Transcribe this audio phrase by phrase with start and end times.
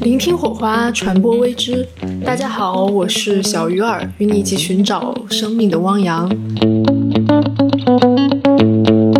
[0.00, 1.86] 聆听火花，传播未知。
[2.24, 6.28] 大家好，我是小鱼儿，与你一起寻找生命的汪洋。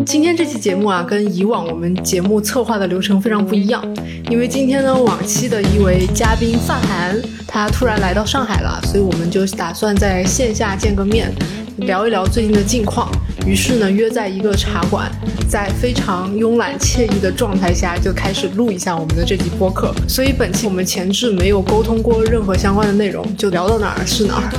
[0.06, 3.82] 今天这期节目啊，跟以往我们节目策划的流程非常不一样，
[4.30, 11.32] 因为今天呢，往期的一位嘉宾范涵，他突然来到上海了，所以我们就打算在线下见个面，
[11.78, 13.10] 聊一聊最近的近况。
[13.46, 15.10] 于是呢，约在一个茶馆，
[15.48, 19.94] 在非常慵懒惬意的状态下，就开始录一下我们的这集播客。
[20.08, 24.50] 所以本期我们前置没有沟通过任何相关的内容，就聊到哪儿是哪儿，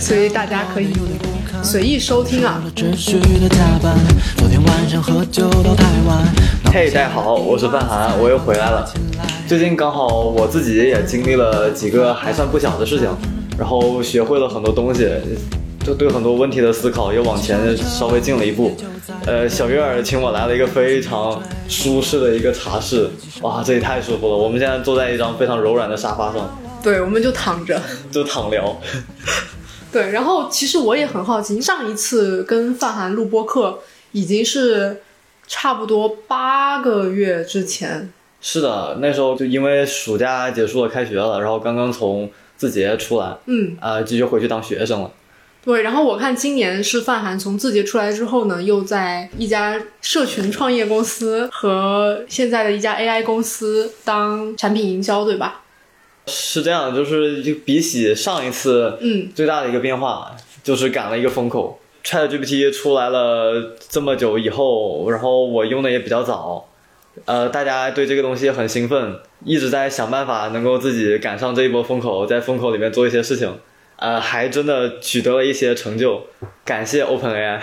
[0.00, 0.88] 所以大家可以
[1.62, 2.62] 随意收听啊。
[6.72, 8.90] 嘿，大家好，我是范涵，我又回来了。
[9.46, 13.08] 最近刚好我自己也经历了几个还算不小的事情，
[13.58, 15.08] 然后学会了很多东西。
[15.84, 18.70] 就对很多问题的思考又往前稍微进了一步，
[19.24, 23.08] 呃，小月儿请我来了一个非常舒适的一个茶室，
[23.40, 24.36] 哇，这也太舒服了。
[24.36, 28.76] 我们现在坐在一张非常柔软的沙发上，对，我们就躺着，就躺聊。
[29.92, 33.78] 对，然后其实我也很好奇，上一次跟范涵录播课
[34.10, 35.02] 已经是
[35.46, 38.12] 差不多八个月之前。
[38.40, 45.10] 是的，那时候就因为暑假结束了，开学了，然后刚刚从字节出来，嗯，啊，继续回去当学生了。
[45.64, 55.62] 对，然后我看今年是范涵从字节出来之后呢，又在一家社群创业公司和现在的一家 AI 公司当产品营销，对吧？
[56.26, 61.78] 是这样，就是就比起上一次，嗯，最大的一个变化就是赶了一个风口。
[62.04, 66.68] ChatGPT 出来了这么久以后，然后我用的也比较早，
[67.24, 73.56] 呃，大家对这个东西很兴奋，一直在想办法能够自己赶上这一波风口，在风口里面做一些事情。
[74.02, 76.26] 呃，还真的取得了一些成就，
[76.64, 77.60] 感谢 OpenAI。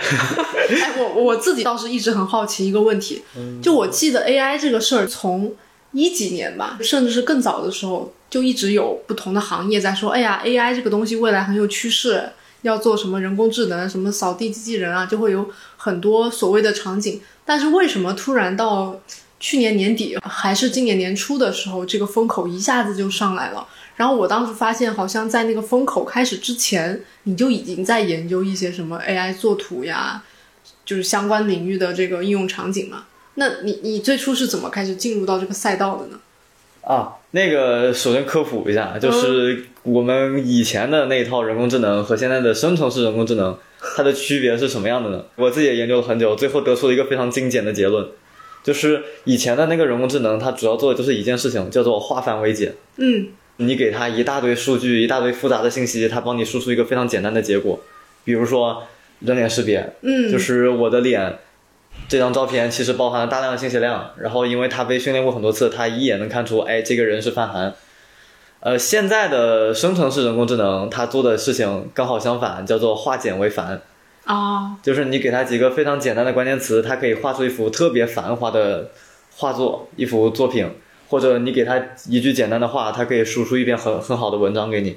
[0.98, 3.22] 我我自己倒是一直很好奇一个问题，
[3.62, 5.54] 就我记得 AI 这个事儿，从
[5.92, 12.30] 一几年吧，甚至是更早的时候，就一直有不同的行业在说，哎呀，AI 这个东西未来很有趋势，
[12.62, 17.20] 要做什么人工智能，什么扫地机器人啊，就会有很多所谓的场景。
[17.44, 18.98] 但是为什么突然到
[19.38, 23.66] 去年年底还是今年年初的时候，这个风口一下子就上来了？
[24.00, 30.22] 然后我当时发现，好像在那个风口开始之前，你就已经在研究一些什么 AI 作图呀，
[30.86, 33.04] 就是相关领域的这个应用场景嘛。
[33.34, 36.18] 那你你最初是怎么开始进入到这个赛道的呢？
[36.80, 43.54] 啊，那个首先科普一下，就是我们以前的那一套人工智能和现在的生成式人工智能，
[43.98, 45.26] 它的区别是什么样的呢？
[45.36, 48.08] 我自己也研究了很久，最后得出了一个非常精简的结论，
[48.64, 52.74] 就是以前的那个人工智能，它主要做的就是一件事情，叫做化繁为简。
[52.96, 53.28] 嗯。
[53.60, 57.78] 你给他一大堆数据，一大堆复杂的信息，他帮你输出一个非常简单的结果。
[58.24, 58.84] 比如说
[59.20, 61.38] 人脸识别，嗯，就是我的脸，
[62.08, 64.12] 这张照片其实包含了大量的信息量。
[64.18, 67.74] 然后因为他被训练过很多次，他一眼能看出，哎，这个人是范涵。
[68.60, 73.82] 呃，现在的生成式人工智能，它做的事情刚好相反，叫做化简为繁。
[74.24, 78.90] 啊，就是你给他几个非常简单的关键词，它可以画出一幅特别繁华的
[79.36, 80.66] 画作，一幅作品。
[81.10, 81.78] 或者你给他
[82.08, 84.96] 一句简单的话，他可以输出一篇很很好的文章给你，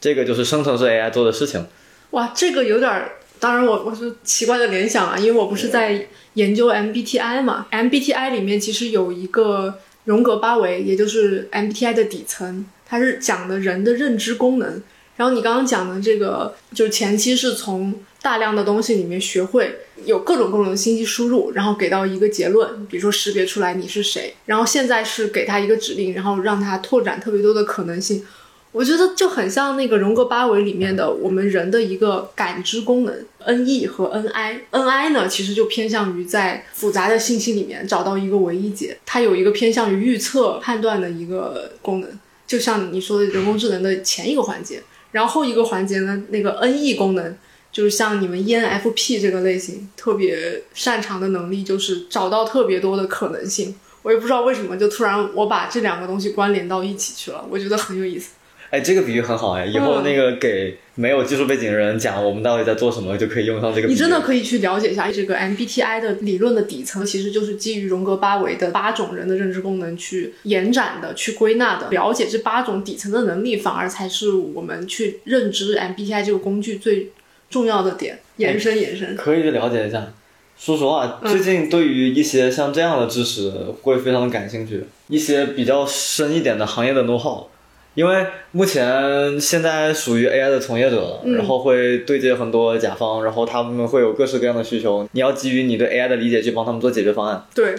[0.00, 1.64] 这个就是生成式 AI 做的事情。
[2.10, 14.82] 哇，这个有点儿，当然我我是奇怪的联想啊，因为我不是在研究 MBTI 嘛，MBTI 里面其实有一个荣格八维，也就是 MBTI 的底层，它是讲的人的认知功能。
[15.16, 24.34] 然后你刚刚讲的这个，就是前期是从大量的东西里面学会有各种各种的信息输入，然后给到一个结论，比如说识别出来你是谁。
[24.46, 28.24] 然后现在是给他一个指令，然后让他拓展特别多的可能性。
[28.72, 34.62] 我觉得就很像那个荣格八维里面的我们人的一个感知功能，N E 和 N I。
[34.72, 42.10] N I 呢，其实就偏向于在复杂的信息里面找到一个唯一解，它有一个偏向于预测判断的一个功能，
[42.48, 44.82] 就像你说的人工智能的前一个环节。
[45.14, 47.36] 然后一个环节呢，那个 N E 功能
[47.70, 53.76] 就是像你们 E N F P 这个类型特别擅长的能力，就是找到特别多的可能性。
[54.02, 58.32] 我也不知道为什么，就突然我把这两个东西关联到一起去了，我觉得很有意思。
[58.74, 63.86] 哎，这个比喻很好哎，以后那个给没有技术背景的人讲我们到底在做什么，就可以用上这个。
[63.86, 71.88] 你真的可以去了解一下这个 MBTI 的理论的底层，其实就是基于荣格八维的八种人的认知功能去延展的、去归纳的。
[71.90, 77.12] 了解这八种底层的能力，反而才是我们去认知 MBTI 这个工具最
[77.48, 78.18] 重要的点。
[78.38, 80.12] 延伸，延伸，可以去了解一下。
[80.58, 87.46] 说实话，最近对于一些像这样的知识会非常的感兴趣，一些比较深一点的行业的 know how。
[87.94, 97.46] 因为目前现在属于 AI 的从业者，然后会对接很多甲方，然后他们会有各式各样的需求，你要基于你对 AI 的理解去帮他们做解决方案。
[97.54, 97.74] 对，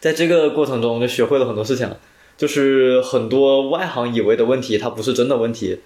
[0.00, 1.90] 在这个过程中就学会了很多事情，
[2.36, 5.80] 就是很多外行以为的问题，它不是真的问题，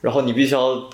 [0.00, 0.88] 然后你必须要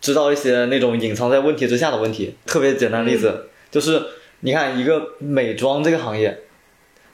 [0.00, 2.34] 知道一些那种隐藏在问题之下的问题。
[2.46, 4.02] 特别简单的例子、就是，
[4.40, 6.40] 你看一个美妆这个行业，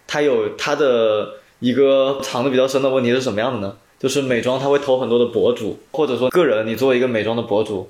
[0.06, 3.76] 它有它的一个藏的比较深的问题是什么样的呢？
[3.98, 7.88] 就是美妆它会投很多的博主，或者说个人，你作为一个美妆的博主，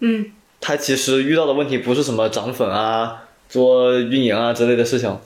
[0.00, 5.18] 嗯，他其实遇到的问题不是什么涨粉啊、做运营啊之类的事情，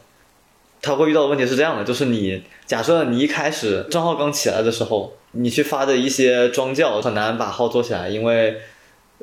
[0.80, 8.56] 他会遇到的问题是这样的，就是你假设你一开始账号刚起来的时候，你去发的一些妆教很难把号做起来，因为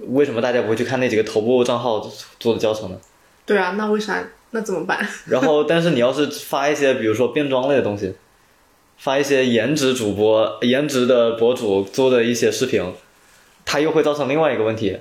[0.07, 1.99] 为什么大家不会去看那几个头部账号
[2.39, 2.97] 做的教程呢？
[3.45, 4.23] 对啊，那为啥？
[4.51, 5.05] 那怎么办？
[5.27, 8.13] 然后，但是你要是发一些比如说变装类的东西，
[8.97, 12.93] 发一些颜值主播、颜值的博主做的一些视频，
[13.65, 14.97] 它又会造成另外一个问题，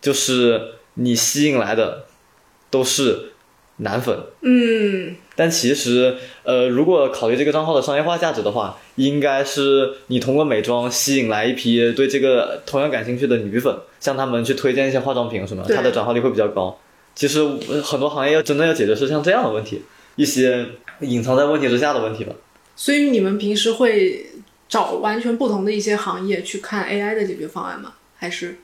[0.00, 2.04] 就是你吸引来的
[2.70, 3.32] 都是
[3.78, 4.18] 男粉。
[4.42, 16.76] 嗯，但其实，呃，如果考虑这个账号的商业化价值的话，应该是你通过美妆吸引来一批对这个同样感兴趣的女粉，向他们去推荐一些化妆品什么，对它的转化率会比较高。
[17.14, 19.82] 其实呃很多行业要真的要解决是像这样的问题，
[20.16, 20.66] 一些
[21.00, 22.32] 隐藏在问题之下的问题吧。
[22.78, 24.24] 所以你们平时会
[24.68, 27.94] 找完全不同的一些行业去看 AI 的解决方案吗？
[28.16, 28.56] 还是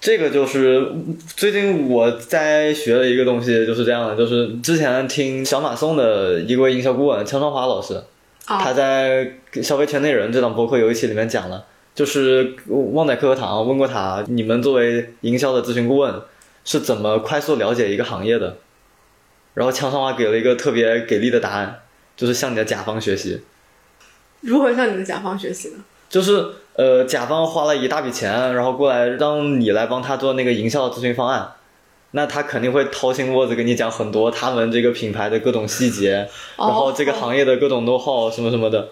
[0.00, 0.92] 这个就是
[1.36, 8.00] 最近我在学了一个东西，就是这样的，就是之前听小马送的一位营销顾问枪双华老师，
[8.46, 9.32] 他啊，在
[9.62, 16.14] 《消费圈内人》这档播客有一期里面讲了，就是旺仔课堂问过他，你们作为营销的咨询顾问
[16.64, 18.58] 是怎么快速了解一个行业的？
[19.54, 21.80] 然后枪双华给了一个特别给力的答案，
[22.16, 23.40] 就是向你的甲方学习。
[24.40, 25.76] 如何向你的甲方学习呢？
[26.08, 31.52] 就是呃，甲方花了一大笔钱，然后过来让你来帮他做那个营销咨询方案，
[32.12, 38.88] 那他肯定会掏心窝子跟你讲很多他们这个品牌的各种细节，哦然后这个行业的各种 know how 什么什么的。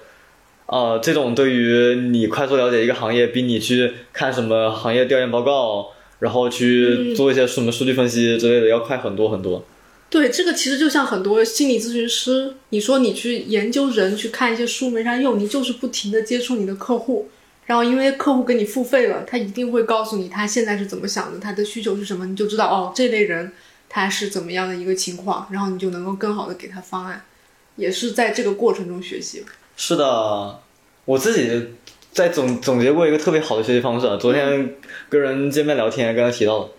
[0.66, 5.86] 啊、这种对于你快速了解一个行业，比你去看什么行业调研报告，
[6.18, 9.64] 然后去做一些什么数据分析之类的，要快很多很多。
[10.10, 17.28] 对，这个其实就像很多心理咨询师，你说你去研究人，去看一些书没啥用，你就是不停的接触你的客户，
[17.66, 23.52] 然后因为客户给你付费了，他一定会告诉你他现在是怎么想的，他的需求是什么，你就知道哦这类人
[23.90, 27.22] 他是怎么样的一个情况，然后你就能够更好的给他方案，
[27.76, 29.44] 也是在这个过程中学习。
[29.76, 30.60] 是的，
[31.04, 31.74] 我自己
[32.12, 34.16] 在总总结过一个特别好的学习方式啊。
[34.16, 34.74] 昨天
[35.10, 36.70] 跟人见面聊天，刚才提到了，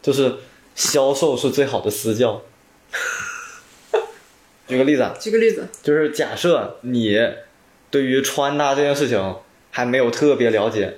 [0.00, 0.36] 就是
[0.76, 2.42] 销售是最好的私教。
[4.68, 7.16] 举个例子啊，举个例子，就是假设你
[7.90, 9.36] 对于穿搭这件事情
[9.70, 10.96] 还没有特别了解，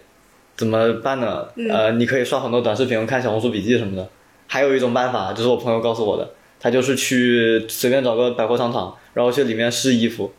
[0.56, 1.48] 怎么办呢？
[1.70, 4.08] 呃，你可以刷很多短视频，看小红书笔记什么的。
[4.46, 10.32] 还有一种办法，就是我朋友告诉我的，他就是去随便找个百货商场，然后去里面试衣服，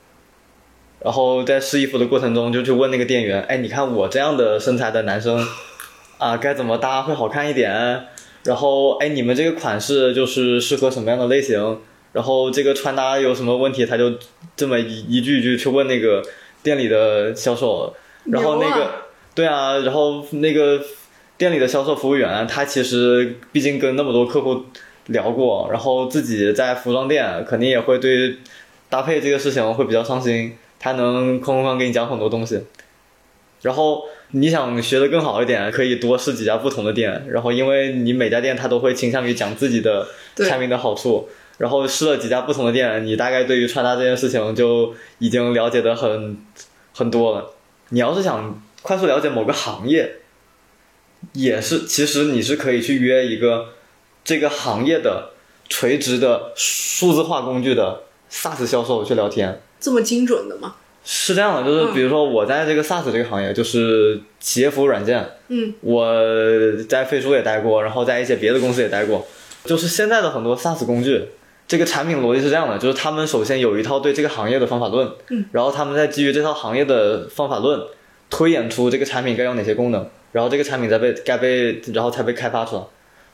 [1.03, 5.47] 然后在试衣服的过程中就去问那个店员，哎，你看我这样的身材的男生
[6.17, 8.07] 啊，该怎么搭会好看一点？
[8.43, 11.79] 然后哎，你们这个款式就是适合什么样的类型？
[12.11, 14.13] 然后这个穿搭有什么问题，他就
[14.55, 16.23] 这么一一句一句去问那个
[16.63, 17.93] 店里的销售，
[18.25, 18.91] 然后那个、啊
[19.35, 20.81] 对啊，然后那个
[21.37, 24.65] 店里的销售服务员，他其实毕竟跟那么多客户
[25.05, 28.37] 聊过，然后自己在服装店肯定也会对
[28.89, 32.59] 搭配这个事情会比较上心，他能哐哐哐给你讲很多东西。
[33.61, 46.37] 然后你想学的更好一点，可以多试几家不同的店，然后因为你每家店他都会倾向于讲自己的产品的好处，然后试了几家不同的店，你大概对于穿搭这件事情就已经了解的很
[46.93, 47.53] 很多了。
[47.89, 50.17] 你要是想快速了解某个行业，
[51.33, 53.69] 也是其实你是可以去约一个
[54.23, 55.31] 这个行业的
[55.67, 59.61] 垂直的数字化工具的 SaaS 销售去聊天。
[59.81, 60.75] 这么精准的吗？
[61.03, 66.13] 是这样的，就是比如说我在这个 SaaS 这个行业，就是企业服务软件，嗯，我
[66.87, 69.25] 在飞书也待过，然后在一些别的公司也待过。
[69.65, 71.25] 就是现在的很多 SaaS 工具，
[71.67, 77.81] 这个产品逻辑是这样的，就是他们首先有一套对这个行业的方法论，嗯，然后他们再基于这套行业的方法论，
[78.29, 82.83] 推演出这个产品该有哪些功能，然后这个产品再被该被，然后才被开发出来。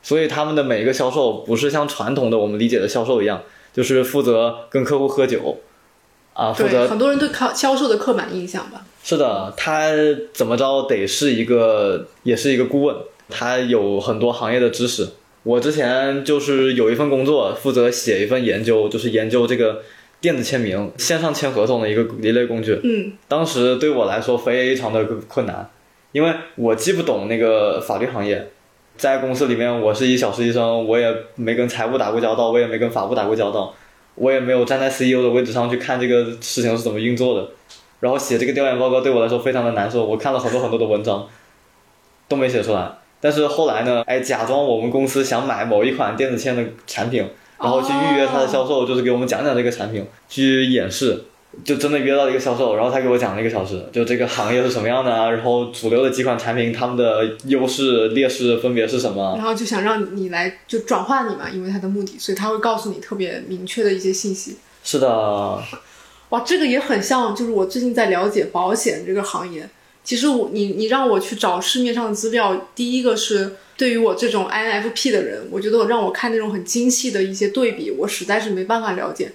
[0.02, 3.42] 所以他们的每一个销售不是像传统的我们理解的销售一样，
[3.74, 5.60] 就是负责跟客户喝酒，
[6.36, 8.86] 啊，负对，责很多人对靠销售的刻板印象吧。
[9.04, 9.90] 是的，他
[10.34, 12.96] 怎么着得是一个，也是一个顾问，
[13.30, 15.08] 他有很多行业的知识。
[15.44, 19.82] 我之前就是有一份工作，负责写一份研究，就是研究这个
[20.20, 22.80] 电子签名、线上签合同的一个一类工具。
[22.84, 25.70] 嗯，当时对我来说非常的困难，
[26.12, 28.50] 因为我既不懂那个法律行业，
[28.98, 33.72] 在公司里面我是一小实习生，我也没跟财务打过交道，我也没跟法务打过交道，
[34.16, 37.50] 我也没有站在 CEO 的位置上去看这个事情是怎么运作的。
[38.02, 41.28] 然后写这个调研报告对我来说非常的难受，我看了很多很多的文章，
[42.28, 42.92] 都没写出来。
[43.22, 51.24] 但是后来呢，哎，假装我们公司想买某一款电子签的产品，然后去预约他的销售，就是给我们讲讲这个产品，去演示，
[51.64, 64.58] 就真的约到了一个销售，然后他给我讲了一个小时，就这个行业是什么样的啊，然后主流的几款产品他们的优势劣势分别是什么，然后就想让你来就转化你嘛，因为他的目的，所以他会告诉你特别明确的一些信息。
[64.84, 65.64] 是的。
[66.30, 69.70] 哇，这个也很像，就是我最近在了解保险这个行业。
[70.04, 79.32] 其实我你你让我去找市面上的资料，第一个是对于我这种 INFP 的人，我觉得我让我看那种很精细的一些对比，我实在是没办法了解。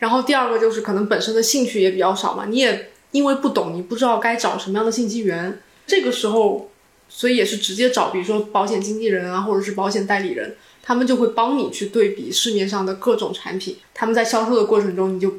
[0.00, 5.60] 然后第二个就是可能本身的兴趣也比较少嘛，你也因为不懂，你不知道该找什么样的信息源。
[5.86, 6.72] 这个时候，
[7.08, 15.32] 所以也是直接找，比如说保险经纪人啊，或者是保险代理人，他们就会帮你去对比市面上的各种产品，他们在销售的过程中，你就。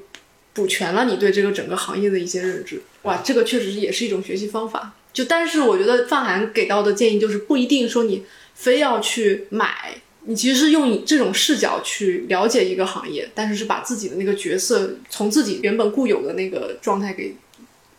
[0.53, 4.94] 补全了你对这个整个行业的一些认知，哇，这个确实也是一种学习方法。
[5.13, 17.35] 就但是我觉得范涵给到的建议就是不一定说你非要去买，你其实是用你这种视角去了解一个行业，但是是把自己的那个角色从自己原本固有的那个状态给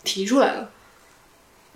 [0.04, 0.70] 提出来了。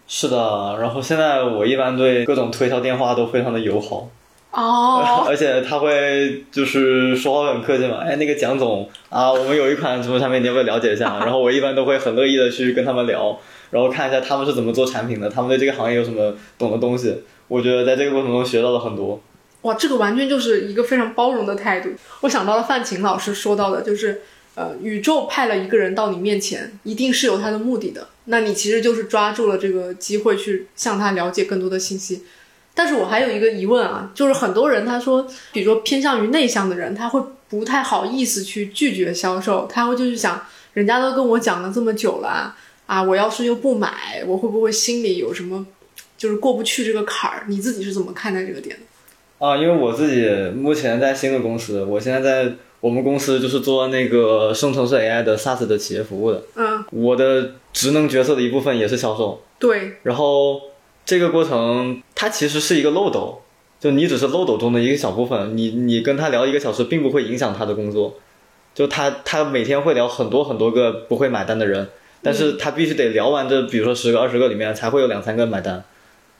[0.06, 4.08] 是的，然后现在我一般对各种推销电话都非常的友好。
[4.52, 11.18] 哦， 而且他会就是说话很客气嘛，哎，那个蒋总啊，我们有一款什么产品，你要不要了解一下？
[11.18, 13.36] 然后我一般都会很乐意的去跟他们聊，
[13.72, 17.22] 然后看一下他们是怎么做产品的，他们对这个行业有什么懂的东西。
[17.48, 19.20] 我觉得在这个过程中学到了很多。
[19.66, 21.90] 哇，这个完全就是一个非常包容的态度。
[22.20, 24.22] 我想到了范晴老师说到的，就是
[24.54, 28.08] 呃，宇宙派了一个人到你面前，一定是有他的目的的。
[28.26, 32.22] 那你其实就是抓住了这个机会去向他了解更多的信息。
[32.74, 42.54] 但是我还有一个疑问啊，就是很多人他说，比如说偏向于内向的人，他会不太好意思去拒绝销售，他会就是想，人家都跟我讲了这么久了
[42.86, 45.66] 啊，我要是又不买，我会不会心里有什么，
[46.16, 47.46] 就是过不去这个坎儿？
[47.48, 48.82] 你自己是怎么看待这个点的？
[49.38, 60.60] 啊，因为我自己目前在新的公司，我现在在我们公司就是做那个生成式 AI 的 SaaS 的企业服务的，嗯，我的职能角色的一部分也是销售，对，然后。
[61.08, 63.40] 这个过程它其实是一个漏斗，
[63.78, 68.16] 就你只是漏斗中的一个小部分，你你跟他聊一个小时，并不会影响他的工作，
[68.74, 71.86] 就他他每天会聊很多很多个不会买单的人，
[72.22, 75.84] 但是他必须得聊完这，比如说十个二十个里面才会有两三个买单，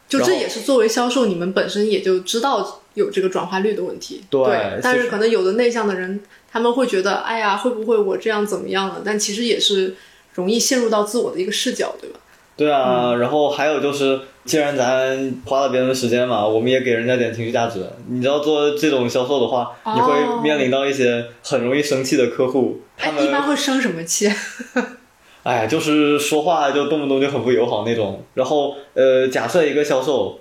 [0.09, 6.21] 就这也是作为销售，你们本身也就知道有这个转化率的问题，对，但是可能有的内向的人，
[6.51, 9.03] 他们会觉得，哎呀，会不会我这样怎么样了？
[9.05, 9.95] 但其实也是
[10.35, 12.21] 容易陷入到自我的一个视角，对吧？
[12.57, 17.85] 对啊，然后还有就是，既然咱花了别人的时间嘛，我们也给人家点情绪价值。
[18.09, 22.81] 你知道做这种销售的话，你会面临到一些很容易生气的客户。
[22.97, 24.31] 他们一般会生什么气？
[25.47, 28.25] 哎，就是说话就动不动就很不友好那种。
[28.35, 30.41] 然后呃，假设一个销售。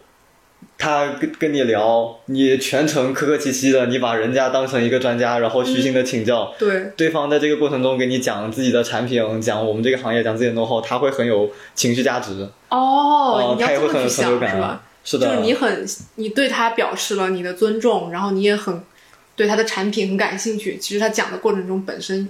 [0.77, 6.53] 他跟跟你聊，你全程客客气气的，你把人家当成一个专家，然后虚心的请教。
[6.59, 12.49] 对，对方在这个过程中给你讲自己的产品，讲我们这个行业，讲自己的 know how，他会很有情绪价值。
[12.69, 14.83] 哦，他也会很有成就感，是吧？
[15.03, 15.85] 是的，就是你很，
[16.15, 18.81] 你对他表示了你的尊重，然后你也很
[19.35, 20.77] 对他的产品很感兴趣。
[20.77, 22.27] 其实他讲的过程中本身，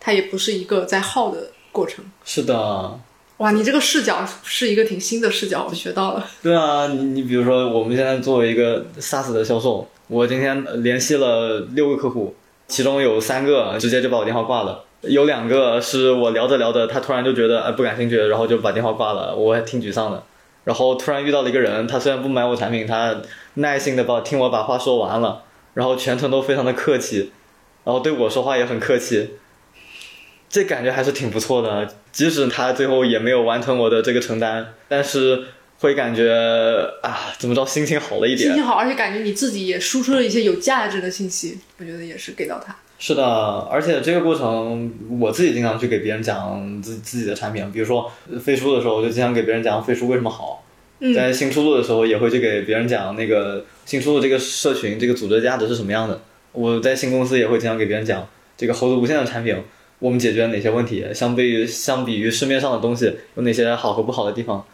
[0.00, 2.04] 他也不是一个在耗的过程。
[2.24, 3.00] 是的。
[3.38, 6.24] 哇，你这个视角是一个挺新的视角，我学到了。
[6.40, 12.32] 对啊，你你比如说，我们现在作为一个 SaaS 的销售，我今天联系了六个客户，
[12.68, 20.22] 其中有三个直接就把我电话挂了，有两个是我聊着聊着，他突然就觉得哎不感兴趣，然后就把电话挂了，我还挺沮丧的。
[20.62, 23.16] 然后突然遇到了一个人，他虽然不买我产品，他
[23.54, 25.42] 耐心的把听我把话说完了，
[25.74, 27.32] 然后全程都非常的客气，
[27.82, 29.30] 然后对我说话也很客气。
[30.54, 35.42] 这感觉还是挺不错的，即使他最后也没有完成我的这个承担，但是
[35.80, 36.30] 会感觉
[37.02, 38.50] 啊，怎么着，心情好了一点。
[38.50, 42.76] 心情好，而且感觉你自己也输出了一些有价值的信息，我觉得也是给到他。
[43.00, 43.24] 是的，
[43.68, 48.08] 而且这个过程我自己经常去给别人讲自自己的产品，比如说
[48.40, 50.62] 飞书的时候，我就经常给别人讲飞书为什么好。
[51.12, 56.20] 在新出路的时候，也会去给别人讲那个新出路这个社群这个组织的价值是什么样的。
[56.52, 58.24] 我在新公司也会经常给别人讲
[58.56, 59.56] 这个猴子无限的产品。
[59.98, 61.06] 我们解决了哪些问题？
[61.14, 64.64] 相对于相比于市面上的东西，有哪些好和不好的地方？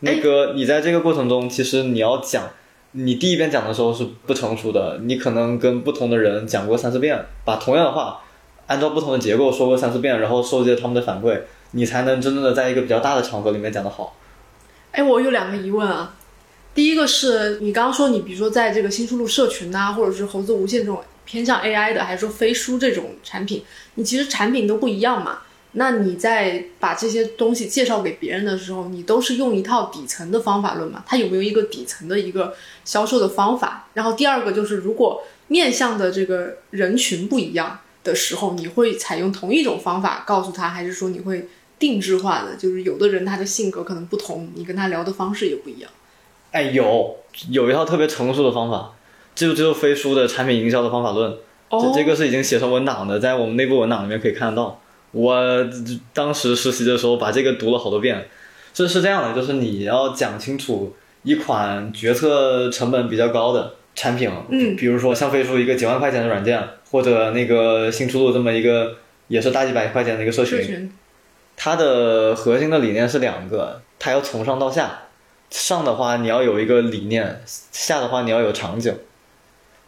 [0.00, 2.50] 那个你在这个过程中，其实你要讲，
[2.92, 8.20] 你第一遍讲的时候是不成熟的，你可能跟不同的人讲过三四遍，把同样的话
[8.68, 11.40] 按照不同的结构说过三四遍，然后收集他们的反馈，
[11.72, 14.14] 你才能真正的在一个比较大的场合里面讲得好。
[14.92, 16.14] 哎，我有两个疑问啊，
[16.74, 23.62] 第一个是你刚刚说你比如说在这个新出路社群呐，或者是猴子无限这种偏向 AI 的，还是说飞书这种产品，
[23.96, 25.40] 你其实产品都不一样嘛。
[25.72, 31.04] 那你在把这些东西介绍给别人的时候，你都是用一套底层的方法论嘛？
[31.06, 32.54] 它有没有一个底层的一个
[32.86, 33.86] 销售的方法？
[33.92, 41.46] 然后第二个就是，如果面向的这个人群不一样的时候，你会采用同一种方法告诉他，还是说你会
[41.78, 42.56] 定制化的？
[42.56, 45.90] 就是有的人他的性格可能不同，你跟他聊的方式也不一样。
[46.50, 47.18] 哎，有
[47.50, 48.94] 有一套特别成熟的方法，
[49.38, 51.32] 就就是飞书的产品营销的方法论。
[51.68, 54.80] 哦，这个是已经写成文档的，在我们内部文档里面可以看得到。
[55.12, 55.38] 我
[56.12, 58.26] 当时实习的时候把这个读了好多遍，
[58.74, 68.96] 这是这样的，就是你要讲清楚一款决策成本比较高的产品，嗯，比如说像飞书一个几万块钱的软件，或者那个新出路这么一个
[69.28, 70.92] 也是大几百块钱的一个社群，
[71.56, 75.02] 它的核心的理念是两个，它要从上到下，
[75.50, 78.94] 上的话你要有一个理念，下的话你要有场景，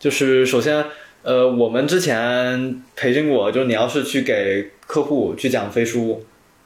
[0.00, 0.84] 就是首先。
[1.22, 6.24] 呃，我们之前培训过，就是你要是去给客户去讲飞书，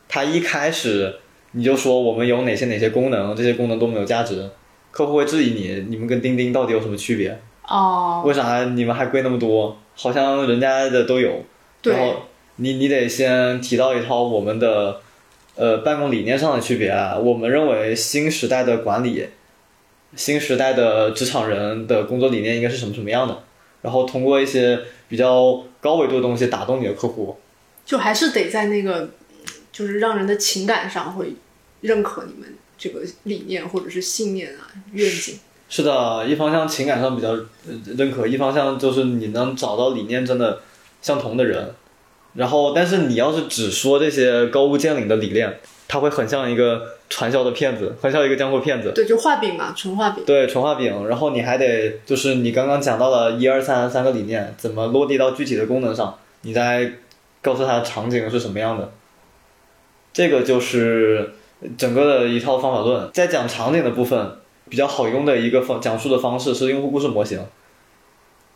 [0.09, 1.12] 他一开始
[1.50, 4.49] 你就说我们有哪些哪些功能，这些功能都没有价值，
[4.93, 7.37] 客户会质疑你，你们跟钉钉到底有什么区别？
[7.67, 9.76] 哦，为啥你们还贵那么多？
[9.97, 11.43] 好像人家的都有。
[11.83, 12.23] 然后
[12.55, 15.00] 你你得先提到一套我们的
[15.57, 19.26] 呃办公理念上的区别啊，我们认为新时代的管理，
[20.16, 23.42] 新时代的职场人的工作理念应该是什么什么样的？
[23.83, 27.37] 然后通过一些比较高维度的东西打动你的客户，
[27.85, 29.11] 就还是得在那个，
[29.71, 31.35] 就是让人的情感上会
[31.83, 35.38] 认可你们这个理念或者是信念啊愿景。
[35.68, 37.37] 是的，一方向情感上比较
[37.97, 40.61] 认可，一方向就是你能找到理念真的
[41.02, 41.75] 相同的人。
[42.35, 45.61] 然后，但是你要是只说这些高屋建瓴的理念。
[45.87, 48.93] 他会很像一个传销的骗子，很像一个江湖骗子。
[48.95, 50.25] 对，就画饼嘛，纯画饼。
[50.25, 51.07] 对，纯画饼。
[51.07, 56.19] 然后你还得就是你刚刚讲到了一二三三个理念，怎么落地到具体的功能上？
[56.43, 56.93] 你再
[57.43, 58.91] 告诉他场景是什么样的？
[60.12, 61.35] 这个就是
[61.76, 63.11] 整个的一套方法论。
[63.12, 64.38] 在讲场景的部分，
[64.69, 67.41] 比较好用的一个方讲述的方式是用户故事模型。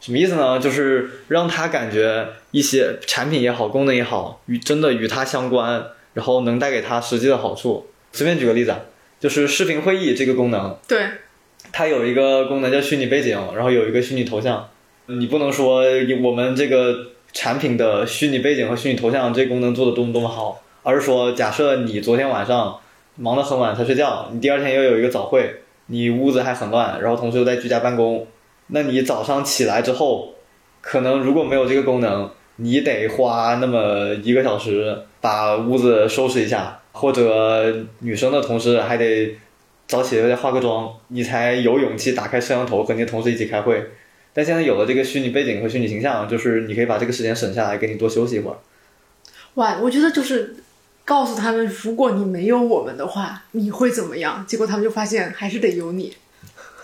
[0.01, 0.59] 什么意思呢？
[0.59, 5.85] 就是让他感觉一些产品也好，功能也好，与真的与他相关。
[6.15, 7.87] 然后能带给他实际的好处。
[8.13, 8.75] 随便举个例子，
[9.21, 10.99] 就是视频会议这个功能，对，
[11.71, 14.69] 它有一个功能叫虚拟背景，然后有一个虚拟头像。
[15.07, 15.83] 你不能说
[16.23, 22.79] 我们这个产品的虚拟背景和虚拟头像这功能做的多么多么好，而是说，假设你昨天晚上
[23.17, 28.27] 忙得很晚才睡觉，你第二天又有一个早会，你屋子还很乱，然后同时又在居家办公，
[28.69, 30.35] 那你早上起来之后，
[30.81, 32.31] 可能如果没有这个功能。
[32.61, 39.37] 你得花那么一个小时把屋子收拾一下，或者女生的同事还得
[39.87, 43.91] 早起来化个妆，你才有勇气打开摄像头和你的同事一起开会。
[44.35, 48.59] 但现在有了这个虚拟背景和虚拟形象，就是你可以把这个时间省下来，给你多休息一会儿。
[49.55, 50.57] 哇，我觉得就是
[51.05, 54.45] 告诉他们，如果你没有我们的话，你会怎么样？
[54.47, 56.17] 结果他们就发现还是得有你。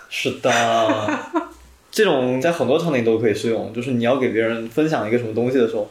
[0.08, 0.50] 是的。
[1.94, 5.88] 这种在很多场景都可以适用，就是你要给别人分享一个什么东西的时候，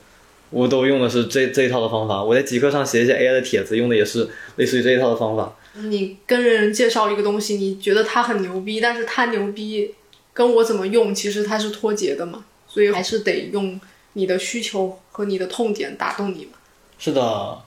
[0.49, 2.21] 我都用的是这这一套的方法。
[2.21, 5.55] 我在极客上写一些 AI 的帖子，用的也是 类似于这一套的方法。
[5.75, 9.95] 你跟人介绍一个东西，你觉得他很牛逼，但是他牛逼
[10.33, 13.79] 跟我怎么用，其实它是脱节的嘛，所以还是得用
[14.11, 16.57] 你的需求和你的痛点打动你嘛。
[16.99, 17.59] 是的。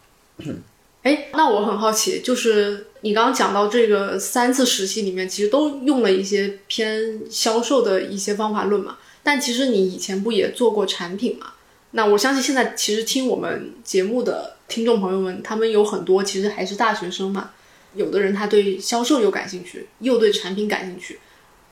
[1.07, 8.99] 哎，那我很好奇，就是你刚刚讲到这个三次实习里面，其实都用了一些偏销售的一些方法论嘛。
[9.23, 11.53] 但其实你以前不也做过产品嘛？
[11.93, 17.51] 那我相信现在其实听我们节目的听众朋友们，他们有很多其实还是大学生嘛。
[17.95, 21.21] 有的人他对销售又感兴趣，又对产品感兴趣，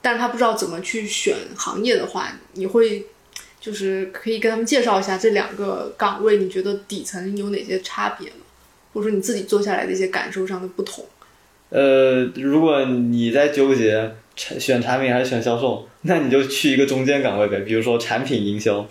[0.01, 3.07] 但是他不知道怎么去选行业的话，你会
[3.61, 8.37] 就是可以跟他们介绍一下这两个岗位，你觉得底层有哪些差别吗？
[8.95, 11.05] 或者说你自己做下来的一些感受上的不同，
[11.71, 18.87] 呃，如果你在纠结产选产品还是选销售，那你就去一个中间岗位呗，比如说产品营销，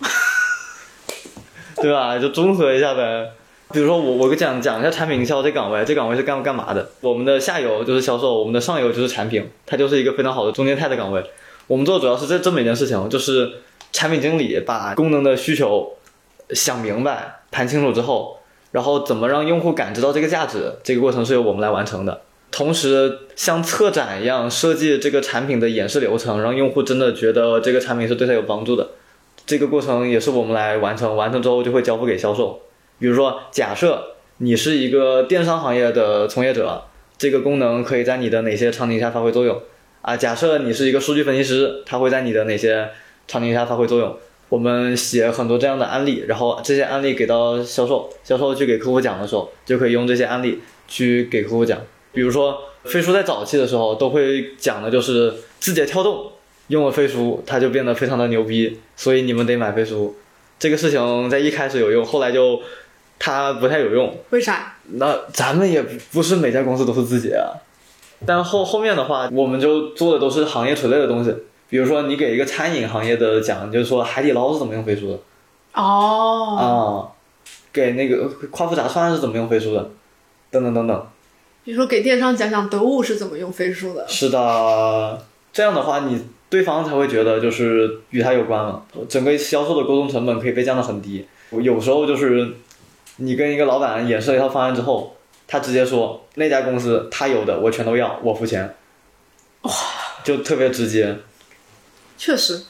[1.80, 2.18] 对吧？
[2.18, 3.30] 就综合一下呗。
[3.72, 6.90] 比如说我我讲讲一下产品营销这岗位，这岗位是干干嘛的？
[7.00, 11.24] 我们的下游就是销售，我们的上游就是产品，它就是一个非常好的中间态的岗位。
[11.66, 13.50] 我们做的主要是这这么一件事情，就是
[13.90, 15.96] 产品经理把功能的需求
[16.50, 18.38] 想明白、谈清楚之后。
[18.74, 20.72] 然后怎么让用户感知到这个价值？
[20.82, 22.22] 这个过程是由我们来完成的。
[22.50, 28.88] 同时，像策展一样设计这个产品的演示流程，让用户真的觉得这个产品是对他有帮助的。
[29.46, 31.14] 这个过程也是我们来完成。
[31.14, 32.62] 完成之后就会交付给销售。
[32.98, 36.82] 比如说，假设你是一个电商行业的从业者，
[37.16, 39.62] 这个功能可以在你的哪些场景下发挥作用？
[40.02, 42.88] 啊，假设你是一个数据分析师，它会在你的哪些
[43.28, 44.16] 场景下发挥作用？
[44.48, 51.80] 我们写很多这样的案例，然后这些案例给到销售，销售去给客户讲的时候，就可以用这些案例去给客户讲。
[52.12, 56.30] 比如说，飞书在早期的时候都会讲的就是字节跳动
[56.68, 60.14] 用了飞书，它就变得非常的牛逼，所以你们得买飞书。
[60.58, 62.60] 这个事情在一开始有用，后来就
[63.18, 64.16] 它不太有用。
[64.30, 64.76] 为啥？
[64.92, 67.58] 那咱们也不是每家公司都是字节啊。
[68.24, 71.34] 但后后面的话，我们就做的都是行业垂类的东西。
[71.74, 75.18] 比如说，你给一个餐饮行业的讲，就是说海底捞是怎么用飞书的
[75.72, 76.62] 哦，啊、
[77.72, 79.90] 给那个夸父炸串是怎么用飞书的，
[80.52, 81.06] 等等等等。
[81.64, 84.06] 比如说给电商讲讲得物是怎么用飞书的。
[84.06, 85.20] 是的，
[85.52, 91.26] 这样的话，你对方才会觉得就是与他有关了，整个销售的沟通成本可以被降得很低。
[91.50, 92.52] 有时候就是
[93.16, 95.16] 你跟一个老板演示了一套方案之后，
[95.48, 98.76] 他直接说那家公司他有的我全都要，我付钱，
[99.62, 99.72] 哇，
[100.22, 101.18] 就特别直接。
[102.16, 102.62] 确实，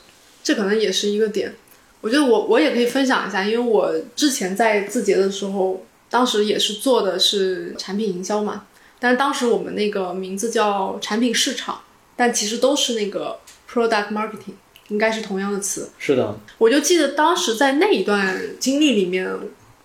[0.42, 1.54] 这可能也是一个点。
[2.00, 8.66] 我觉得我我也可以分享一下，因为我之前在字节的时候，当时也是做的是产品营销嘛，
[8.98, 11.80] 但是当时我们那个名字叫产品市场，
[12.14, 13.38] 但其实都是那个
[13.70, 14.54] product marketing，
[14.88, 15.90] 应该是同样的词。
[15.98, 19.26] 是的，我就记得当时在那一段经历里面，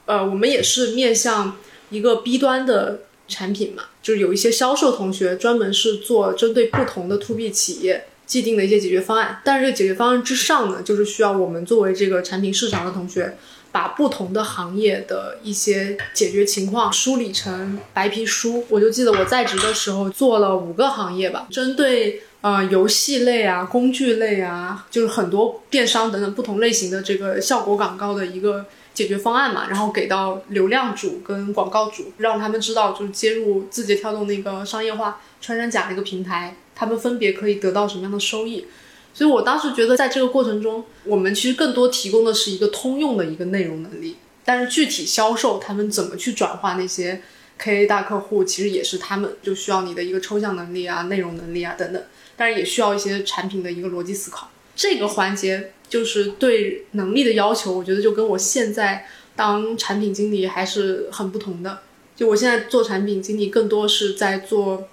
[0.05, 1.55] 呃，我们也是面向
[1.89, 13.35] 一个 B 端的产品嘛，就是有一些销售同学专门是做针对不同的 To B 企业既定的一些解决方案，但是这个解决方案之上呢，就是需要我们作为这个产品市场的同学，
[13.71, 18.63] 把不同的行业的一些解决情况梳理成白皮书。
[18.69, 38.65] 我就记得我在职的时候做了五个行业吧，针对呃游戏类啊、工具类啊，就是很多电商等等不同类型的这个效果广告的一个解决方案嘛，然后给到流量主跟广告主，让他们知道就是接入字节跳动那个商业化穿山甲那个平台，他们分别可以得到什么样的收益。
[39.13, 44.15] 所以我当时觉得，在这个过程中，我们其实更多提供的是一个通用的一个内容能力，
[44.45, 47.21] 但是具体销售他们怎么去转化那些
[47.61, 52.01] KA 大客户，其实也是他们就需要你的一个抽象能力啊、内容能力啊等等，
[52.37, 54.49] 但是也需要一些产品的一个逻辑思考。
[54.73, 61.79] 这个环节就是对能力的要求，我觉得就跟我现在当产品经理还是很不同的。
[62.15, 64.87] 就我现在做产品经理，更多是在做。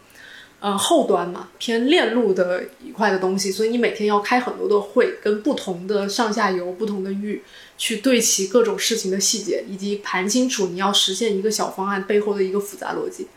[0.66, 7.40] 呃，后端嘛，偏链路的一块的东西，所以你每天要开很多的会，跟不同的上下游、不同的域
[7.78, 13.28] 去对齐各种事情的细节，以及盘清楚你要实现一个小方案背后的一个复杂逻辑。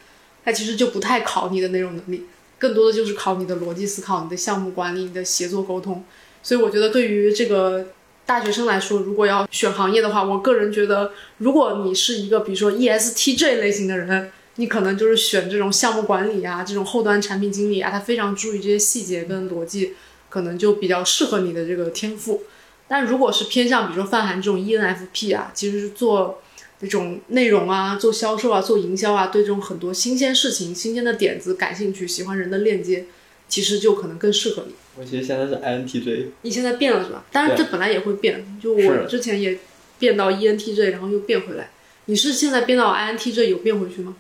[0.44, 2.26] 它其实就不太考你的内容能力，
[2.58, 6.04] 更多的就是考你的逻辑思考、你的项目管理、你的协作沟通。
[6.42, 7.89] 所以我觉得对于这个
[8.26, 14.32] 大学生来说，如果要选行业的话，我个人觉得，如果你是一个比如说 ESTJ 类型的人。
[14.60, 19.93] 你可能就是选这种项目管理啊，这种后端产品经理啊，他非常注意这些细节跟逻辑，
[20.28, 22.43] 可能就比较适合你的这个天赋。
[22.89, 26.41] 但如果是偏向比如说范涵这种 ENFP 啊，其实是做
[26.82, 33.06] 那种内容啊、做销售啊、做营销啊，对这种很多新鲜事情、新鲜的点子感兴趣，喜欢人的链接，
[33.48, 34.74] 其实就可能更适合你。
[34.98, 37.24] 我其实现在是 INTJ，你现在变了是吧？
[37.32, 39.58] 当然这本来也会变，就我之前也
[39.98, 41.69] 变到 ENTJ，然后又变回来。
[42.06, 44.17] 你是现在变到 INTJ 有变回去吗？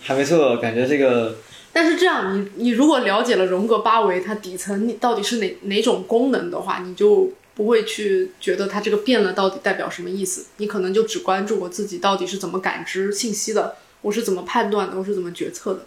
[0.00, 1.36] 还没错，感觉这个。
[1.70, 10.46] 但是这样，你你如果了解了荣格八维它底层到底是哪哪种功能的话，你就不会去觉得它这个变了到底代表什么意思。
[10.56, 15.80] 你可能就只关注我自己到底是怎么感知信息的，我是怎么判断的，我是怎么决策的。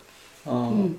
[0.43, 0.95] 哦、嗯，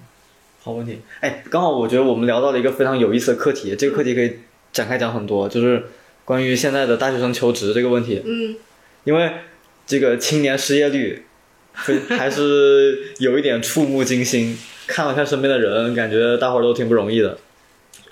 [0.63, 0.99] 好问题。
[1.21, 4.41] 哎，刚好我觉得我们聊到了一个非常有意思的课题，这个课题可以
[4.73, 5.85] 展开讲很多，就是
[6.25, 8.21] 关于现在的大学生求职这个问题。
[8.25, 8.57] 嗯，
[9.05, 9.33] 因为
[9.87, 11.25] 这个青年失业率。
[12.17, 17.39] 还是有一点触目惊心，看了看身边的人，感觉大伙儿都挺不容易的。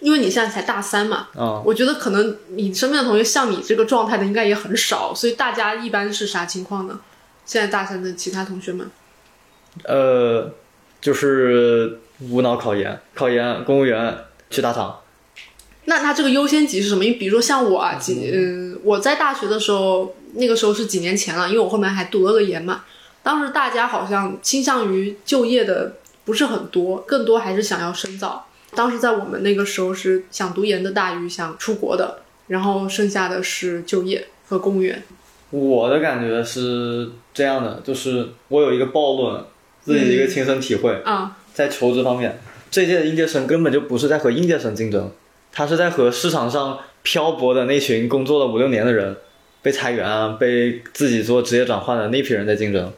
[0.01, 6.99] 因为你现在才大三嘛，啊、嗯，我觉得可能你身边的同学像你这个状态的应该也很少，所以大家一般是啥情况呢？
[7.45, 8.91] 现在大三的其他同学们，
[9.85, 10.53] 呃，
[11.01, 14.17] 就是无脑考研，考研，公务员，
[14.49, 15.01] 去大厂。
[15.85, 17.05] 那他这个优先级是什么？
[17.05, 22.85] 因为比如说像我啊，几嗯、呃，我在大学的时候，那个时候是几年前了，因为我后面还读了个研嘛。
[23.23, 28.47] 当时大家好像倾向于就业的不是很多，更多还是想要深造。
[28.75, 35.03] 当时在我们那个时候是想读研的大于想出国的，然后剩下的是就业和公务员。
[35.51, 39.45] 我的感觉是这样的，就是我有一个暴论，
[39.83, 42.39] 自己的一个亲身体会啊、嗯，在求职方面，
[42.71, 45.11] 这届的应届生根本就不是在和应届生竞争，
[45.53, 49.17] 他是在和市场上漂泊的那群工作了五六年的人，
[49.61, 52.93] 被裁员啊，被自己做职业转换的那批人在竞争。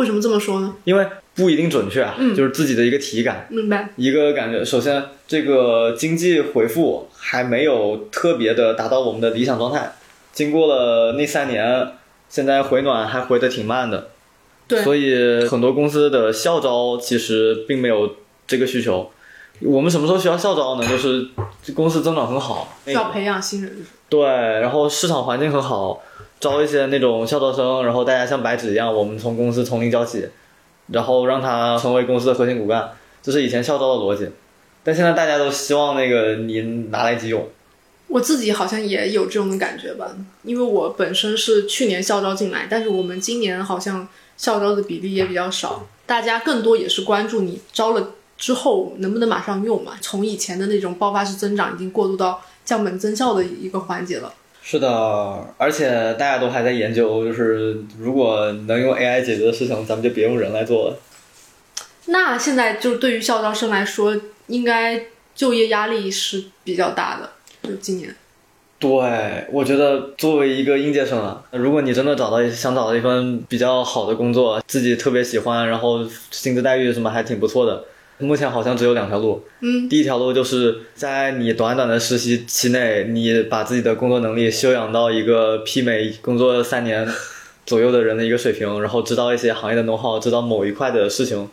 [0.00, 0.74] 为什么这么说呢？
[0.84, 3.90] 因为不一定准确啊，嗯、就是自己的一个体感，明白？
[3.96, 4.64] 一个感觉。
[4.64, 9.92] 首先，这个经济回复还没有特别的达到我们的理想状态，
[10.32, 11.92] 经过了那三年，
[12.28, 14.08] 现在回暖还回的挺慢的。
[14.66, 19.10] 对，所以很多公司的校招其实并没有这个需求。
[19.60, 20.88] 我们什么时候需要校招呢？
[20.88, 21.28] 就是
[21.74, 23.84] 公司增长很好，需要培养新人。
[24.08, 26.02] 对，然后市场环境很好，
[26.40, 30.26] 招一些那种校招生，然后大家像白纸一样，我们从公司从零教起，
[30.88, 32.90] 然后让他成为公司的核心骨干，
[33.22, 34.26] 这是以前校招的逻辑。
[34.82, 37.46] 但现在大家都希望那个你拿来即用。
[38.08, 49.92] 我自己好像也有这种感觉吧，因为我本身是去年校招进来，但是我们今年好像校招的比例也比较少，大家更多也是关注你招了之后能不能马上用嘛。
[50.00, 54.32] 从以前的那种爆发式增长，已经过渡到降本增效的一个环节了。
[54.62, 54.88] 是的，
[55.56, 60.98] 而且大家都还在研究，就是如果能用 AI 解决的事情，咱们就别用人来做了。
[62.06, 65.02] 那现在就对于校招生来说，应该
[65.34, 67.30] 就业压力是比较大的。
[67.62, 68.14] 就今年，
[68.78, 68.90] 对
[69.50, 77.84] 我觉得作为一个应届生啊，如果你真的找到想找到一份比较好的工作，自己特别喜欢，然后薪资待遇什么还挺不错的，
[78.20, 79.44] 目前好像只有两条路。
[79.60, 87.08] 嗯，第一条路就是在你短短的实习期内，你把自己的工作能力修养到一个媲美工作三年
[87.66, 91.48] 左右的人的一个水平，然后知道一些行业的 know how，知道某一块的事情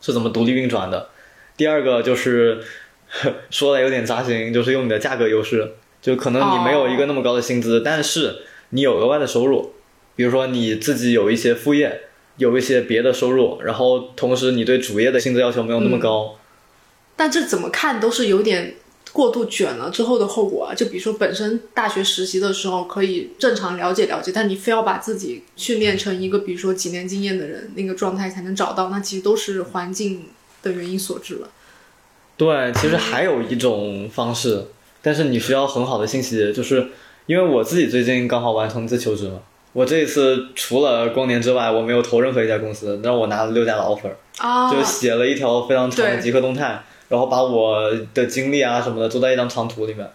[0.00, 1.08] 是怎么独立运转的。
[1.56, 2.60] 第二个就是。
[3.50, 8.38] 说的有点扎心，就是用你的价格优势，就可能你没有一个那么高的薪资，但是
[8.70, 9.74] 你有额外的收入，
[10.16, 12.05] 比如说你自己有一些副业，
[12.36, 16.36] 有一些别的收入，然后同时你对主业的薪资要求没有那么高。
[17.16, 18.74] 但这怎么看都是有点
[19.12, 20.74] 过度卷了之后的后果啊！
[20.74, 30.24] 就比如说本身大学实习的时候可以正常了解了解，但你非要把自己训练成一个比如说几年经验的人那个状态才能找到，那其实都是环境
[30.62, 31.48] 的原因所致了。
[32.36, 34.66] 对，其实还有一种方式，
[35.00, 36.88] 但是你需要很好的信息，就是
[37.24, 39.40] 因为我自己最近刚好完成一次求职嘛，
[39.76, 44.10] 我这一次除了光年之外，我没有投任何一家公司，但是我拿了六家的 offer，
[44.72, 50.10] 就写了一条非常长的极客动态，然后把我的经历啊什么的都在一张长图里面，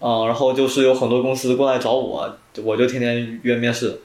[0.00, 4.00] 嗯，然后就是有很多公司过来找我，我就天天约面试。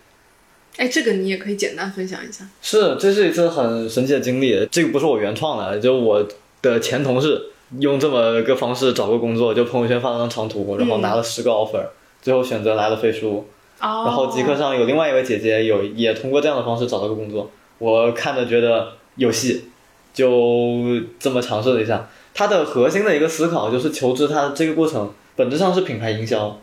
[0.76, 2.46] 哎，这个你也可以简单分享一下。
[2.62, 6.28] 是，这是一次很神奇的经历，这个不是我原创的，就我
[6.62, 7.52] 的前同事。
[7.80, 11.86] 用这么个方式找个工作，就朋友圈发了张长图，然后拿了十个 offer，
[12.22, 13.46] 最后选择来了飞书。
[13.80, 17.52] 然后极客上有另外一位姐姐，有也通过这样的方式找到个工作。
[17.78, 19.66] 我看着觉得有戏，
[20.14, 20.82] 就
[21.20, 22.10] 这么尝试了一下。
[22.34, 26.60] 它的核心的一个思考就是求职，它这个过程本质上是品牌营销。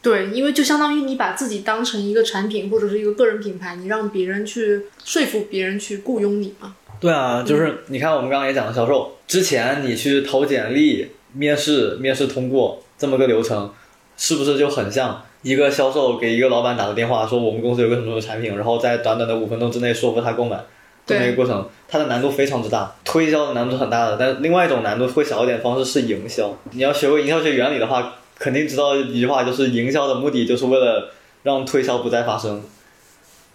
[0.00, 6.74] 对，因为就相当于你把自己当成一个产品或者是一个个人品牌，你让别人去说服别人去雇佣你嘛。
[6.98, 13.72] 对啊，就是你看，我们刚刚也讲了销售，之前你去投简历、面试、面试通过这么个流程，
[14.16, 20.58] 是不是就很像一个销售给一个老板打个电话，说我们公司有个什么什么产品，然后在短短的五分钟之内说服他购买，
[21.04, 24.16] 这么一个过程，它的难度非常之大，推销的难度很大的。
[24.16, 26.56] 但另外一种难度会小一点，方式是营销。
[26.70, 31.10] 你要学会营销学原理的话，肯定知道一句话，就是营销的目的就是为了
[31.42, 32.62] 让推销不再发生。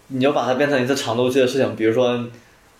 [0.08, 2.24] 你要把它变成一次长周期的事情，比如说。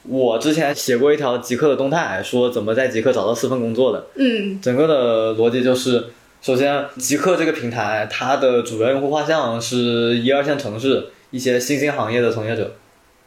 [0.05, 4.07] 我之前写过一条极客的动态，说怎么在极客找到四份工作的。
[4.15, 6.03] 嗯，整个的逻辑就是，
[6.41, 12.73] 首先极客这个平台，它的主要用户画像是一二线城市一些新兴行业的从业者。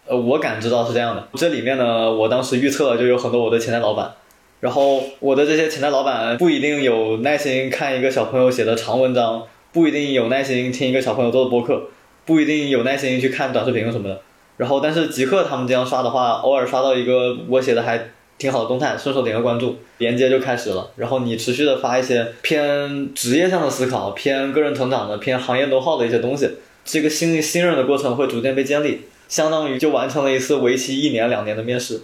[0.08, 1.28] 呃，我感知到是这样的。
[1.36, 4.14] 这里面呢，我当时预测就有很多我的潜在老板，
[4.62, 11.84] 然后我的这些潜在老板不一定有耐心看一个小朋友写的长文章，不一定有耐心听一个小朋友做的播客，
[12.26, 14.22] 不一定有耐心去看短视频什么的。
[14.58, 20.90] 然后，但是极客他们这样刷的话，偶尔刷到一个我写的还挺好的动态，顺手点个关注，连接就开始了。
[20.96, 26.50] 然后你持续的发一些偏职业上的思考、偏个人成长的、偏行业 know how 的一些东西，
[26.84, 32.02] 这个信信任的过程会逐渐被建立，相当于就完成了一次为期一年两年的面试。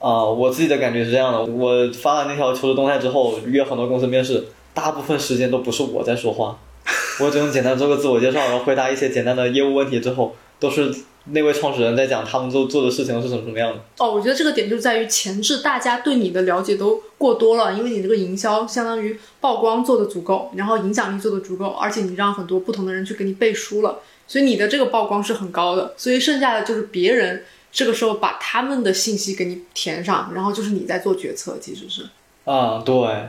[0.00, 4.42] 啊，我自己的感觉是这样的，我发了那条求职动态之后，约很多公司面试，
[4.74, 6.58] 大部分时间都不是我在说话，
[7.20, 10.92] 我只用简单做个自我介绍，然后回答一些简单的业务问题之后，都是。
[11.26, 13.80] 那位创始人在讲他们做做的事情是什么什么样的？
[13.98, 25.94] 哦，我觉得这个点就在于前置，大家对你的了解都过多了，因为你这个营销相当于曝光做的足够，然后影响力做的足够，而且你让很多不同的人去给你背书了，所以你的这个曝光是很高的。
[25.96, 32.02] 所以剩下的就是别人这个时候把他们的信息给你填上，然后就是你在做决策，其实是。
[32.44, 33.28] 啊，对，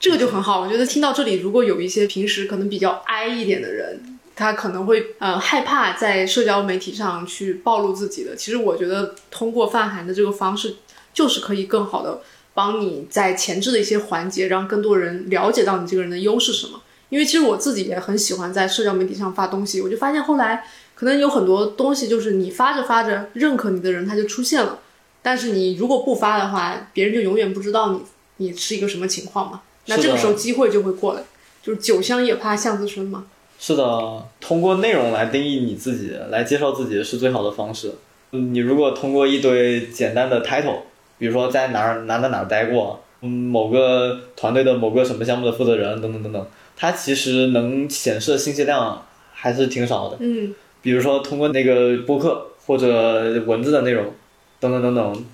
[0.00, 0.62] 这个就很好。
[0.62, 4.11] 我觉得听到这里，如果有一些平时可能比较 I 一点的人。
[4.34, 8.34] 他可能会呃害怕在社交媒体上去暴露自己的。
[8.34, 10.76] 其实我觉得通过泛函的这个方式，
[11.12, 12.20] 就是可以更好的
[12.54, 16.80] 帮你在前置的一些环节，让更多人了解到你这个人的优势什么。
[17.08, 20.64] 因为其实我自己也很喜欢在社交媒体上发东西，我就发现后来
[20.94, 24.78] 可能有很多东西就是你发着发着，认可你的人他就出现了，
[25.20, 28.00] 但是你如果不发的话，别人就永远不知道你
[28.38, 29.60] 你是一个什么情况嘛。
[29.86, 31.22] 那这个时候机会就会过来，
[31.62, 33.26] 就是酒香也怕巷子深嘛。
[33.64, 37.92] 是的，通过内容来定义你自己，来介绍自己是最好的方式。
[38.32, 40.80] 嗯你如果通过一堆简单的 title，
[41.16, 46.46] 比如说在哪儿哪哪哪儿待过，嗯，某个团队的某个什么项目的负责人等等等等，
[46.76, 50.16] 它其实能显示的信息量还是挺少的。
[50.18, 54.12] 嗯，比如说通过那个播客或者文字的内容，
[54.58, 55.24] 等等等等，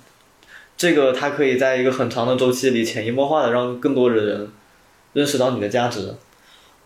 [0.77, 4.49] 这个它可以在一个很长的周期里潜移默化的让更多的人
[5.13, 6.13] 认识到你的价值。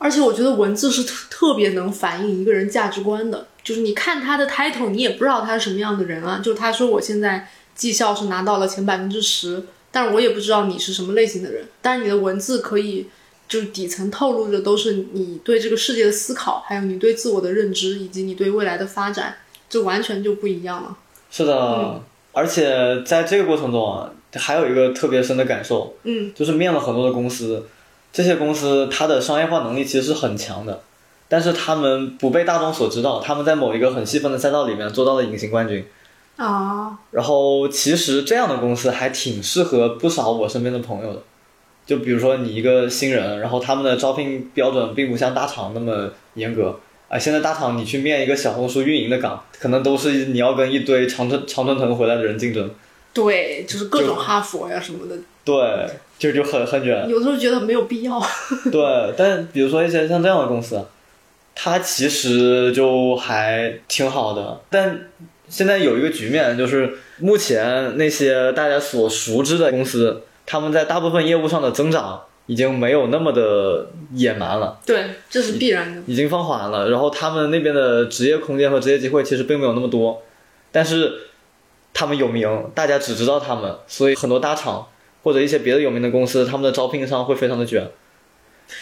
[0.04, 6.42] 而且我觉得文字是特特别能反映一个人价值观的，就是你看他的 title，你也不知道他是什么样的人啊。
[6.44, 11.66] 就是他说我现在绩效是拿到了前百分之十，但是我也不知道你是什么类型的人。
[11.82, 13.08] 但是你的文字可以，
[13.48, 19.38] 就是底层透露的都是你对这个世界的思考，还有你对自我的认知，以及你对未来的发展，
[19.70, 20.98] 这完全就不一样了。
[21.32, 27.66] 是的，而且在这个过程中啊，还有一个特别深的感受，嗯，就是面了很多的公司，
[28.14, 30.82] 这些公司它的商业化能力其实是很强的，
[31.28, 35.84] 但是他们不被大众所知道，他们在某一个很细分的赛道里面做到了隐形冠军。
[36.36, 41.22] 啊，然后其实这样的公司还挺适合不少我身边的朋友的，
[41.86, 46.80] 就比如说你一个新人，然后他们的招聘标准并不像大厂那么严格。
[47.10, 52.70] 啊，现在大厂你去面一个小红书运营的岗，可能都是你要跟一堆长春长春藤回来的人竞争。
[53.14, 57.08] 对，就是各种哈佛呀什么的，对，就就很很卷。
[57.08, 58.20] 有时候觉得没有必要。
[58.72, 60.84] 对，但比如说一些像这样的公司，
[61.54, 64.62] 它其实就还挺好的。
[64.70, 65.10] 但
[65.48, 76.02] 现在有一个局面，就是目前那些大家所熟知的公司，他们在大部分业务上的增长已经没有那么的野蛮了，对，这是必然的。
[76.08, 76.90] 已经放缓了。
[76.90, 80.24] 然后他们那边的职业空间和职业机会其实并没有那么多，
[80.72, 81.14] 但是
[81.94, 84.88] 他们有名，大家只知道他们，所以很多大厂
[85.22, 87.90] 或者一些别的有名的公司，他们的招聘上会非常的卷。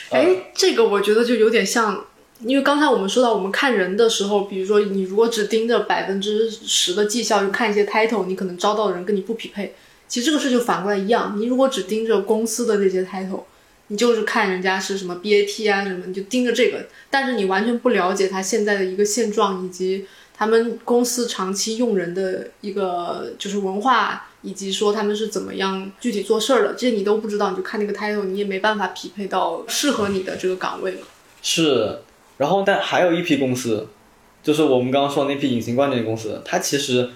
[0.10, 2.06] 哎，这个我觉得就有点像，
[2.40, 9.76] 因为刚才我们说到，我们看人的时候，比如说你如果只盯着百分之十的绩效，就看一些 title，你可能招到的人跟你不匹配。
[10.08, 13.44] 其实这个事就反过来一样，你如果只盯着公司的这些 title，
[13.88, 20.06] 你就是看人家是什么 BAT 啊什么，你就盯着这个，但是你完全不了解他现在的一个现状，以及
[20.42, 31.02] 他们公司长期用人的一个就是文化，以及说他们是怎么样具体做事儿的，这些你都不知道，你就看那个 title，你也没办法匹配到适合你的这个岗位嘛。
[31.44, 32.00] 是，
[32.40, 33.88] 然后但还有一批公司，
[34.42, 37.12] 就是我们刚刚说的那批隐形冠军公司，它其实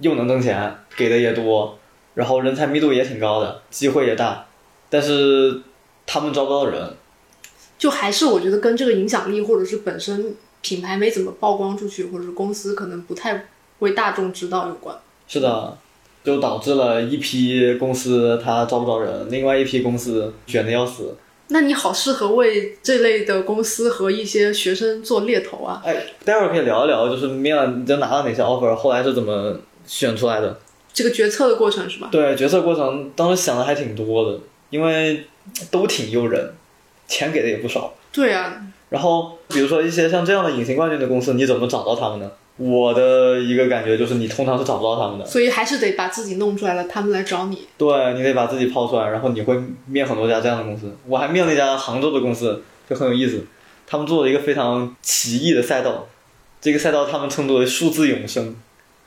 [0.00, 1.78] 又能挣钱，给的也多，
[2.14, 4.46] 然后人才密度也挺高的，机会也大，
[4.88, 5.60] 但是
[6.06, 6.94] 他们招不到人。
[7.76, 13.46] 就还是我觉得跟这个影响力，或者是本身品牌没怎么曝光出去，或者是公司可能不太
[13.80, 14.96] 为大众知道有关。
[15.26, 15.76] 是的，
[16.22, 21.16] 就导致了一批公司它招不着人，另外一批公司卷的要死。
[21.52, 25.82] 那你好适合为这类的公司和一些学生做猎头啊。
[25.84, 30.60] 哎，待会儿可以聊一聊，就是面了你都拿到哪些 offer，后来是怎么选出来的？
[30.92, 32.08] 这个决策的过程是吧？
[32.12, 34.38] 对，决策过程当时想的还挺多的，
[34.70, 35.24] 因为
[35.70, 36.52] 都挺诱人，
[37.08, 37.94] 钱给的也不少。
[38.12, 42.30] 对啊，然后比如说一些像这样的隐形冠军的公司，你怎么找到他们呢？
[42.56, 45.24] 我的一个感觉就是，你通常是找不到他们的。
[45.24, 47.66] 所以还是得把自己弄出来了，他们来找你。
[47.78, 50.94] 对你得把自己抛出来，然后你会面很多家这样的公司。
[51.06, 53.46] 我还面了一家杭州的公司，就很有意思。
[53.86, 56.06] 他们做了一个非常奇异的赛道，
[56.60, 58.54] 这个赛道他们称作为数字永生。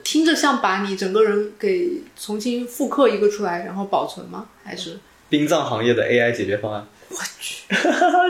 [0.04, 4.48] 听着像把你整个人给重新复刻一个出来，然后保存吗？
[4.64, 6.88] 还是殡葬行业的 AI 解决方案。
[7.14, 7.64] 我去，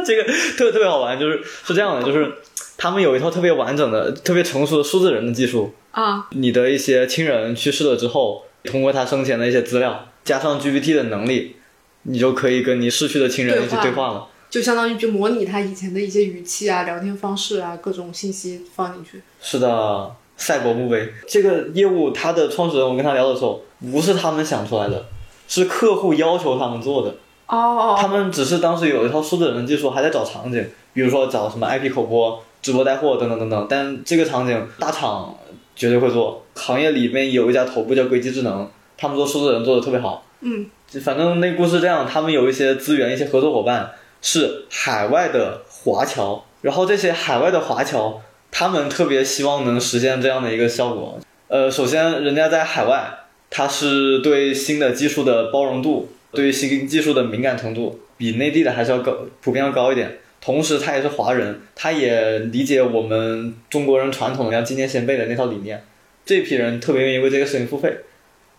[0.05, 2.31] 这个特别特别好玩，就是是这样的，就是
[2.77, 5.73] 他们有一套特别完整的、特别成熟的数字人的技术。
[5.91, 11.55] 啊，你的一些亲人去世了之后，通过他生前的一些资料，加上 GPT 的能力，
[12.03, 14.27] 你就可以跟你逝去的亲人一起对话了。
[14.49, 19.21] 就相当于就模拟他以前的一些语气啊、聊天方式啊、各种信息放进去。
[19.41, 25.05] 是的，赛博墓碑这个业务，它的创始人我跟他聊的时候，不是他们想出来的，
[25.47, 27.15] 是客户要求他们做的。
[27.47, 33.67] 哦，他们只是当时有一套数字人的技术，还在找场景，比如说找什么 IP 口播、直播带货等等等等。
[33.69, 35.35] 但这个场景大厂
[35.75, 38.67] 绝对会做，行业里面有一家头部叫硅基智能，
[38.97, 40.25] 他们做数字人做的特别好。
[40.41, 40.65] 嗯，
[41.01, 43.91] 反正那故事这样，他们有一些资源、一些合作伙伴
[44.21, 48.21] 是海外的华侨，然后这些海外的华侨，
[48.51, 51.19] 他们特别希望能实现这样的一个效果。
[51.47, 53.19] 呃，首先人家在海外，
[53.49, 60.17] 他是对新的技术的包容度，对于新技术的敏感程度，比内地的还是要高，普遍要高一点。
[60.41, 65.81] 同时他也是华人，他也理解我们中国人传统的要纪念先辈的那套理念。
[66.25, 67.97] 这批人特别愿意为这个事情付费，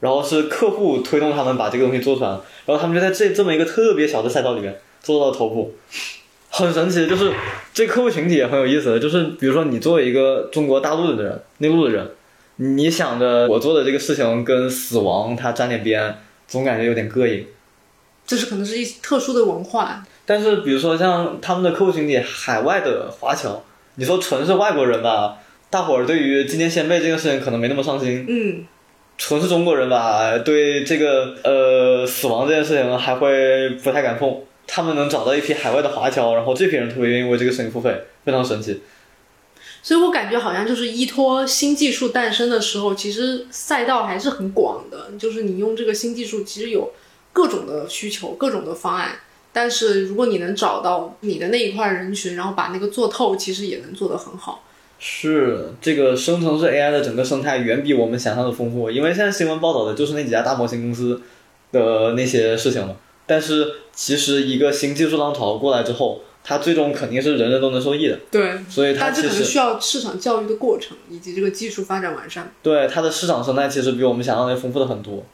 [0.01, 2.29] 然后是客户推动他们把这个东西做出来，
[2.65, 5.75] 然后他们就在这这么一个特别小的赛道里面做到头部，
[6.49, 7.07] 很神奇。
[7.07, 7.33] 就是
[7.75, 12.11] 这客户群体也很有意思，就是比如说你作为一个中国大陆的人、内陆的人，
[12.57, 16.17] 你想着我做的这个事情跟死亡它沾点边，
[16.47, 17.47] 总感觉有点膈应。
[18.27, 20.05] 这是可能是一特殊的文化。
[20.27, 23.63] 但是比如说像他们的客户群体，海外的华侨，
[23.97, 25.39] 你说纯是外国人吧？
[25.71, 28.65] 大伙儿对于今天先辈这个事情可能没那么上心，嗯，
[29.19, 34.41] 纯是中国人吧，对这个呃死亡这件事情还会不太敢碰。
[34.67, 38.81] 他们能找到一批海外的华侨，然后这批人特别愿意为这个事情付费，非常神奇。
[39.83, 46.91] 所以我感觉好像就是依托新技术诞生的时候，其实赛道还是很广的，就是你用这个新技术，其实有
[47.35, 49.19] 各种的需求，各种的方案。
[49.53, 54.65] 但是如果你能找到你的那一块人群，然后把那个做透，其实也能做得很好。
[54.99, 61.21] 是这个生成式 AI 的整个生态远比我们想象的丰富，因为现在新闻报道的就是那几家大模型公司
[61.73, 62.97] 的那些事情嘛。
[63.27, 68.19] 但是其实一个新技术浪潮过来之后，它最终肯定是人人都能受益的。
[68.31, 72.53] 对，所以它其实需要市场教育的过程，以及这个技术发展完善。
[72.63, 75.25] 对它的市场生态其实比我们想象的丰富的很多，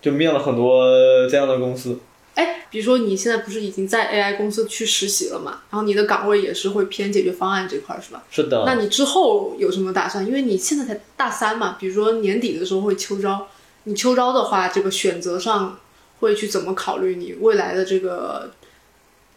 [0.00, 0.84] 就面了很多
[1.28, 1.98] 这样的公司。
[2.34, 5.62] 哎，比如说你现在不是已经在 AI 公司去实习了嘛？
[5.70, 8.22] 然后你的岗位也是会偏解决方案这块儿是吧？
[8.30, 10.24] 是的，那你之后有什么打算？
[10.24, 13.46] 因为你现在才大三嘛，比如说年底的时候会秋招，
[13.84, 15.78] 你秋招的话，这个选择上
[16.20, 18.52] 会去怎么考虑你未来的这个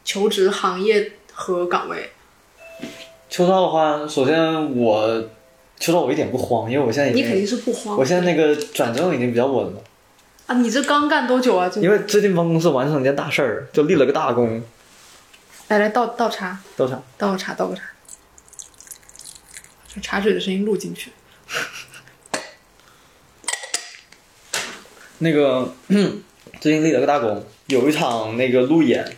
[0.06, 2.12] 求职行业和岗位？
[3.30, 5.24] 秋招的话，首先我
[5.80, 9.82] 秋招我一点不慌，因为我现在已经，你肯定是不慌我现在那个转正已经比较稳了，
[10.46, 10.56] 啊！
[10.56, 11.70] 你这刚干多久啊？
[11.70, 14.62] 就因为最近帮公司完成了一件大事儿，就立了个大功。
[15.70, 17.84] 来来倒倒茶，倒茶，倒个茶，倒个茶，
[19.94, 21.12] 这茶水的声音录进去。
[25.20, 25.74] 那个
[26.60, 29.16] 最近立了个大功，有一场那个路演，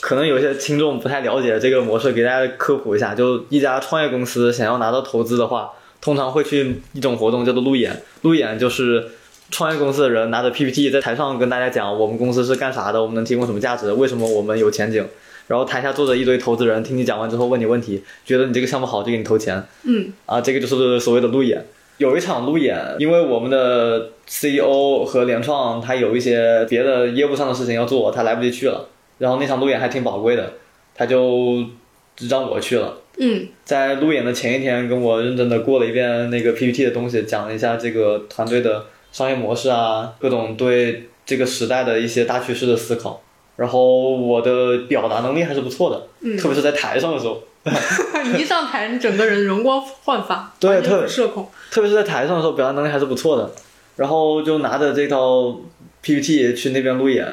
[0.00, 3.14] 可能有些听众不太了解这个模式，给大家科普一下。
[3.14, 8.00] 就一家创业公司想要拿到投资的话，通常会去一种活动叫做路演。
[8.22, 9.10] 路演就是
[9.54, 15.06] 创业公司的人拿着 PPT 在台上跟大家讲，我们公司是干啥的，我们能提供什么价值，为什么我们有前景。
[15.46, 19.62] 然后台下坐着一堆投资人，听你讲完之后问你问题，觉得你这个项目好就给你投钱。
[19.84, 21.64] 嗯，啊，这个就是所谓的路演。
[21.98, 28.88] 有一场路演，因为我们的 CEO 和联创他有一些别的业务上的事情要做，他来不及去了。
[29.18, 30.54] 然后那场路演还挺宝贵的，
[30.96, 31.64] 他就
[32.28, 32.96] 让我去了。
[33.18, 43.22] 嗯，在路演的前一天，跟我认真的过了一遍那个 PPT 的东西，讲了一下这个团队的商业模式啊，各种对这个时代的一些大趋势的思考。
[43.54, 47.40] 然后我的表达能力还是不错的，嗯特别是在台上的时候。
[48.34, 51.48] 你一上台，你整个人容光焕发，对特别社恐。
[51.70, 53.50] 特别是在台上的时候，表达能力还是不错的。
[53.96, 55.56] 然后就拿着这套
[56.02, 57.24] PPT 去那边路演，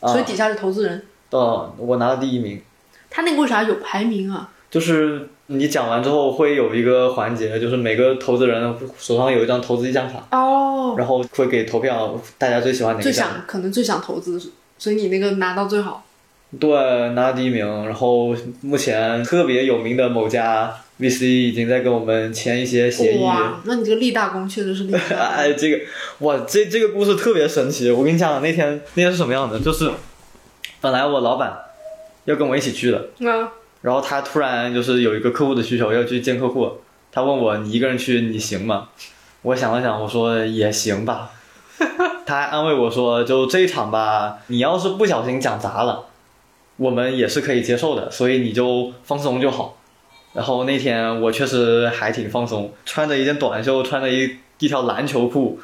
[0.00, 2.62] 啊所以，底下是投资人，呃，我拿了第一名。
[3.10, 4.50] 他那个为啥有排名啊？
[4.70, 13.12] 就是你讲完之后会有一个环节，就是每个投资人手上有一张投资意向卡，哦，然后会给投票，大家最喜欢哪个最？
[13.12, 14.40] 想可能最想投资，
[14.78, 16.04] 所以你那个拿到最好。
[16.58, 16.70] 对，
[17.10, 17.66] 拿第一名。
[17.84, 23.22] 然后目前特别有名的某家 VC 已经在跟我们签一些协议。
[23.22, 25.16] 哇，那你这个立大功确实是立大功。
[25.18, 25.78] 哎，这个
[26.20, 27.90] 哇，这这个故事特别神奇。
[27.90, 29.58] 我跟你讲，那天那天是什么样的？
[29.58, 29.90] 就是
[30.80, 31.54] 本来我老板
[32.26, 33.52] 要跟我一起去的，啊，
[33.84, 36.72] 然后他突然就是有一个客户的需求要去见客户，
[37.12, 38.88] 他问我你一个人去你行吗？
[39.42, 41.32] 我想了想，我说也行吧。
[42.24, 46.06] 他还安慰我说，就这一场吧，你要是不小心讲砸了，
[46.78, 49.76] 我们也是可以接受的，所以你就放松就好。
[50.32, 55.60] 然后那天我确实还挺放松，穿着一件短袖，穿着一一条篮球裤，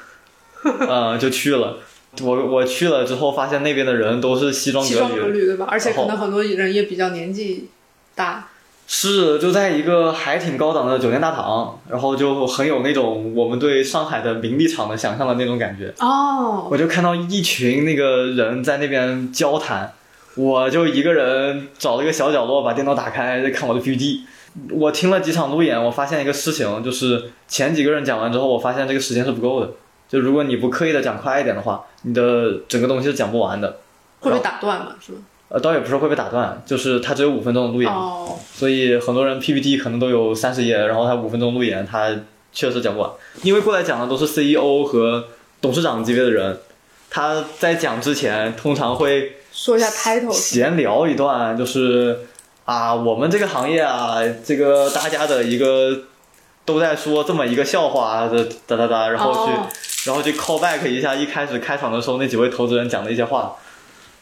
[0.62, 1.79] 呃，就去了。
[2.21, 5.66] 我我去了之后，发现那边的人都是西装革履，装革履对吧？
[5.71, 7.71] 而且可能很多人也比较年纪
[8.15, 8.49] 大。
[8.93, 15.95] 是，就在一个还挺高档的酒店大堂，然后就很有那种我们对上海的名利场的想象的那种感觉。
[16.01, 19.93] 哦，我就看到一群那个人在那边交谈，
[20.35, 24.25] 我就一个人找了一个小角落，把电脑打开，在看我的 PPT。
[24.73, 29.71] 我听了几场路演，我发现一个事情，就是前几个人讲完之后，我发现这个时间是不够的。
[30.09, 33.77] 就如果你不刻意的讲快一点的话，你的整个东西是讲不完的。
[34.19, 34.97] 会被打断嘛？
[35.01, 35.19] 是吧？
[35.53, 37.92] 呃，倒也不是会被打断，就是它只有五分钟的路演。
[37.92, 42.09] 哦，所以很多人 PPT 可能都有三十页，然后他五分钟路演，他
[42.53, 43.11] 确实讲不完。
[43.42, 45.24] 因为过来讲的都是 CEO 和
[45.61, 46.57] 董事长级别的人，
[47.11, 50.32] 他在讲之前通常会说一下 title。
[50.32, 52.20] 闲聊一段，就是
[52.64, 56.03] 啊，我们这个行业啊，这个大家的一个
[56.64, 59.66] 都在说这么一个笑话，这哒哒哒，然后去、哦
[60.07, 63.55] 然后去 call back 一下一开始开场的时候那几位投资人讲的一些话，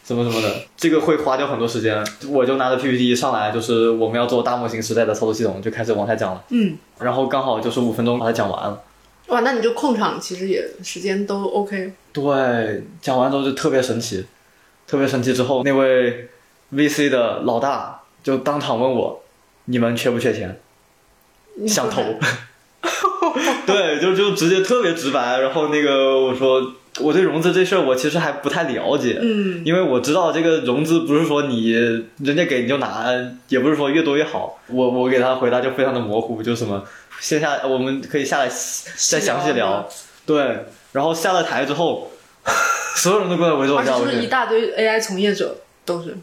[0.09, 2.03] 什么什么的，这个会花掉很多时间。
[2.31, 8.83] 我就拿着 PPT 一上来，就是我们要做大模型时代的操作系统，就开始往下讲了，嗯，然后刚好就是五分钟把它讲完了。
[9.27, 11.93] 哇，那你就控场其实也时间都 OK。
[12.15, 14.25] 对，讲完之后就特别神奇，
[14.87, 15.35] 特别神奇。
[15.35, 16.31] 之后那位
[16.73, 19.23] VC 的老大就当场问我
[19.67, 20.59] ：“你们缺不缺钱？
[21.67, 22.01] 想投？”
[23.67, 25.41] 对，就就直接特别直白。
[25.41, 33.07] 然后那个我说我对融资这事儿我其实还不太了解，嗯，因为我知道这个融资不是说你人家给你就拿，
[33.49, 34.61] 也不是说越多越好。
[34.67, 36.85] 我我给他回答就非常的模糊，就什么
[37.21, 39.89] 线下我们可以下来再详细聊。
[40.27, 42.11] 对，然后下了台之后，
[42.97, 44.27] 所有人都过来围着我而且聊天就是一。
[44.27, 46.17] 大堆 AI 从业者都是。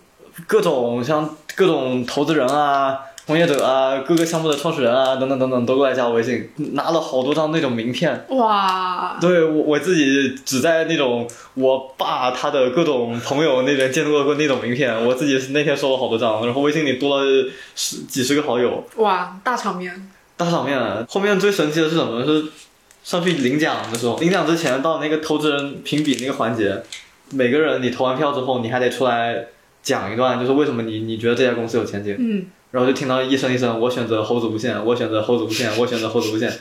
[0.48, 8.24] 各种像各种投资人啊、从业者啊、各个项目的创始人啊等等等等都过来加我微信，拿了好多张那种名片。
[8.30, 20.08] 哇，对我我自己只在那种我爸他的各种朋友那边见到过那种名片，我自己是那天收了好多张，然后微信里多了十几十个好友，哇，大场面。
[20.38, 21.06] 大场面。
[21.10, 22.24] 后面最神奇的是什么？
[22.24, 22.46] 是
[23.04, 26.84] 上去领奖的时候，领奖之前到那个投资人评比那个环节，
[27.32, 29.48] 每个人你投完票之后，你还得出来
[29.82, 32.16] 讲一段，就是为什么你你觉得这家公司有前景。
[32.20, 32.46] 嗯，
[32.76, 36.52] 然后就听到一声一声，我选择猴子无限，我选择猴子无限，我选择猴子无限，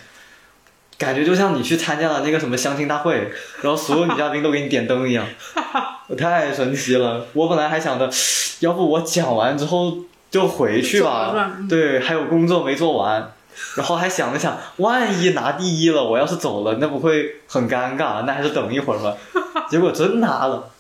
[0.97, 5.27] 感觉就像你去参加了那个什么相亲大会，然后所有女嘉宾都给你点灯一样，
[6.17, 7.27] 太神奇了。
[7.33, 8.09] 我本来还想着，
[8.61, 11.35] 要不我讲完之后就回去吧
[11.69, 13.33] 对，还有工作没做完。
[13.77, 18.23] 然后还想了想，万一拿第一了，我要是走了，那不会很尴尬？
[18.23, 19.17] 那还是等一会儿吧。
[19.69, 20.71] 结果真拿了，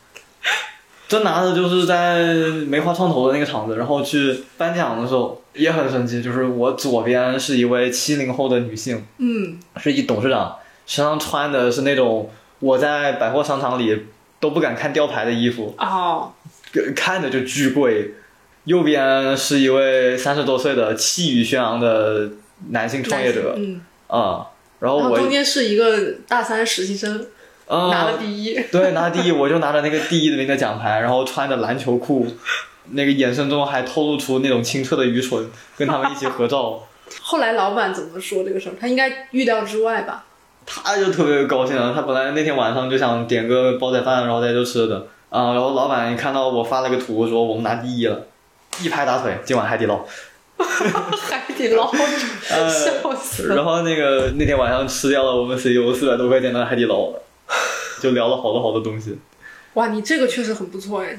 [1.06, 2.22] 真拿的就是在
[2.66, 12.30] 梅花创投的那个场子，然后去颁奖的时候也很神奇，就是我左边是一位七零后的女性，嗯，是一董事长，身上穿的是那种
[12.60, 14.06] 我在百货商场里
[14.40, 16.32] 都不敢看吊牌的衣服，哦，
[16.96, 18.14] 看着就巨贵。
[18.64, 22.30] 右边是一位三十多岁的气宇轩昂的
[22.70, 24.46] 男性创业者嗯，啊、
[24.80, 27.26] 然后我然后中间是一个大三实习生
[27.66, 28.60] 啊、拿了第一。
[28.70, 32.26] 对，拿了第一，我就拿着那个第一的那个奖牌，然后穿着篮球裤，
[32.92, 36.82] 那个眼神中还透露出那种清澈的愚蠢，跟他们一起合照，
[37.22, 38.72] 后来老板怎么说这个事儿？
[38.80, 40.24] 他应该预料之外吧？
[40.66, 41.92] 他就特别高兴了。
[41.94, 48.26] 他本来那天晚上就想点个煲仔饭，然后在这吃的啊、然后老板一看到我发了个图，说我们拿第一了，
[48.80, 50.04] 一拍大腿，今晚海底捞。
[50.56, 51.90] 海底捞，
[52.50, 53.56] 呃笑死了。
[53.56, 57.12] 然后那个那天晚上吃掉了我们 CEO 四百多块钱的海底捞，
[58.04, 59.16] 就聊了好多好多东西。
[59.72, 61.18] 哇，你这个确实很不错哎。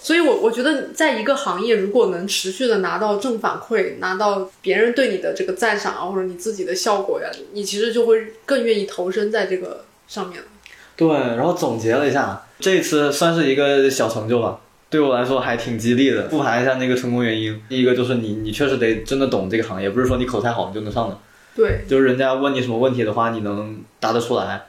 [0.00, 10.46] 所以我，我觉得在一个行业，如果能持续的拿到正反馈，拿到别人对你的这个赞赏啊，或者你自己的效果呀，你其实就会更愿意投身在这个上面了。
[10.94, 16.28] 对，然后总结了一下，这次算是一个小成就吧，对我来说还挺激励的。
[16.28, 21.18] 复盘一下那个成功原因，第一个就是你，你确实得真的懂这个行业，不是说你口才好你就能上的。
[21.56, 24.66] 对，就是人家问你什么问题的话，你能答得出来。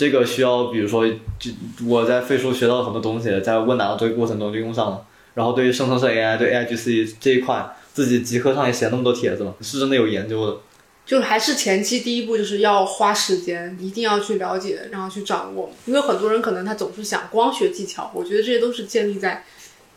[0.00, 1.06] 这个需要，比如说，
[1.38, 1.50] 就
[1.86, 5.06] 我在飞书学到很多东西，在问答的这个过程中就用上了。
[5.34, 10.56] 然后对于生成式 AI、对 AIGC 这一块，自己极客上也写那么多帖子了，是真的有研究的。
[11.04, 15.70] 就还是前期第一步就是要花时间，一定要去了解，然后去掌握。
[15.84, 19.44] 因为很多人可能他总是想光学技巧，我觉得这些都是建立在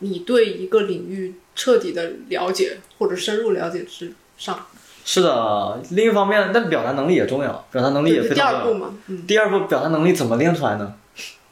[0.00, 4.66] 你对一个领域彻底的了解或者深入了解之上。
[5.04, 8.78] 是的，另一方面，但表达能力也重要，表达能力也，非常重要第二步。
[8.78, 10.94] 嘛，嗯，第二步，表达能力怎么练出来呢？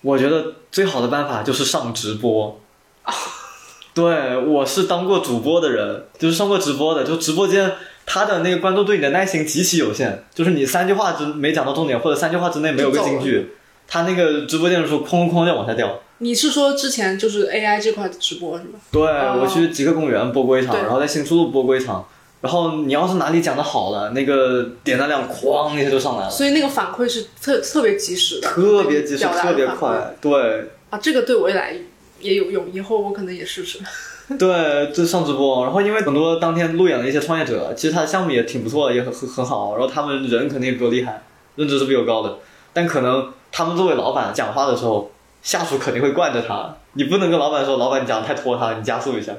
[0.01, 2.59] 我觉得最好的办法就是上直播。
[3.95, 7.73] 对，我是当过主播的人，就是上过直播的，就直播间
[8.07, 13.53] 他的那个观众对你的耐心极其有限，就是你三句话之没讲到重点，或者三句话之内没有个金句，
[13.87, 16.01] 他那个直播间的时候哐哐哐就往下掉。
[16.19, 18.79] 你是说之前就是 AI 这块的直播是吗？
[18.91, 22.09] 对、哦我去极客公园播过一场，对然后在新出路播过一场，
[22.43, 30.71] 然后你要是哪里讲的好了，那个点赞量哐一下就上来了，所以那个反馈是特特别及时的，特别及时，特别快，对。
[30.91, 31.75] 啊，这个对我来
[32.21, 33.79] 也有用，以后我可能也试试。
[34.39, 41.23] 对，就上直播，然后因为很多当天路演的一些创业者，其实他的项目也挺不错的，也很很很好，然后他们人肯定也比我厉害，
[41.57, 42.39] 认知是比我高的，
[42.73, 45.11] 但可能他们作为老板讲话的时候，
[45.43, 49.33] 下属肯定会惯着他，你不能跟老板说，老板你讲的太拖沓了，你加速一下。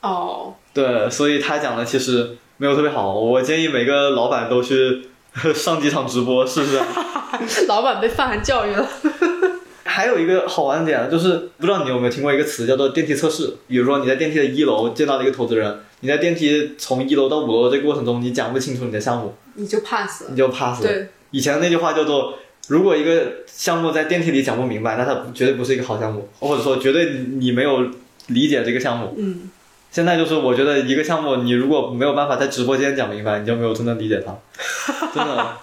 [0.00, 5.08] 哦，对，所以他讲的其实没有特别好，我建议每个老板都去
[5.54, 6.80] 上几场直播试试。
[7.66, 8.88] 老板被范涵教育了。
[9.84, 13.54] 还有一个好玩的点就是，不知道你有没有听过一个词叫做电梯测试。
[13.68, 20.30] 比如说你在电梯的一楼见到了一个投资人，你在电梯从一楼到五楼的这个过程中，你讲不清楚你的项目，你就 pass 了。
[20.30, 20.82] 你就 pass。
[20.82, 22.34] 对，以前那句话叫做，
[22.68, 27.88] 如果一个项目在电梯里讲不明白，那它绝对不是一个好项目，或者说绝对你没有
[28.28, 29.14] 理解这个项目。
[29.16, 29.50] 嗯，
[29.94, 34.36] 现在就是我觉得一个项目，你如果没有办法在直播间讲明白，你就没有真正理解它，
[35.14, 35.56] 真的。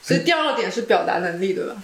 [0.00, 1.74] 所以第二个点是表达能力，对吧？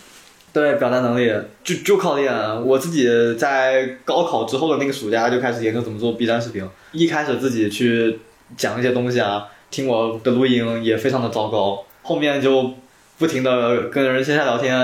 [0.51, 1.31] 对，表达能力
[1.63, 2.33] 就就靠练。
[2.65, 6.67] 我自己在高考之后的那个暑假就开始研究怎么做 B 站视频。
[6.93, 8.19] 一开始自己去
[8.57, 11.85] 讲一些东西啊，听我的录音也非常的糟糕。
[12.01, 12.71] 后面就
[13.19, 14.75] 不停的跟人线下聊天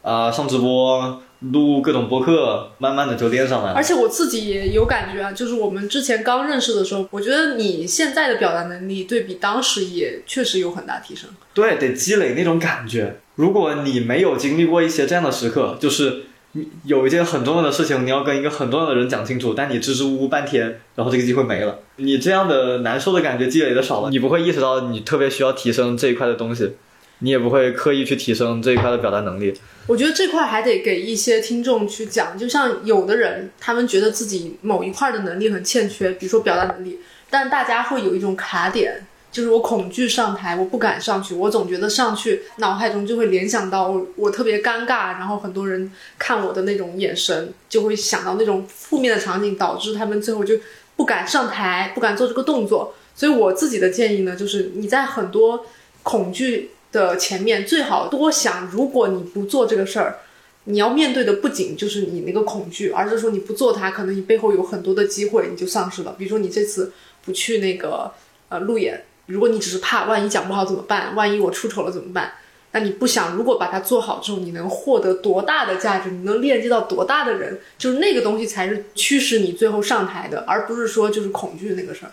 [0.00, 3.76] 啊、上直播、录各种播客，慢慢的就练上来了。
[3.76, 11.28] 而且我自己也有感觉啊，就是我们之前刚认识的时候，我觉得你现在的表达能力对比当时也确实有很大提升。
[11.52, 13.20] 对，得积累那种感觉。
[13.34, 16.22] 如果你没有经历过一些这样的时刻，就是
[16.52, 26.72] 你有一件很重要的事情，你要跟一个很重要的人讲清楚，但你支支吾吾半天，然后这个机会没了，你这样的难受的感觉积累的少了，你不会意识到你特别需要提升这一块的东西，
[27.20, 29.54] 你也不会刻意去提升这一块的表达能力。
[29.86, 36.98] 我觉得这块还得给一些听众去讲，就像有的人，他们觉得自己某一块的能力很欠缺，比如说表达能力，
[37.30, 50.56] 但大家会有一种卡点，就是我恐惧上台，我不敢上去，我总觉得上去脑海中就会联想到我我特别尴尬，然后很多人看我的那种眼神，就会想到那种负面的场景，导致他们最后就
[50.96, 52.94] 不敢上台，不敢做这个动作。
[53.14, 55.64] 所以我自己的建议呢，就是你在很多
[56.02, 60.20] 恐惧的前面，最好多想，如果你不做这个事儿，
[60.64, 66.14] 你要面对的不仅就是你那个恐惧，而是说你不做它，可能你背后有很多的机会你就丧失了。
[66.18, 66.92] 比如说你这次
[67.24, 68.10] 不去那个
[68.48, 72.32] 呃路演，如果你只是怕万一讲不好怎么办，万一我出丑了怎么办？
[72.72, 76.10] 那你不想，如果把它做好之后，你能获得多大的价值？
[76.10, 77.58] 你能链接到多大的人？
[77.78, 82.12] 就是那个东西才是驱使你最后上台的，而不是说就是恐惧那个事儿。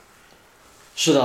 [0.96, 1.22] 是的，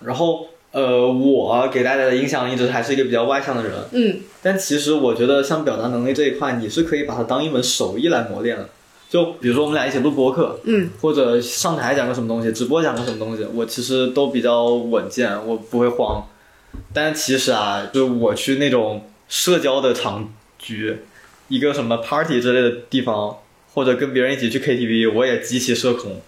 [0.00, 8.68] 然后呃，我给大家的印象一直还是一个比较外向的人，嗯，但其实我觉得像表达能力这一块，你是可以把它当一门手艺来磨练的。
[9.08, 16.26] 就比如说我们俩一起录播客，嗯，或者上台讲个什么东西，直播讲个什么东西，我其实都比较稳健，我不会慌。
[16.92, 20.96] 但其实啊，就我去那种社交的场局，
[21.46, 23.36] 一个什么 party 之类的地方，
[23.74, 26.20] 或者跟别人一起去 KTV，我也极其社恐。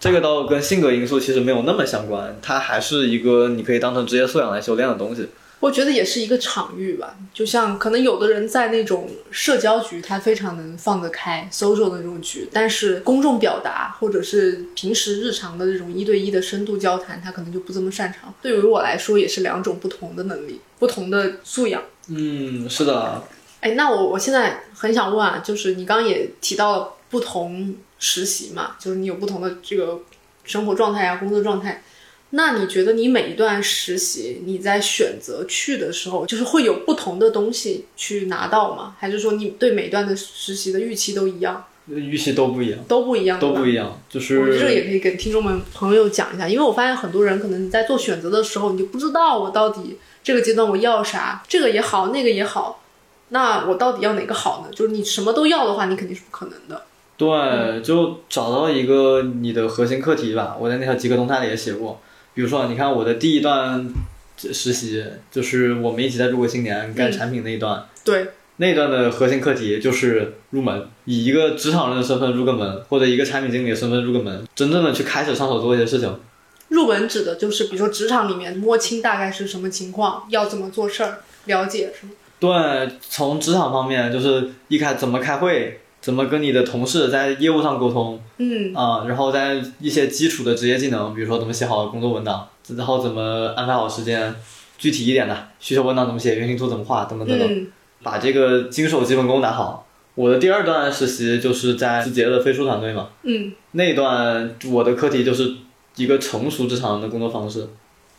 [0.00, 5.28] 这个倒跟性格因素其实没有那么相关，它还是一个你可以当成职业素养来修炼的东西。
[5.60, 18.32] 我觉得也是一个场域吧，就像可能有的人在那种社交局，他非常能放得开，social 的那种局，但是公众表达或者是平时日常的这种一对一的深度交谈，他可能就不这么擅长。
[18.40, 21.82] 对于我来说，也是两种不同的能力，不同的素养。
[22.06, 23.24] 嗯，是的，
[23.58, 30.00] 哎，那我我现在很想问啊，就是你刚刚也提到了不同实习嘛，就是你有不同的这个
[30.44, 31.82] 生活状态啊，工作状态。
[32.30, 38.94] 那你觉得你每一段实习，你在选择去的时候，就是会有不同的东西去拿到吗？
[38.98, 41.64] 还是说你对每一段的实习的预期都一样？
[41.86, 52.82] 预期都不一样，都不一样，都不一样，就是我觉得这个也可以给听众们朋友讲一下，因为我发现很多人可能你在做选择的时候，你就不知道我到底这个阶段我要啥，这个也好，那个也好，
[53.30, 54.76] 那我到底要哪个好呢？
[54.76, 56.84] 就是你什么都要的话，你肯定是不可能的。
[57.18, 60.56] 对，就找到一个你的核心课题吧。
[60.58, 62.00] 我在那条极客动态里也写过，
[62.32, 63.92] 比如说，你看我的第一段
[64.36, 76.20] 实习，就是我们一起在中国青年干产品那一段，对，那一段的核心课题就是入门，以一个职场人的身份入个门，或者一个产品经理的身份入个门，真正的去开始上手做一些事情。
[76.68, 82.12] 入门指的就是比如说职场里面摸清大概是什么情况，要怎么做事儿，了解是吗？
[82.38, 88.72] 对，从职场方面，就是一开怎么开会，怎么跟你的同事在业务上沟通，嗯。
[88.74, 94.34] 啊、然后在一些基础的职业技能，比如说怎么写好工作文档，然后怎么安排好时间，
[94.78, 97.66] 具体一点的需求文档怎么写，原型图怎么画，等等等等，嗯。
[98.02, 99.86] 把这个经手基本功打好。
[100.14, 105.54] 我的第二段实习就是在字节的飞书团队嘛，嗯，那一段我的课题就是
[105.96, 107.68] 一个成熟职场人的工作方式，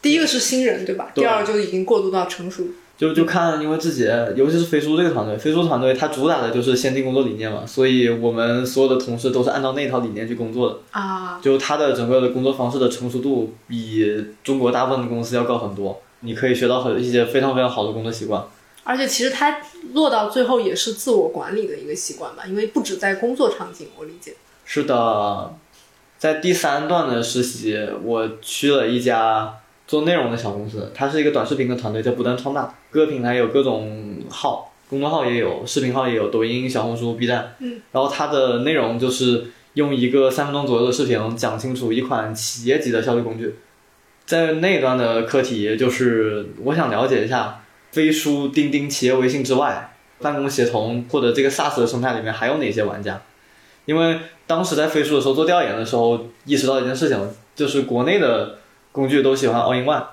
[0.01, 1.11] 第一个是新人对吧？
[1.13, 1.23] 对。
[1.23, 2.67] 第二个就已经过渡到成熟。
[2.99, 4.03] 就就看，因为自己，
[4.35, 10.79] 尤其是飞书这个团队，飞书团队它主打的就是先进工作理念嘛，所以我们所有的同事都是按照那套理念去工作的。
[10.91, 14.05] 啊，就它的整个的工作方式的成熟度比
[14.43, 18.43] 中国大部分的公司要高很多，你可以学到很一些非常非常好的工作习惯。
[18.83, 19.61] 而且其实它
[19.93, 24.35] 落到最后也是自我管理的一个习惯吧，因为不止在工作场景，我理解。
[24.65, 25.55] 是的，
[26.17, 29.57] 在第三段的实习，我去了一家
[29.89, 37.55] 做内容的小公司，它是一个短视频的团队，在不断壮大，各个平台有各种号，公众号也有，视频号也有，抖音、小红书、B 站。
[37.57, 37.81] 嗯。
[37.91, 43.55] 然后它的内容就是用一个三分钟左右的视频讲清楚一款企业级的效率工具。
[44.27, 53.19] 在那一段的课题就是我想了解一下飞书、钉钉、企业微信之外，办公协同或者这个 SaaS 的生态里面还有哪些玩家？
[53.85, 57.17] 因为当时在飞书的时候做调研的时候，意识到一件事情，
[57.55, 58.59] 就是国内的
[58.91, 60.03] 工具都喜欢 All in One，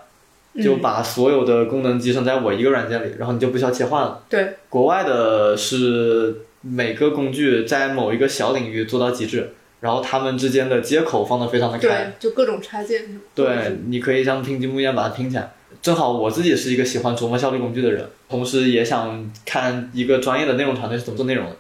[0.63, 4.23] 就把所有的功能集成在我一个软件里，然后你就不需要切换了。
[4.29, 11.89] 对，国外的是每个工具在某一个小领域做到极致，然后它们之间的接口放的非常的开。
[11.89, 13.21] 对，就各种插件。
[13.35, 15.53] 对，你可以像拼积木一样把它拼起来。
[15.83, 21.57] 正好我自己是一个喜欢琢磨效率工具的人，同时也想看一个专业的内容团队是怎么做内容的。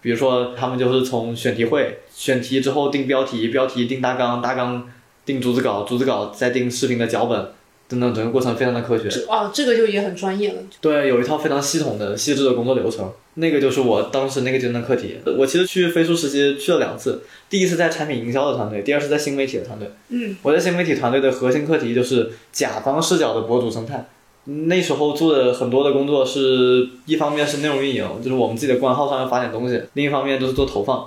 [0.00, 4.88] 比如说，他们就是从选题会，选题之后定标题，标题定大纲，大纲
[5.28, 7.38] 定逐字稿，逐字稿再定视频的脚本，
[7.86, 9.10] 等等，整个过程非常的科学。
[9.28, 10.62] 哦，这个就也很专业了。
[10.80, 13.12] 对，有一套非常系统的、细致的工作流程。
[13.34, 15.18] 那个就是我当时那个阶段的课题。
[15.36, 19.90] 我其实去飞书实习去了两次，第一次在产品营销的团队，第二次在新媒体的团队。
[20.08, 24.08] 嗯，我在新媒体团队的核心课题就是甲方视角的博主生态。
[24.44, 31.06] 那时候做的很多的工作是一方面是内容运营，就是我们自己的官号上面发点东西；另一方面就是做投放。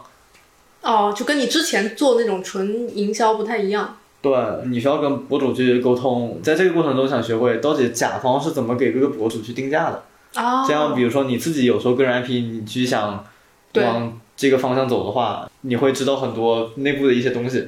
[0.83, 3.97] 哦，就跟你之前做那种纯营销不太一样。
[4.21, 4.31] 对，
[4.67, 10.03] 你需要跟博主去沟通，在这个过程中想学会到底甲方是怎么给各个博主去定价的。
[10.35, 13.25] 啊、这样，比如说你自己有时候个人 IP，你去想
[13.73, 17.67] 往这个方向走的话，你会知道很多内部的一些东西，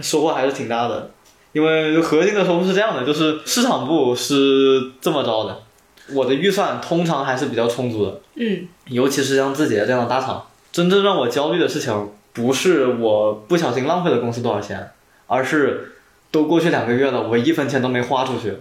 [0.00, 1.10] 收获还是挺大的。
[1.52, 5.62] 因为核心的收获是这样的，就是市场部是这么着的，
[6.14, 10.46] 我的预算通常还是比较充足的，嗯，尤其是像字节这样的大厂。
[10.72, 14.92] 真正让我焦虑的事情，不是我不小心浪费了公司多少钱，
[15.30, 15.92] 而是
[16.32, 18.52] 都过去两个月了，我一分钱都没花出去。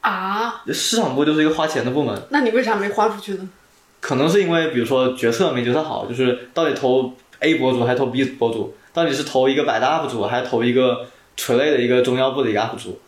[0.00, 3.46] 啊，市场部就是一个花钱的部门，那你为啥没花出去呢？
[4.00, 12.98] 可能是因为比如说决策没决策好，就是到底投 A 博主还是投 B 博主，到底是投一个百大 UP 主还是投一个垂类的一个中腰部的一个 UP 主，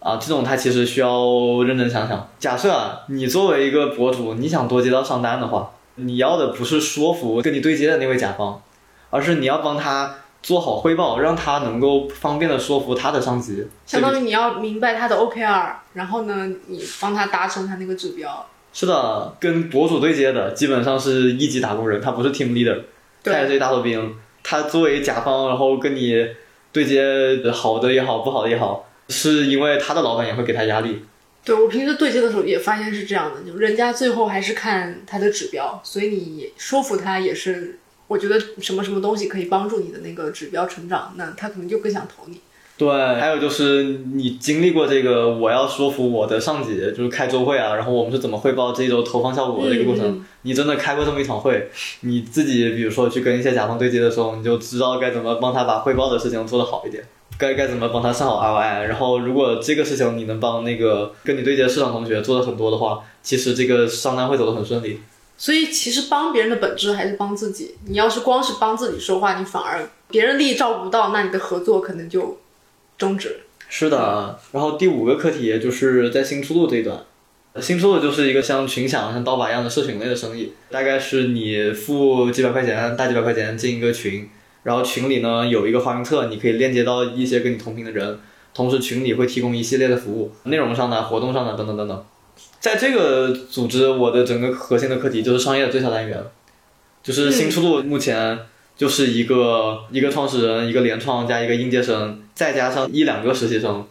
[0.00, 2.28] 啊，这种他其实需要认真想想。
[2.38, 8.62] 假设啊，你作为一个博主，你想多接到商单的话，你要的不是说服跟你对接的那位甲方，
[9.10, 13.66] 而是你要帮他做好汇报，让他能够方便的说服他的上级。
[13.86, 18.48] 相当于你要明白他的 OKR，然后呢，你帮他达成他那个指标。
[18.72, 22.80] 是的，跟博主对接的基本上是一级打工人，他不是 team leader，
[23.24, 24.14] 他也是一大头兵。
[24.44, 26.26] 他作为甲方，然后跟你
[26.70, 27.02] 对接，
[27.52, 31.02] 好的也好，不好的也好，是因为他的老板也会给他压力。
[31.44, 37.78] 对我平时对接的时候也发现是这样的，就人家最后还是看他的指标，所以你说服他也是，
[38.08, 42.40] 我觉得什么什么东西可以帮助你的那个指标成长，那他可能就更想投你。
[42.76, 43.82] 对，还有就是
[44.14, 50.06] 你经历过这个，我要说服我的上级，就是开周会啊，然后我们是怎么汇报这一周投放效果的一个过程。
[50.06, 51.68] 嗯你真的开过这么一场会，
[52.02, 57.04] 你自己比如说去跟一些甲方对接的时候，你就知道该怎么帮他把汇报的事情做得好一点，
[57.36, 58.84] 该该怎么帮他上好 ROI。
[58.84, 65.00] 然后如果这个事情你能帮那个跟你对接的市场同学做的很多的话，其实这个商单会走得很顺利。
[65.38, 67.76] 所以其实帮别人的本质还是帮自己。
[67.86, 72.38] 你要是光是帮自己说话，你反而别人利益照顾不到，那你的合作可能就
[72.98, 73.40] 终止。
[73.68, 77.04] 是的，然后第五个课题就是在新出路这一段，
[77.60, 84.28] 新出路就是一个像群享、像刀把一样的社群类的生意，大概是你付几百块钱、大几百块钱进一个群，
[84.64, 88.18] 然后群里呢有一个花名册，你可以链接到一些跟你同频的人，
[88.54, 92.04] 同时群里会提供一系列的服务，内容上的、活动上的等等等等。
[92.60, 96.22] 在这个组织，我的整个核心的课题就是商业的最小单元，
[97.02, 98.38] 就是新出路目前
[98.76, 103.86] 就是一个一个创始人，一个联创加一个应届生，再加上一两个实习生，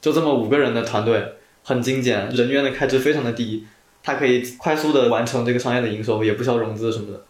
[0.00, 3.66] 就这么五个人的团队，很精简，人员的开支非常的低，
[4.02, 7.24] 它可以快速的完成这个商业的营收，也不需要融资什么的。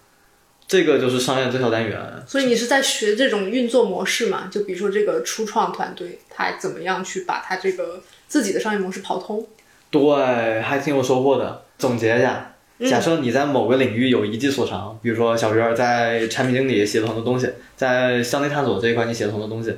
[0.66, 1.98] 这个就是商业最小单元。
[2.26, 4.48] 所以你是在学这种运作模式嘛？
[4.50, 9.46] 就比如说这个初创团队，他怎么样去把他这个自己的商业模式跑通？
[9.90, 11.62] 对，还挺有收获的。
[11.78, 12.54] 总结一下，
[12.88, 19.74] 假设你在某个领域有一技所长，比如说小鱼儿在产品经理写了很多东西，在向内探索这一块你写了很多东西，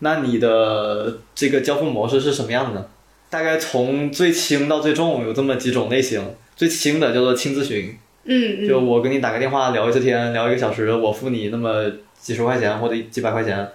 [0.00, 2.86] 那你的这个交付模式是什么样的呢？
[3.30, 6.22] 大概从最轻到最重有这么几种类型。
[6.56, 7.94] 最轻的叫做轻咨询，
[8.24, 11.84] 嗯嗯，就我跟你打个电话聊一次天，聊一个小时，我付你那么
[12.18, 13.68] 几十块钱或者几百块钱。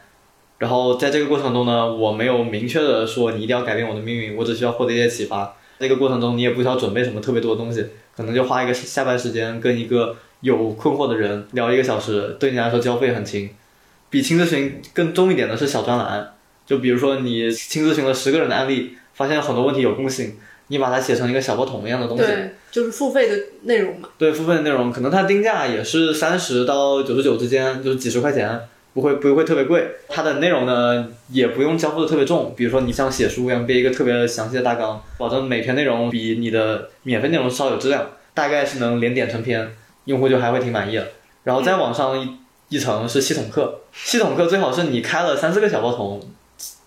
[0.58, 5.56] 然后在这个过程中呢，我没有明确的说你一定要改变我的命运，我只需要获得一些启发。
[5.82, 13.50] 这个过程中你也不需要准备什么特别多的东西，可能就花一个下班时间跟一个有困惑的人聊一个小时，对你来说交费很轻。
[14.10, 16.34] 比轻咨询更重一点的是小专栏，
[16.66, 20.36] 就比如说你轻咨询了十个人的案例，发现很多问题有共性，
[20.68, 22.24] 你把它写成一个小报筒一样的东西。
[22.24, 24.10] 对，就是付费的内容嘛。
[24.18, 28.60] 对付费的内容，可能它定价也是三十到九十九之间，就是几十块钱。
[28.94, 29.88] 不会不会特别贵。
[30.10, 39.76] 它的内容呢也不用交付的特别重，比如说你像写书一样编一个特别详细的大纲，保证每篇内容比你的免费内容稍有质量，大概是能连点成篇，
[40.06, 41.08] 用户就还会挺满意的。
[41.44, 42.38] 然后再往上一
[42.70, 46.22] 一层是系统课，系统课最好是你开了三四个小报童，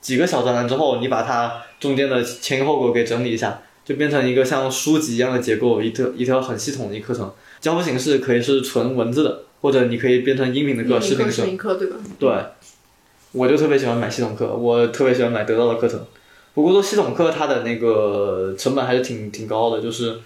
[0.00, 7.32] 几个小专栏之后，你把它中间的前因后果给整理一下，就变成一个像书籍一样的结构，一条一条很系统的一课程。
[7.61, 11.42] 交付形式可以是纯文字的，或者你可以变成音频的课、视频课、课视。
[11.46, 11.96] 频课对吧？
[12.18, 12.30] 对，
[13.32, 15.98] 我就特别喜欢买系统课，我特别喜欢买得到的课程。
[16.52, 20.18] 不过做系统课它的那个成本还是挺挺高的，就是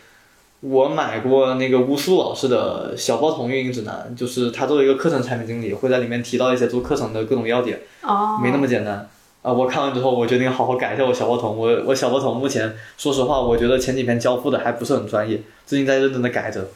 [0.58, 9.08] 我买过那个乌苏老师的小报童运营指南，就是他作为一个课程产品经理，会在里面提到一些做课程的各种要点，哦，没那么简单。
[9.42, 11.56] 啊，我看完之后，我决定好好改一下我小报童。
[11.56, 16.66] 我我小报童目前，说实话，我觉得前几篇交付的还不是很专业，最近在认真的改着。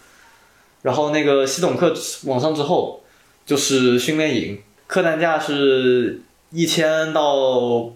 [0.82, 3.02] 然后那个系统课往上之后，
[3.46, 6.20] 就是训练营，客单价是
[6.50, 7.92] 一千到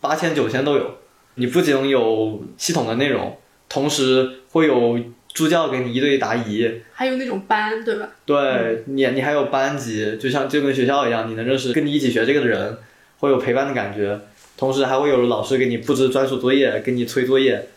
[0.00, 0.98] 八千、九千都有。
[1.36, 3.36] 你不仅有系统的内容，
[3.68, 4.98] 同时会有
[5.32, 8.08] 助教给你一对一答疑，还有那种班对吧？
[8.26, 12.76] 对你，你还有班级，就像就跟学校一样，你能认识跟你一起学这个的人，
[13.20, 14.20] 会有陪伴的感觉。
[14.56, 17.68] 同时还会有老师给你布置专属作业，给你催作业。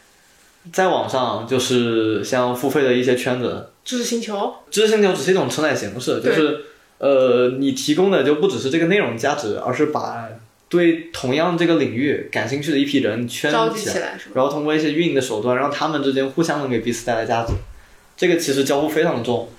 [0.72, 6.62] 再往上就是像付费的一些圈子，知识星球，知识星球只是一种承载形式，就是
[7.00, 10.30] 呃，你提供的就不只是这个内容价值，而是把
[10.70, 14.18] 对同样这个领域感兴趣的一批人圈起来？
[14.34, 17.54] 然后通过一些运营的手段，让他们之间互相能给彼此带来价值。
[18.16, 19.50] 这个其实交互非常重，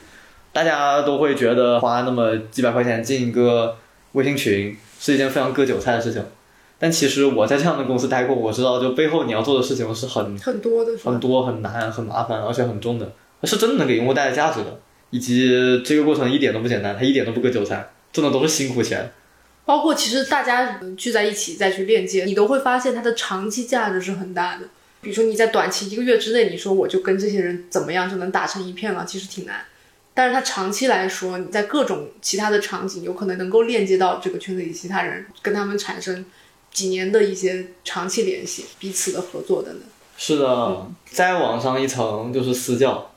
[0.53, 3.77] 大家都会觉得花那么几百块钱进一个
[4.13, 6.25] 微信群是一件非常割韭菜的事情。
[6.79, 11.20] 但其实我在这样的公司待过，我知道就背后你要做的事情是很很多的很？
[11.20, 13.12] 多、很难、很麻烦，而且很重的，
[13.45, 14.81] 是真的能给用户带来价值的。
[15.11, 19.12] 以及这个过程一点都不简单，它一点都不割韭菜，挣的都是辛苦钱。
[19.64, 24.66] 包括其实大家聚在一起再去链接，你都会发现它的长期价值是很大的。
[25.01, 29.64] 比如说你在短期一个月之内，你说我就跟这些人怎么样就能打成一片了，其实挺难。
[30.12, 36.25] 但是它长期来说，你在各种其他的场景，有可能能够链接到这个圈子里其他人，跟他们产生
[36.75, 39.83] 几年的一些长期联系、彼此的合作等等。
[40.18, 43.11] 是的，再往上一层就是私教，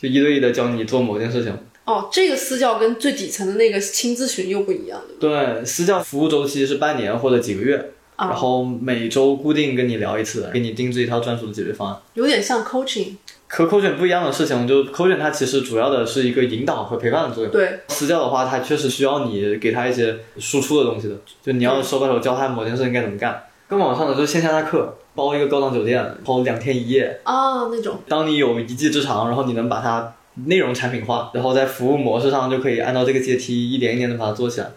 [0.00, 1.54] 就一对一的教你做某件事情。
[1.84, 5.28] 哦，这个私教跟最底层的那个轻咨询又不一样，对？
[5.28, 12.00] 对，私教服务周期是半年或者几个月，啊然后每周固定跟你聊一次，给你定制一套专属的解决方案。
[12.14, 13.14] 有点像 coaching，
[13.52, 17.52] 和口卷不一样的事情，就是口卷它其实主要的是一个引导和陪伴的作用。
[17.52, 23.42] 对，私教的话，它确实需要你给他一些输出的东西的，就你要手把手教他某件事情该怎么干。
[23.66, 27.20] 更往上的就是线下大课，包一个高档酒店，包两天一夜。
[27.24, 30.14] 啊，那种当你有一技之长，然后你能把它
[30.46, 34.70] 内容产品化，然后在服务模式上就可以按照这个阶梯一点一点的把它做起来。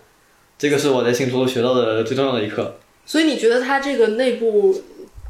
[0.58, 2.76] 这个是我在新书学到的最重要的一课。
[3.06, 4.74] 所以你觉得它这个内部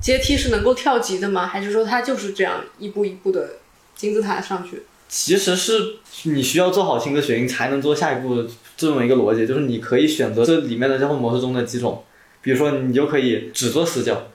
[0.03, 1.47] 阶梯是能够跳级的吗？
[1.47, 3.51] 还是说它就是这样一步一步的
[3.95, 4.83] 金字塔上去？
[5.07, 8.45] 其实是你需要做好亲自学，才能做下一步
[8.75, 12.03] 这么一个逻辑，就是你可以选择这里面的交互模式中的几种，
[12.41, 14.27] 比如说你就可以只做私教，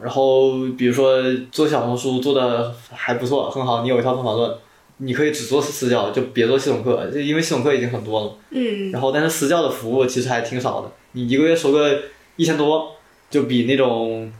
[0.00, 4.56] 然后比如说做小红书做的还不错，很好，你有一套方法论，
[4.96, 8.34] 你可以只做私教，就别做系统课，因为系统课已经很多了。
[8.48, 12.04] 嗯，然后但是私教的服务其实还挺少的，你一个月收个
[12.36, 12.96] 一千多，
[13.28, 14.32] 就比那种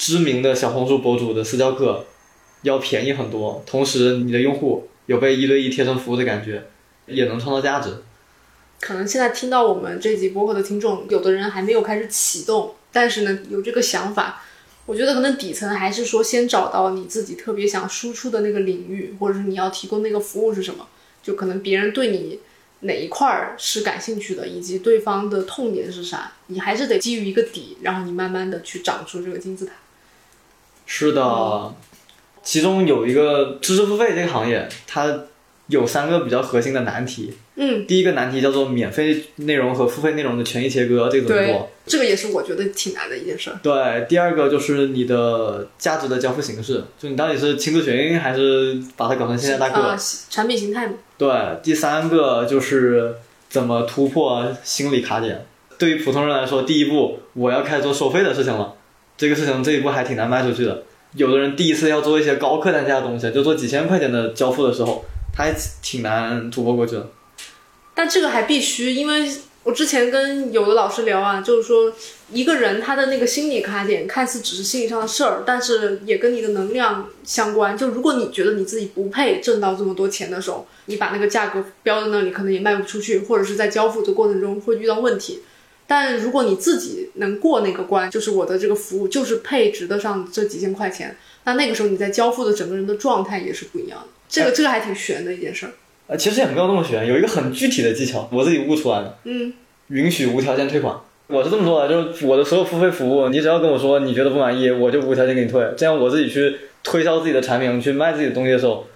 [0.00, 2.06] 知名的小红书博主的私教课
[2.62, 6.68] 要便宜很多，同时你的用户有被一对一贴身服务的感觉，
[7.04, 7.98] 也能创造价值。
[8.80, 14.42] 可能现在听到我们这集播客的听众，有的人还没有开始启动，但是呢有这个想法。
[14.86, 20.88] 我觉得可能底层还是说，先找到你自己特别想输出的那个领域，或者是你要提供那个服务是什么。
[21.22, 22.40] 就可能别人对你
[22.80, 29.74] 哪一块儿是感兴趣的，以及对方的痛点是啥，你还是得基于一个底，然后你慢慢的去长出这个金字塔。
[30.92, 31.72] 是的，
[32.42, 35.20] 其中有一个知识付费这个行业，它
[35.68, 37.32] 有三个比较核心的难题。
[37.54, 43.60] 嗯，第一个难题叫做免费内容和付费内容的权益切割，这个怎么做？，这个也是我觉得挺难的一件事儿。
[43.62, 49.80] 对，第二个就是你的价值的交付形式，就你到底是亲自群还是把它搞成线下大课？
[49.80, 49.96] 啊，
[50.28, 50.94] 产品形态嘛。
[51.16, 51.30] 对，
[51.62, 53.14] 第三个就是
[53.48, 55.46] 怎么突破心理卡点。
[55.78, 58.74] 对于普通人来说，第一步我要开始做收费的事情了，
[59.20, 60.82] 这个事情这一步还挺难迈出去的。
[61.14, 67.06] 有的人第一次要做一些高客单价的东西，就做几千块钱的交付的时候，他还挺难突破过去的。
[67.94, 69.30] 但这个还必须，因为
[69.62, 71.92] 我之前跟有的老师聊啊，就是说
[72.32, 77.76] 一个人他的那个心理卡点看似只是心理上的事儿，但是也跟你的能量相关。
[77.76, 85.40] 就如果你觉得你自己不配挣到这么多钱的时候，你把那个价格标在那里，可能也卖不出去，或者是在交付的过程中会遇到问题。
[85.90, 94.06] 但如果你自己能过那个关，就是我的这个服务就是配值得上这几千块钱，那那个时候你在交付的整个人的状态也是不一样的。
[94.28, 95.72] 这个这个还挺悬的一件事儿。
[96.06, 99.52] 呃，其实也没有那么悬，有一个很具体的技巧，我自己悟出来的，嗯，
[99.88, 100.94] 允许无条件退款。
[101.26, 105.60] 我是这么做的，就是我的所有付费服务，你只要跟我说你觉得不满意，我就无条件给你退。
[105.76, 108.86] 这样我自己去推销自己的产品，去卖自己的东西的时候，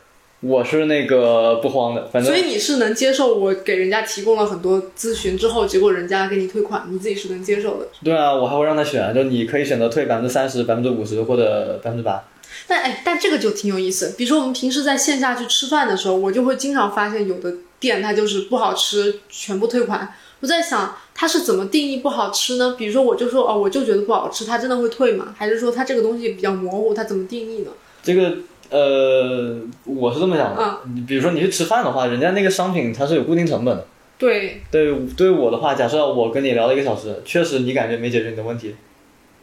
[0.44, 2.06] 我是那个不慌的。
[2.12, 7.88] 反正所以你是能接受我给人家提供了很多咨询之后，结果人家给你退款，你自己是能接受的。
[8.02, 12.22] 对啊，我还会让他选，就你可以选择退百分之三十、百分之五十或者百分之八。
[12.66, 14.14] 但哎，但这个就挺有意思。
[14.16, 20.14] 比如说我们平时在线下去吃饭的时候，我就会经常发现有的店它就是不好吃，全部退款。
[20.40, 22.74] 我在想，它是怎么定义不好吃呢？
[22.78, 25.34] 比如说我就说哦，我就觉得不好吃，它真的会退吗？
[25.36, 27.70] 还是说它这个东西比较模糊，它怎么定义呢？
[28.02, 28.36] 这个
[28.74, 30.78] 呃，我是这么想的。
[30.92, 33.86] 你比如说你去吃饭的话，人家那个商品它是有固定成本的。
[34.18, 38.74] 对对，对我的话，假设我跟你聊了一个小时，确实你感觉没解决你的问题，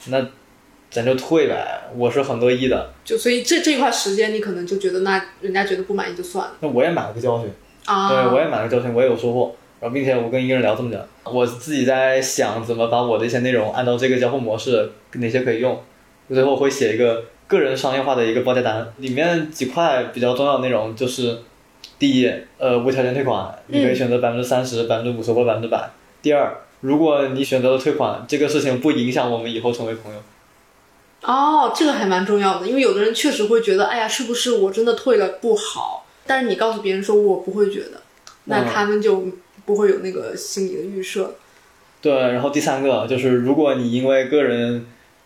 [0.07, 0.27] 那
[0.89, 1.83] 咱就退呗。
[1.95, 2.89] 我是很乐意的。
[3.05, 6.51] 就所以这这块时间，你可能就觉得那人家觉得不满意就算了。
[6.59, 7.49] 那我也买了个教训，
[7.85, 9.55] 啊，对我也买了个教训，我也有收获。
[9.79, 15.81] 然后并且我跟一个人聊这么久，我自己在想怎么把我的一些内容按照这个交互模式，哪些可以用，
[16.27, 21.39] 最后会写一个个人商业化的一个报价单，里面几块比较重要的内容就是，
[21.99, 25.89] 第一，呃，无条件退款，你可以选择百分之三十、百分之五十或百分之百。
[26.21, 30.19] 第二，如果你选择了退款，这个事情不影响我们以后成为朋友。
[31.23, 36.05] 哦，这个还蛮重要的，因为有的人确实会觉得，哎呀，是不是我真的退了不好？
[36.25, 38.01] 但是你告诉别人说我不会觉得，
[38.45, 39.25] 那他们就
[39.65, 41.35] 不会有那个心理的预设。
[42.01, 44.85] 对，然后第三个就是，如果你因为个人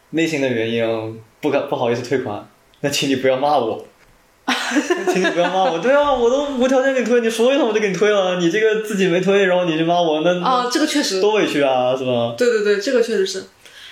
[0.09, 2.49] 内心的原因不敢不好意思退款，
[2.81, 3.85] 那请你不要骂我，
[5.13, 5.77] 请你不要骂我。
[5.77, 12.33] 对啊，我都无条件给你退，你说一声我就给你退了，你这个自己没退，然后你就骂我，那啊，这个确实，多委屈啊，是吧？
[12.35, 13.43] 对对对，这个确实是。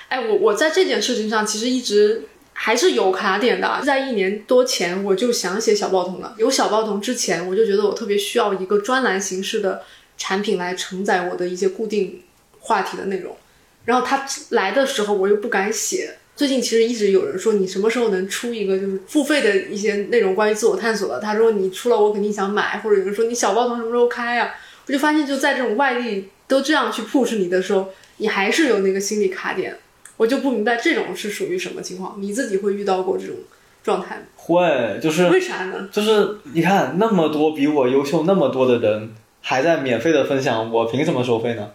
[0.08, 2.24] 哎，我我在这件事情上其实一直
[2.54, 6.34] 还是有卡点的，在一年多前我就想写小报童了。
[6.40, 9.84] 有小报童之前，我就觉得我特别需要一个专栏形式的
[10.18, 12.24] 产品来承载我的一些固定
[12.62, 13.38] 话题的内容。
[13.86, 16.18] 然后他来的时候，我又不敢写。
[16.36, 21.20] 最近其实一直有人说你什么时候能出一个就是付费的一些内容关于自我探索的？
[21.20, 24.54] 他说你出了我肯定想买，或者有人说你小报童什么时候开啊？
[24.88, 29.78] 我就发现就在这种外力都这样去 push 你的时候，你还是有那个心理卡点。
[30.18, 32.16] 我就不明白这种是属于什么情况？
[32.20, 33.36] 你自己会遇到过这种
[33.84, 34.22] 状态吗？
[34.36, 35.88] 会，就是为啥呢？
[35.92, 41.70] 就是你看那么多比我优秀那么多的人还在免费的分享，我凭什么收费呢？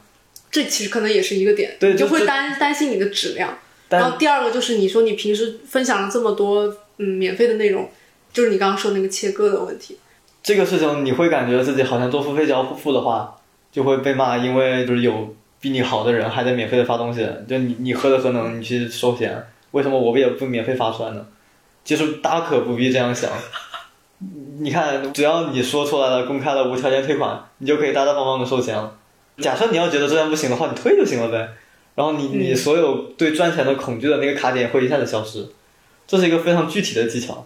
[0.51, 3.59] 这其实可能也是一个点，对，你就会担担心你的质量。
[3.89, 7.89] 但然后第二个就是你说你平时分享了这么多嗯免费的内容，
[8.33, 9.99] 就是你刚刚说那个切割的问题。
[10.43, 13.37] 这个事情你会感觉自己好像做付费交付的话，
[13.73, 19.45] 就会被骂，因为就是有比你好的人还在免费的发东西，就你你何德何能你去收钱？
[19.73, 21.27] 为什么我们也不免费发出来呢？
[21.85, 23.31] 其实大可不必这样想。
[24.61, 28.93] 你看，只要你说出来了，公开了无条件退款，你就可以大大方方的收钱了。
[29.39, 31.49] 假设你要觉得这样不行的话，你退就行了呗。
[31.99, 35.45] 然后你你所有对赚钱的恐惧的那个卡点会一下子消失，
[36.07, 37.45] 这是一个非常具体的技巧。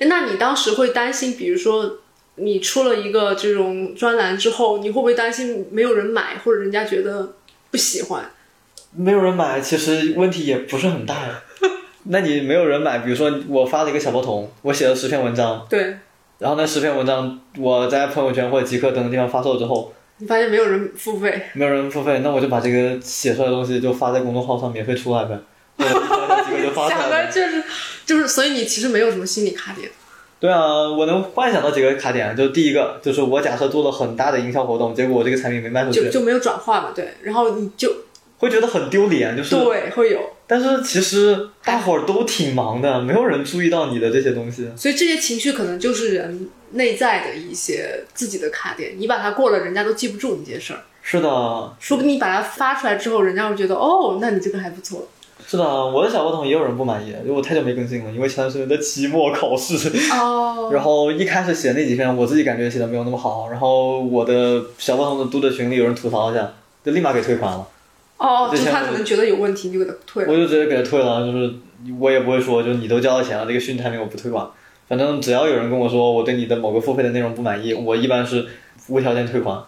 [0.00, 1.98] 诶那你当时会担心，比如说
[2.34, 7.32] 你出了一个这种专栏之后，你会不会担心没有人买，或者人家觉得
[7.70, 8.30] 不喜欢？
[8.94, 11.42] 没有人买，其实问题也不是很大呀。
[12.04, 15.96] 那你没有人买，比如说我发了一个小报童，我写了十篇文章，对
[16.36, 25.38] 然后那十篇文章我在朋友圈或者极客等等地方发售之后，你发现没有人付费，没有人付费，那我就把这个写出来的东西就发在公众号上免费出来呗，
[25.78, 27.26] 或者一条条极客就发出想来呗。
[27.26, 27.64] 的就是
[28.04, 29.90] 就是，所以你其实没有什么心理卡点。
[30.38, 37.90] 对啊，我能幻想到几个卡点，就第一个就是我假设做了很大的营销活动，结果我这个产品没卖出去，就就没有转化嘛，对，然后你就
[38.38, 39.56] 会觉得很丢脸，就是。
[39.56, 44.68] 对会有，但是其实大伙儿都挺忙的，没有人注意到你的这些东西。
[44.76, 50.80] 所以这些情绪可能就是人内在的一些自己的卡点，你把它过了，人家都记不住你这件事儿。
[51.02, 51.28] 是的，
[51.80, 55.08] 说不定你把它发出来之后，人家会觉得哦，那你这个还不错。
[55.46, 59.74] 是的，我的小报童也有人不满意，因为我太久没更新了，因为前段时间在期末考试。
[60.12, 66.52] 哦， 然后一开始写那几篇，我自己感觉写的没有那么好，然后我的小报童的读者群里有人吐槽一下，
[66.84, 67.66] 就立马给退款了。
[68.18, 70.30] 哦，就他可能觉得有问题，你就给他退了。
[70.30, 71.54] 我就直接给他退了，就是
[71.98, 74.46] 我也不会说，就是你都交了钱了，这个训产品我不退款。
[74.90, 78.44] 反正只要有人跟我说我对你的某个付费的内容不满意，我一般是
[78.88, 79.62] 无条件退款，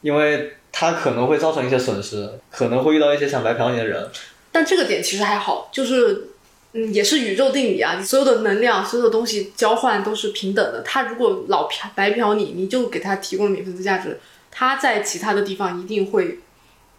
[0.00, 4.10] 因为他可能会造成一些损失，可能会遇到一些想白嫖你的人。
[4.50, 6.30] 但这个点其实还好，就是
[6.72, 10.82] 嗯，也是宇宙定理啊，所有的能量、所有的东西交换都是平等的。
[10.82, 14.18] 他如果老嫖白嫖你，你就给他提供了免费的价值，
[14.50, 16.40] 他在其他的地方一定会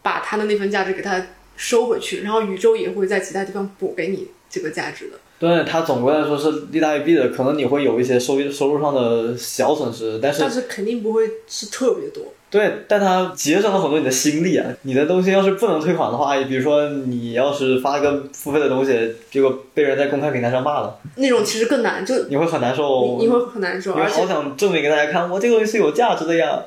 [0.02, 1.22] 把他的那份价值给他
[1.58, 5.20] 收回去，然后宇宙也会在其他地方补给你这个价值的。
[5.44, 12.24] 对它总归来说是利大于弊的，可能你会有一些收益收入上的小损失，但是但是肯定不会是特别多。
[12.50, 14.66] 对，但它节省了很多你的心力啊！
[14.84, 23.18] 你的东西要是不能退款的话，比如说你要是发个付费的东西，结果被人在公开平台上骂了，那种其实更难，就你会很难受。
[23.18, 26.64] 你你会很难受，你会而且好想证明给大家看，我这个东西是有价值的呀。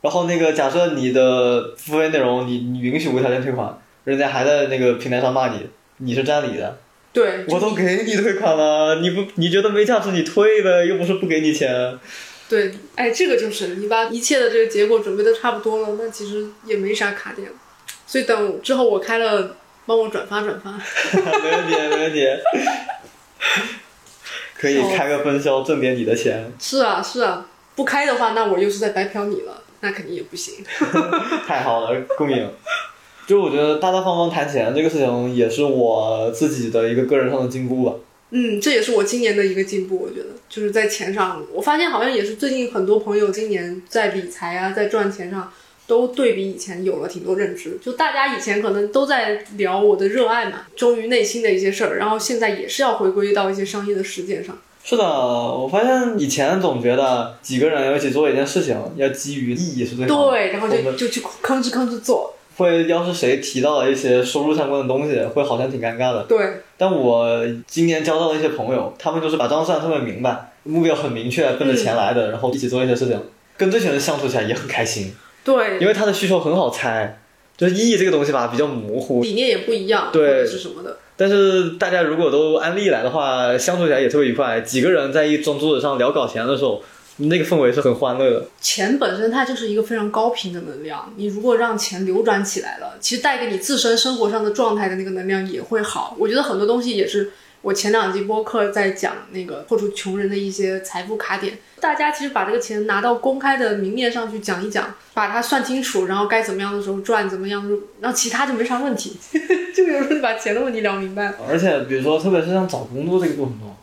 [0.00, 5.66] 然后那个假设你的付费内容你你允许无条件退款，人家还在那个平台上骂你，
[5.96, 6.78] 你是占理的。
[7.12, 11.98] 对，我都给你退款了，你不你觉得没价值你退呗，又不是不给你钱。
[12.48, 17.48] 对，哎，这个就是你把一切的这个结果准备的差不多了，那其实也没啥卡点，
[18.06, 19.56] 所以等之后我开了，
[19.86, 20.70] 帮我转发转发。
[21.12, 22.26] 没问题，没问题。
[24.54, 30.64] 可以开个分销挣点你的钱，是啊，是啊，不开的话，那我又是在白嫖你了，那肯定也不行。
[31.46, 32.48] 太好了，共赢。
[33.26, 37.94] 就我觉得大大方方谈钱这个事情，也是我自己的一个个人上的进步吧。
[38.30, 45.52] 嗯，这也是我今年的一个进步，我觉得就是在钱上，我发现好像也是最近很多朋友今年在理财啊，在赚钱上
[45.86, 47.78] 都对比以前有了挺多认知。
[47.82, 54.56] 就大家以前可能都在聊我的热爱嘛，忠于内心的一些事儿，然后现在也是要回归到一些商业的实践上。
[54.82, 60.30] 是的，我发现以前总觉得几个人要一起做一件事情，要基于利益是最好的。
[60.30, 62.34] 对，然后就就去吭哧吭哧做。
[62.56, 66.24] 会要是谁提到了一些收入相关的东西，会好像挺尴尬的。
[66.28, 66.38] 对，
[66.76, 73.20] 但我今年交到的一些朋友，他们就是把账算得特别明白，目标很明确，奔着钱来的，然后一起做一些事情，
[73.56, 77.18] 跟这些人相处起来也很开心，对，因为他的需求很好猜，
[77.56, 80.96] 就是意义这个东西吧比较模糊，理念也不一样，对是什么的。
[81.14, 84.60] 但是大家如果都安利来的话，相处起来也特别愉快。
[84.62, 86.82] 几个人在一张桌子上聊搞钱的时候，
[87.28, 88.46] 那个氛围是很欢乐的。
[88.60, 96.16] 钱本身它就是一个非常高频的能量，你如果让钱流转起来了，其实带给你自身生活上的状态的那个能量也会好。
[96.18, 109.16] 我觉得很多东西也是我前两集播客在讲那个破除穷人的一些财富卡点，大家其实把这个钱拿到公开的明面上去讲一讲，把它算清楚，然后该怎么样的时候赚，怎么样的，然后其他就没啥问题。
[109.74, 111.36] 就有时候你把钱的问题聊明白了。
[111.48, 113.74] 而且比如说，特别是像找工作这个过程中，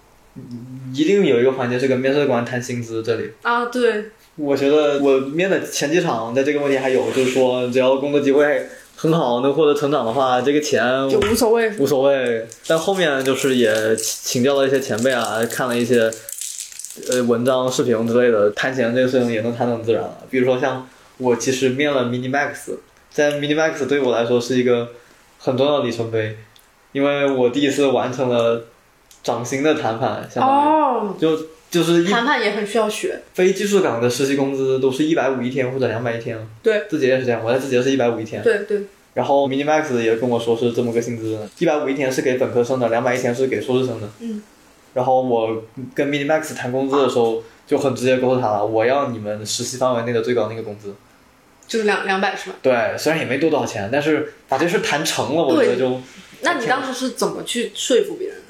[0.93, 3.31] 一定有一个环节是跟面试官谈薪资这里。
[3.41, 11.69] 啊，对，我觉得我面的前几场，在这个问题还有，就是说只要工作机会很好，能获得成长的话，这个钱就无所谓。
[11.77, 12.45] 无所谓。
[12.67, 16.11] 但后面就是也请教了一些前辈啊，看了一些
[17.09, 20.17] 呃文章、视频之类的，谈钱这个事情也能谈得很自然了。
[20.29, 20.87] 比如说像
[21.17, 22.77] 我其实面了 Minimax，
[23.09, 24.89] 在 Minimax 对我来说是一个
[25.37, 26.37] 很重要的里程碑，
[26.91, 28.65] 因为我第一次完成了
[29.24, 31.38] 涨薪的谈判，相当于、哦，就
[31.70, 33.20] 就是一谈判也很需要学。
[33.34, 38.41] 非技术岗的实习工资都是一百五一天或者两百一天，对，字节也是这样，我在字节是一百五一天。
[38.41, 38.82] 对对，
[39.13, 44.07] 然后 Minimax 也跟我说是这么个薪资，一百五一天是给本科生的，两百一天是给硕士生的。
[44.20, 44.41] 嗯。
[44.93, 45.63] 然后我
[45.93, 50.95] 跟 Minimax 谈工资的时候，就很直接告诉他了，我要你们实习范围内的最高那个工资。
[51.67, 52.55] 就是两两百是吧？
[52.63, 56.01] 对，虽然也没多多少钱，但是把这事谈成了，我觉得就
[56.41, 58.48] 那你当时是怎么去说服别人的？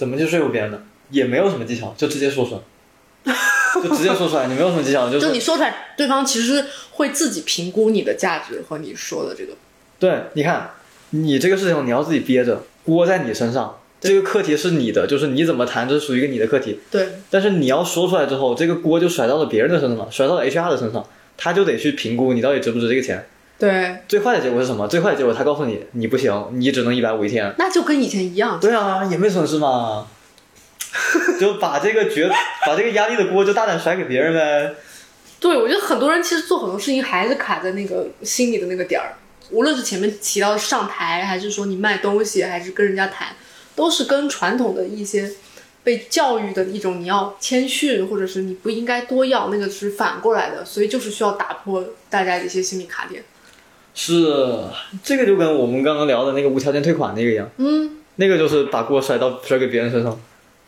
[0.00, 3.34] 怎么去说服别人的，也没有什么技巧，就直接说出来，
[3.74, 9.52] 就直接说出来，你没有什么技巧，就是就你说出来，对方其实会自己评估你的价值和你说的这个。
[9.98, 10.70] 对，你看，
[11.10, 16.80] 你这个事情你要自己憋着，锅在你身上，这个课题是你的，就是你怎么谈，这是属于一个你的课题。
[16.90, 21.06] 对，但是你要说出来之后，这个锅就甩到了别人的身上了，甩到了 HR 的身上，
[21.36, 23.26] 他就得去评估你到底值不值这个钱。
[23.60, 24.88] 对，最坏的结果是什么？
[24.88, 27.54] 最坏的结果他告诉你，你不行，你只能一百五一天。
[27.58, 28.58] 那就跟以前一样。
[28.58, 30.06] 对啊，也没损失嘛，
[31.38, 32.26] 就把这个决
[32.66, 34.74] 把这个压力的锅就大胆甩给别人呗。
[35.38, 39.12] 对，我觉得很多人其实做很多事情还是卡在那个心里的那个点儿，
[39.50, 43.36] 无论是前面提到上台，还是说你卖东西，还是跟人家谈，
[43.76, 45.30] 都是跟传统的一些
[45.84, 53.22] 被教育的一种你要谦逊，或者是你不应该多要，那个是反过来的，所以就是需要打破大家的一些心理卡点。
[54.02, 54.64] 是，
[55.04, 60.18] 这个就跟我们刚刚聊的那个无条件退款那个一样，嗯，那个就是把锅甩到甩给别人身上。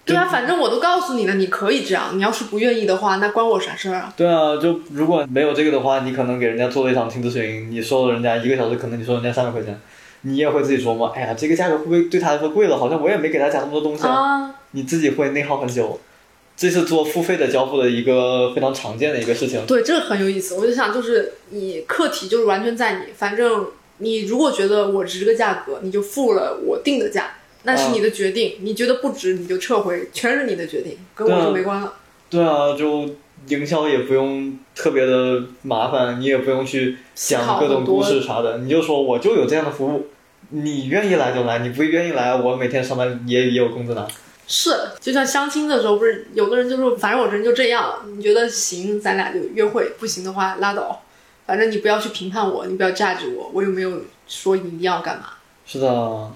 [0.05, 4.13] 对啊，反正我都告诉你了，你可以这样，你要是不愿意的话，那关我啥事儿啊？
[4.15, 9.81] 对啊，就如果没有这个的话，你可能给人家做了一场听咨询，你收了人家一个小时，可能你收人家三百块钱，
[10.21, 12.77] 你也会自己琢磨，哎呀，这个价格会不会对他来说贵了？
[12.77, 14.13] 好像我也没给他加那么多东西啊。
[14.13, 15.99] 啊，你自己会内耗很久。
[16.63, 19.67] 这是做付费的交付的一个非常常见的一个事情。
[19.67, 20.55] 对，这个很有意思。
[20.55, 23.67] 我就想，就是你课题就是完全在你，反正
[23.99, 27.33] 你如果觉得我值这个价格，你就付了我定的价，
[27.65, 28.59] 那是你的决定。
[28.61, 31.95] 你觉得不值，你就撤回，全是你的决定，跟我就没关了。
[32.31, 33.11] 对啊，就
[33.49, 40.07] 营销也不用特别的麻烦，你也不用去想各种故事啥的，你就说我就有这样的服务，
[40.51, 44.07] 你愿意来就来，你不愿意来，我每天上班也也有工资拿。
[44.55, 51.01] 是，就像相亲的时候，不是有的人就说，反正我人就这样，你觉得行，咱俩就约会；不行的话拉倒，
[51.47, 55.31] 反正你不要去评判我，你不要榨取我，我又没有说你一定要干嘛。
[55.65, 56.31] 是的，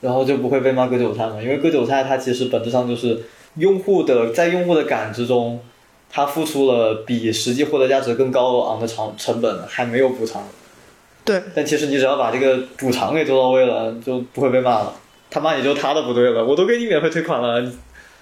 [0.00, 3.24] 然后就不会被骂割韭菜嘛，因为割韭菜它其实本质上就是
[3.56, 5.60] 用户的在用户的感知中，
[6.08, 10.46] 他付出了比实际获得价值更高昂的成成本，还没有补偿。
[11.24, 14.94] 对，但其实你只要把这个补偿给做到位了，就不会被骂了。
[15.30, 17.72] 他妈也就他的不对了，我都给你免费退款了，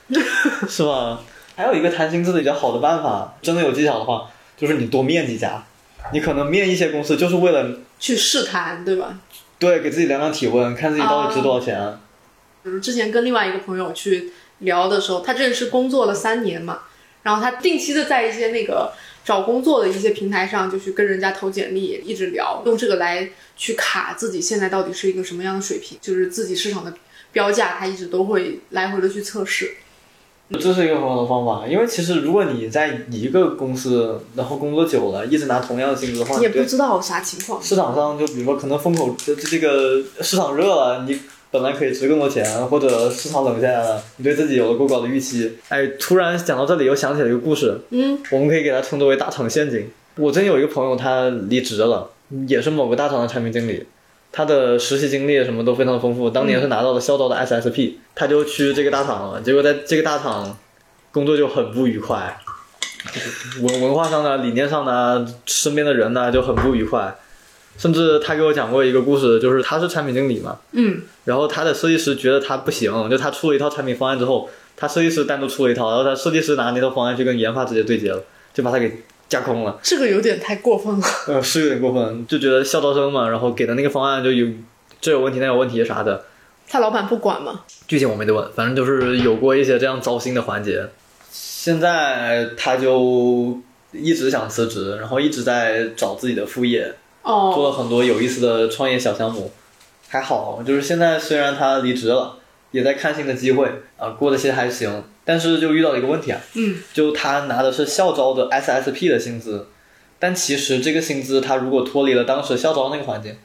[0.69, 1.21] 是吧？
[1.57, 5.65] 还有一个谈薪资的比较好的办法，真的有技巧的话，就是你多面几家，
[6.13, 9.19] 你可能面一些公司就是为了去试探，对吧？
[9.59, 11.99] 对，给自己量量体温，看自己到底值多少钱。
[12.65, 16.81] 嗯，之前跟另外一个朋友去聊的时候，他这是工作了三年嘛，
[17.23, 18.93] 然后他定期的在一些那个
[19.25, 23.31] 找工作的一些平台上，就去跟人家投简历，一直聊，用这个来。
[23.59, 26.95] 去卡自己现在到底是一个什么样的水平，就是自己市场的
[27.33, 29.73] 标价，他一直都会来回的去测试。
[30.59, 37.63] 这是一个很好的方法，因为其实如果你在一个公司，然后工作久了，一直拿同样的薪资的话，你也不知道啥情况。
[37.63, 41.21] 市场上就比如说可能风口这这个市场热了，你
[41.51, 45.59] 本来可以值更多钱，或者市场冷下来了，你对自己有了过高的预期。
[45.69, 47.81] 哎，突然讲到这里，又想起了一个故事。
[47.91, 49.91] 嗯，我们可以给它称作为大厂陷阱。
[50.17, 52.11] 我真有一个朋友，他离职了。
[52.47, 53.87] 也是某个大厂的产品经理，
[54.31, 56.29] 他的实习经历什么都非常的丰富。
[56.29, 59.41] 当年是拿到了校招的 SSP，他就去这个大厂了。
[59.41, 60.59] 结果在这个大厂
[61.11, 62.39] 工作就很不愉快，
[63.63, 67.17] 文文化上的、理念上的、身边的人呢就很不愉快。
[67.79, 78.23] 甚至他给我讲过一个故事，就是他是产品经理嘛，嗯，然后他的设计师觉得他不行，就他出了一套产品方案之后，他设计师单独出了一套，然后他设计师拿那套方案去跟研发直接对接了，
[78.53, 79.05] 就把他给。
[79.29, 81.07] 架空了，这个有点太过分了。
[81.27, 84.47] 呃，是有点过分，就觉得校招生嘛，然后给的那个方案就有
[85.01, 86.25] 这有问题那有问题啥的。
[86.69, 87.63] 他老板不管吗？
[87.87, 90.87] 具体我没得问，反正就是有过一些这样糟心的环节。
[91.31, 93.59] 现在他就
[93.93, 99.51] 一直想辞职，然后一直在找自己的副业，哦，做了很多有意思的创业小项目。
[100.09, 102.37] 还好，就是现在虽然他离职了，
[102.71, 103.67] 也在看新的机会
[103.99, 105.05] 啊，过得其实还行。
[105.29, 109.69] 但是就遇到了一个问题啊，嗯，就他拿的是校招的 SSP 的薪资，
[110.19, 113.37] 但其实这个薪资他如果脱离了当时校招那个环境，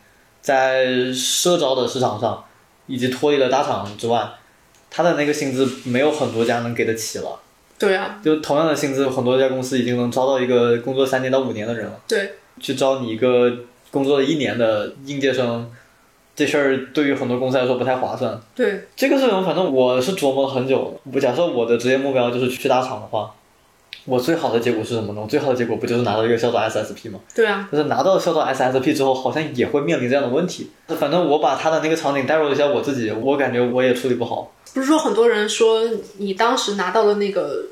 [0.41, 2.45] 在社招的市场上，
[2.88, 4.30] 以及脱离了大厂之外，
[4.89, 7.38] 他的那个薪资没有很多家能给得起了。
[7.77, 11.99] 对啊，就同样的薪资，很多家公司已经能招到一个工作三年到五年的人了。
[12.07, 13.51] 对，去招你一个
[13.91, 15.69] 工作了一年的应届生。
[16.35, 18.41] 这事儿对于很多公司来说不太划算。
[18.55, 20.99] 对这个事情，反正我是琢磨了很久。
[21.14, 23.35] 我假设我的职业目标就是去大厂的话，
[24.05, 25.22] 我最好的结果是什么呢？
[25.22, 27.19] 我最好的结果不就是拿到一个校招 SSP 吗？
[27.35, 27.69] 对啊。
[27.72, 30.72] 就是拿到校招 SSP 之后，好像也会面临这样的问题。
[30.88, 34.51] 反正我把他的那个场景代入了一下我自己，我感觉我也处理不好。
[34.73, 35.88] 不是说很多人说
[36.18, 37.65] 你当时拿到的那个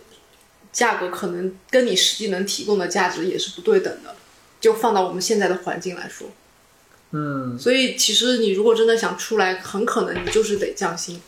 [0.72, 4.14] 价格，可能跟你实际能提供的价值也是不对等的。
[4.60, 6.28] 就放到我们现在的环境来说。
[7.12, 11.20] 嗯，所以其实你如果真的想出来，很可能你就是得降薪。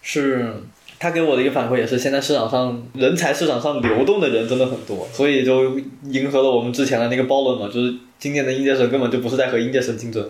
[0.00, 0.62] 是
[0.98, 5.78] 他给我的一个反馈，也是现在市场上人才市场上流动的人真的很多，所以就
[6.08, 10.26] 迎合了我们之前的那个暴论嘛，就是今年的应届生根本就不是在和应届生竞争，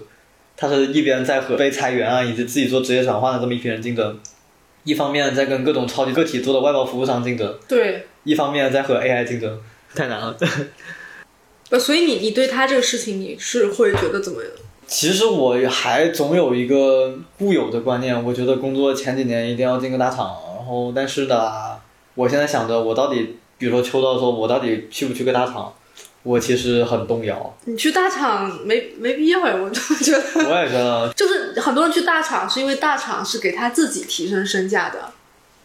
[0.56, 4.18] 他是一边在和被裁员啊以及自己做职业转换的这么一批人竞争，
[4.82, 9.60] 一方面在跟各种超级个体做的外包服务商竞争，对，一方面在和 AI 竞争，
[9.94, 10.36] 太难了。
[11.70, 14.52] 呃，所以你你对他这个事情你是会觉得怎么样？
[14.86, 21.50] 其实我还总有一个固有的观念，我觉得工作前几年一定要进个大厂，然后但是呢，
[22.14, 25.72] 我现在想着我到底，比如说秋招的时候，我到底去不去个大厂，
[26.22, 27.54] 我其实很动摇。
[27.64, 30.48] 你去大厂没没必要呀，我就觉得。
[30.48, 31.12] 我也觉得。
[31.14, 34.98] 就是很多人去大厂是因为大厂是给他自己提升身价的。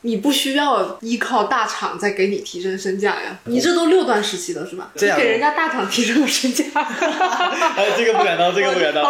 [0.02, 4.92] 你不需要依靠大厂再给你提升身价呀，你这都六段时期了是吧？
[4.96, 9.04] 这样给人家大厂提升了身价， 哎，这个不敢当， 这个不敢当，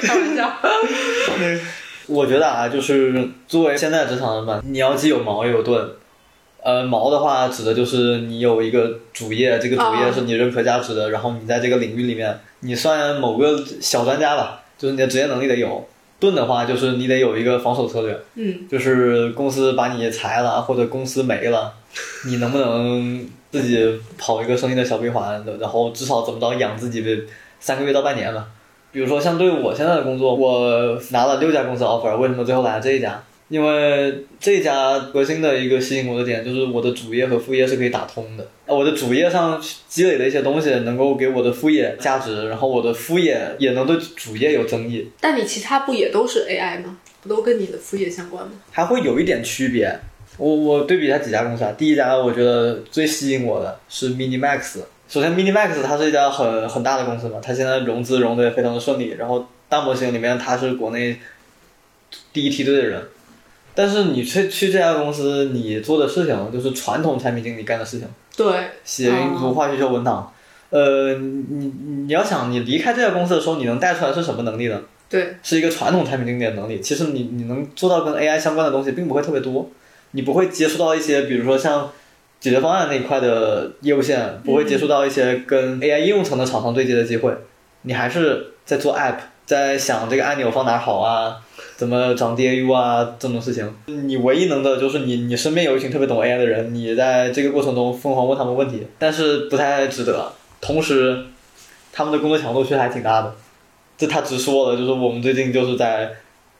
[0.00, 0.56] 开玩笑。
[2.06, 5.90] 我觉得啊，就是作为现在职场人吧，你要既有矛又有盾。
[6.62, 15.86] 呃，矛的话指的就是你有一个主业，这个主业是你认可价值的，然后你在这个领域里面，你算某个小专家吧，就是你的职业能力得有。
[16.20, 21.72] 盾的话，就是你得有一个防守策略，嗯，就是公司把你裁了或者公司没了，
[22.26, 27.22] 你能不能自己跑一个生意的小闭环，然后至少怎么着养自己的
[27.60, 28.46] 三个月到半年吧。
[28.92, 33.20] 比如说，像对我现在的工作，我拿了六家公司 offer，为什么最后来了这一家？
[33.54, 38.44] 因为这家核心的一个吸引我的点就是我的主业和副业是可以打通的。
[38.66, 45.08] 我的主业上积累的一些东西能够给我的副业价值，然后我的副业也能对主业有增益。
[45.20, 46.98] 但你其他不也都是 AI 吗？
[47.22, 48.54] 不都跟你的副业相关吗？
[48.72, 49.96] 还会有一点区别。
[50.36, 54.80] 我我对比一下几家公司啊，第一家我觉得最吸引我的是 MiniMax。
[55.08, 61.16] 首先，MiniMax 它是一家很很大的公司嘛，它现在融资融的也非常的顺利，然后大模型里面它是国内
[62.32, 63.00] 第一梯队的人。
[63.74, 70.32] 但是你去去这家公司，你做的事情就是传统产品经理干的事情，对，写云图、画需求文档。
[70.70, 71.72] 呃，你
[72.06, 74.80] 你要想你离开这家公司的时候，你能带出来是什么能力呢？
[75.08, 76.80] 对，是一个传统产品经理的能力。
[76.80, 79.68] 其实你你能做到跟 AI 相关的东西，并不会特别多。
[80.12, 81.90] 你不会接触到一些，比如说像
[82.40, 87.32] 解决方案那一块的业务线，不会接触到一些跟 AI 应用层的厂商对接的机会。
[87.82, 91.36] 你还是在做 App，在想这个按钮放哪好啊，
[91.76, 93.72] 怎么涨 DAU 啊这种事情。
[93.86, 100.32] 你唯一能的就是你你身边有一群特别懂 AI 的人，你在这个过程中疯狂问他们问题，但是不太值得。
[100.60, 101.24] 同时，
[101.92, 103.34] 他们的工作强度确实还挺大的。
[103.96, 106.10] 这他直说了，就是我们最近就是在。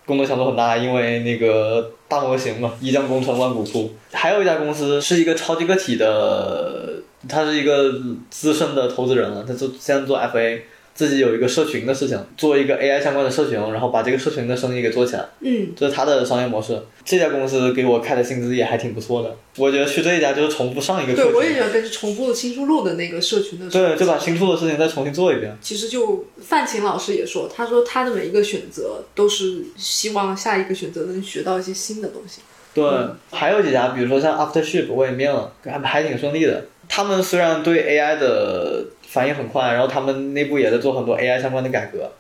[0.07, 3.91] 工作强度很大，因为那个大模型嘛，一将功成万骨枯。
[4.12, 6.93] 还有一家公司是一个超级个体的，
[7.27, 7.91] 他是一个
[8.28, 10.61] 资深的投资人了，他做现在做 FA。
[10.95, 15.25] 自己有一个社群的事情，做一个 AI 相关的社群，然后把这个社群的生意给做起来。
[15.41, 16.81] 嗯，这是他的商业模式。
[17.05, 19.37] 这家公司给我开的薪资也还挺不错的。
[19.57, 21.15] 我觉得去这一家就是重复上一个。
[21.15, 23.69] 对，我也觉得跟重复新出路的那个社群的。
[23.69, 25.57] 对，就把新出的事情再重新做一遍。
[25.61, 32.41] 其实就范琴老师也说，他说他的每一个选择都是希望下一个选择能学到一些新的东西。
[32.73, 32.85] 对，
[33.31, 36.65] 还有几家，比如说像 Aftership，我也面了，还还挺顺利的。
[36.89, 38.85] 他们虽然对 AI 的。
[39.07, 42.13] 反应很快，然后他们内部也在做很多 AI 相关的改革、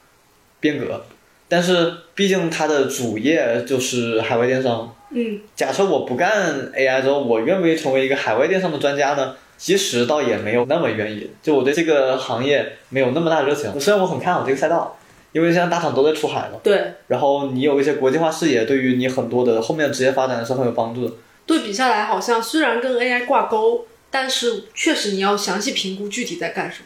[0.60, 1.04] 变革，
[1.48, 4.94] 但是毕竟它的主业就是海外电商。
[5.10, 9.36] 嗯，假设我不干 AI 之后，我愿不愿意成为一个海外电商的专家呢？
[9.56, 13.78] 其实倒也没有那么愿意，就我对这个行业没有那么大热情。
[13.78, 14.96] 虽然我很看好这个赛道，
[15.30, 16.60] 因为现在大厂都在出海了。
[16.62, 16.94] 对。
[17.06, 21.14] 然后你有一些国际化视野，对于你很多的后面的职业发展是很有帮助的。
[21.46, 23.86] 对比下来，好像虽然跟 AI 挂钩。
[24.14, 26.84] 但是确实，你要详细评估具体在干什么。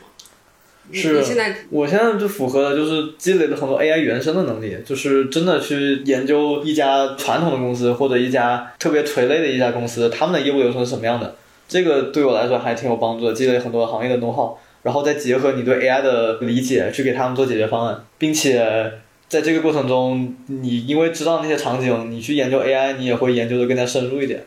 [0.90, 11.36] 是，现在我现在就符合的就是积累了很多 AI 原生的能力，就是真的去研究一家传统的公司或者一家特别垂类的一家公司，他们的业务流程是什么样的。
[11.68, 18.90] 这个对我来说还挺有帮助的，积累很多行业的 know how，然后再结合你对 AI 的理解，去给他们做解决方案，并且
[19.28, 24.42] 在这个过程中，你因为知道那些场景，你去研究 AI，你也会研究的更加深入一点。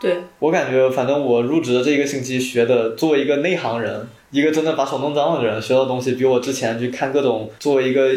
[0.00, 8.12] 对我感觉，反正我入职的这一个星期学的，作为一个内行人，一个真的把手弄脏了的人，学到东西比我之前去看各种作为一个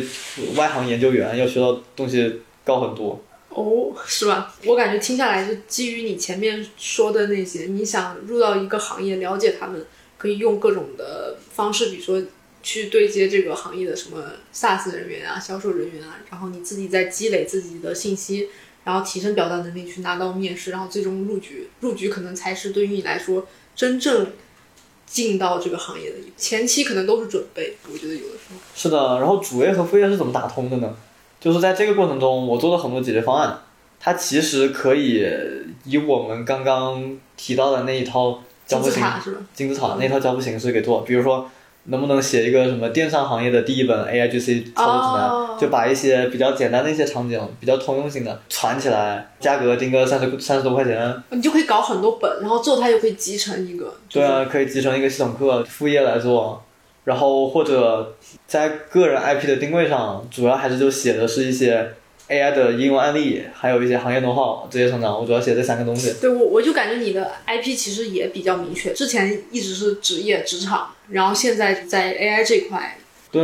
[0.56, 3.24] 外行研究员要学到东西高很多。
[3.50, 4.54] 哦，是吧？
[4.66, 9.86] 我感觉听下来，就基于你前面说的那些，你想入到一个行业，了解他们，
[10.18, 12.22] 可以用各种的方式，比如说
[12.62, 14.22] 去对接这个行业的什么
[14.54, 18.50] SaaS 人员啊、销售人员啊，然后你自己在积累自己的信息。
[18.88, 21.70] 然后提升表达能力去拿到面试，然后最终入局。
[21.82, 23.46] 入局可能才是对于你来说
[23.76, 24.32] 真正
[25.06, 27.76] 进到这个行业的一前期可能都是准备。
[27.92, 29.20] 我觉得有的时候是的。
[29.20, 30.96] 然后主业和副业是怎么打通的呢？
[31.38, 33.60] 就是在这个过程中，我做了很多解决方案，
[34.00, 35.28] 它其实可以
[35.84, 39.04] 以我们刚刚提到的那一套交付形
[39.54, 41.52] 金字塔那套交付形式给做，比如说。
[41.88, 45.60] 能不能写一个什么电商行业的第一本 AIGC 操作指南？
[45.60, 53.94] 就把一些比较简单的一些场景，比较通用性的传起来，价格定个三十三十多块钱，你就可以搞很多本，然后之后它就可以集成一个。
[54.10, 56.64] 对啊，可以集成一个系统课副业来做，
[57.06, 58.16] 然后或者
[58.46, 61.94] 在个人 IP 的定位上，主要还是就写的是一些。
[62.30, 66.14] AI 的应用案例，还有一些行业 know how、职业成长，我主要写这三个东西。
[66.20, 73.00] 对我，我就感觉你的 IP 其实也比较明确，之前一直是职业职场，然后现在在 AI 这块。
[73.32, 73.42] 对，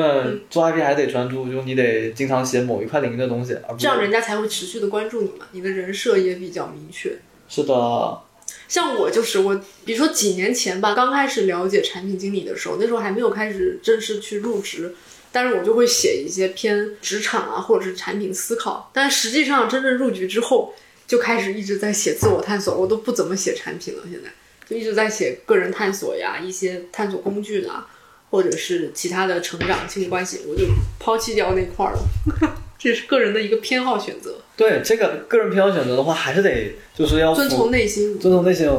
[0.49, 5.45] 做 IP 还得专注，就你得经常写某一块领域的东西，这样人家才会持续的关注你嘛。
[5.51, 7.17] 你的人设也比较明确。
[7.47, 8.19] 是的。
[8.67, 14.95] 像我就是我，比如说几年前吧，刚开始了解产品经理的时候，那时候还没有开始正式去入职。
[15.33, 18.89] 但是我就会写一些偏职场啊，或者是产品思考。
[18.93, 20.73] 但实际上真正入局之后，
[21.07, 22.77] 就开始一直在写自我探索。
[22.77, 24.29] 我都不怎么写产品了，现在
[24.69, 27.87] 就一直在写个人探索呀，一些探索工具啊，
[28.29, 30.65] 或者是其他的成长亲密关系，我就
[30.99, 31.99] 抛弃掉那块了。
[32.77, 34.35] 这是个人的一个偏好选择。
[34.55, 38.69] 对这个个人偏好选择的话，还是得就是要遵从内心，遵从内心。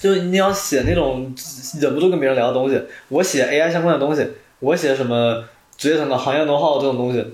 [0.00, 1.34] 就是你要写那种
[1.80, 2.80] 忍不住跟别人聊的东西。
[3.08, 4.26] 我写 AI 相关的东西，
[4.60, 5.44] 我写什么？
[5.82, 7.26] 职业上的、行业 know how 这种东西，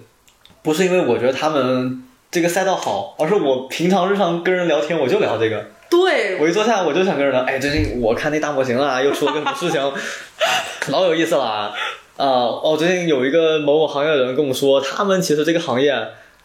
[0.63, 5.67] 不是因为我觉得他们这个赛道好，而是我平常日常跟人聊天我就聊这个。
[5.91, 9.93] 对，我一坐下我就想跟人聊，哎，最近我看那大模型啊， 又出了个什么事情，
[10.89, 11.75] 老有意思了啊！
[12.17, 15.95] 哦，最近有一个某某行业的人跟我说，他们其实这个行业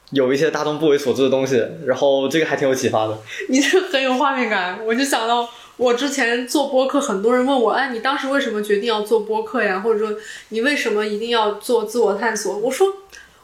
[0.10, 3.18] 有一些大众不为所知的东西，然后这个还挺有启发的。
[3.48, 5.48] 你这很有画面感，我就想到
[5.78, 9.80] 我之前做播客，很多人问我，哎，你当时为什么决定要做播客呀？
[9.80, 10.18] 或者说
[10.50, 12.58] 你为什么一定要做自我探索？
[12.58, 12.98] 我说，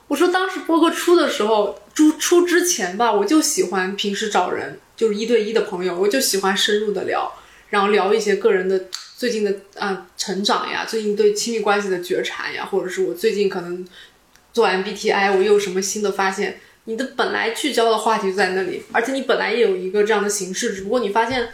[0.07, 4.79] 我说当时播客出的时候，出出之前吧，我就喜欢平时找人。
[4.95, 7.31] 就是一对一的朋友，我就喜欢深入的聊，
[7.69, 8.85] 然后聊一些个人的
[9.15, 13.87] 最近的啊成长呀，最近对亲密关系的觉察呀，或者是我最近可能
[14.51, 16.59] 做 MBTI，我又有什么新的发现？
[16.83, 21.47] 你的本来聚焦的话题就在那里，而且你本来也有一个这样的形式，只不过你发现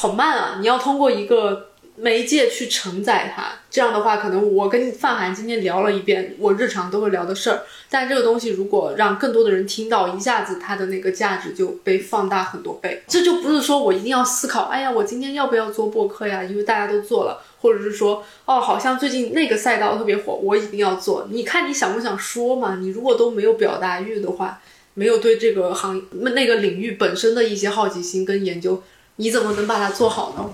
[0.00, 1.64] 好慢啊，你要通过一个。
[2.00, 13.02] 媒介去承载它，这样的话，可能我跟范涵今天聊了一遍我日常都会聊的事儿，但这个东西如果让更多的人听到，一下子它的那个价值就被放大很多倍。
[13.10, 16.44] 这就不是说我一定要思考，哎呀，我今天要不要做播客呀？
[16.44, 21.26] 因为大家都做了，或者是说，哦，好像最近那个赛道特别火，我一定要做。
[21.32, 22.76] 你看你想不想说嘛？
[22.80, 24.60] 你如果都没有表达欲的话，
[24.94, 28.80] 没有对这个行业那个领域本身的一些好奇心跟研究，
[29.20, 30.50] 你怎么能把它做好呢？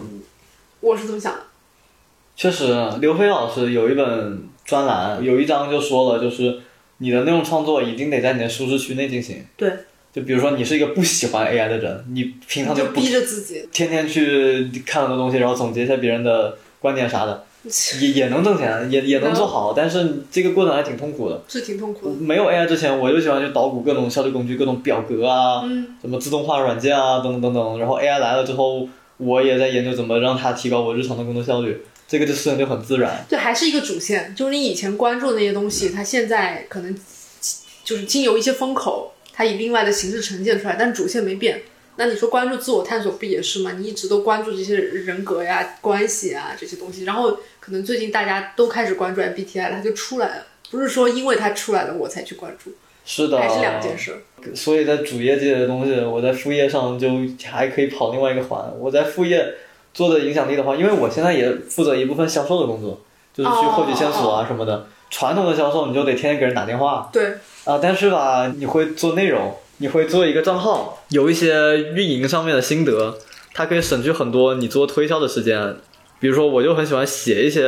[0.80, 1.40] 我是这么想的，
[2.36, 2.66] 确实，
[3.00, 6.60] 刘飞老师有一本专栏，有一章就说了，就是
[6.98, 9.44] 你的内容创作一定得在你的舒适区内进行。
[9.56, 9.70] 对，
[10.12, 17.44] 就比如说你是一个不喜欢 AI 的人，你平常就逼着自己，天天去看很多东西，然后总结一下别人的观点啥的，
[18.00, 21.42] 也也能挣钱，也也能做好，但是这个过程还挺痛苦的。
[21.48, 22.14] 是挺痛苦的。
[22.14, 27.78] 没有 AI 之前，我就喜欢去捣鼓各种效率工具，各种表格啊，嗯，什么自动化软件啊，等等等等。
[27.78, 28.88] 然后 AI 来了之后。
[29.16, 33.24] 我也在研究怎么让它提高我日常的工作效率，这个就事情就很自然。
[33.28, 36.92] 对，还是一个主线，就是你以前关注的那些东西，它现在可能
[37.84, 41.62] 就是经由一些风口，它以另外的形式呈现出来，但主线没变。
[41.96, 43.72] 那你说关注自我探索不也是吗？
[43.78, 52.72] 你一直都关注这些人格呀、关系啊这些东西，然后可能最近大家都开始关注 MBTI 了，它就出来了，不是说因为它出来了我才去关注。
[53.04, 54.24] 是的，还是两件事。
[54.54, 57.08] 所以在主业界的东西，我在副业上就
[57.44, 58.72] 还可以跑另外一个环。
[58.78, 59.54] 我在副业
[59.92, 63.00] 做的影响力的话，因为我现在也负责一部分销售的工作，
[63.32, 64.86] 就是去获取线索啊什么的。
[65.10, 67.08] 传统的销售你就得天天给人打电话。
[67.12, 67.34] 对。
[67.64, 73.18] 啊，但是吧，你会做内容，你会做一个账号，有一些运营上面的心得，
[73.52, 75.76] 它可以省去很多你做推销的时间。
[76.20, 77.60] 比如说，我就很喜欢写一些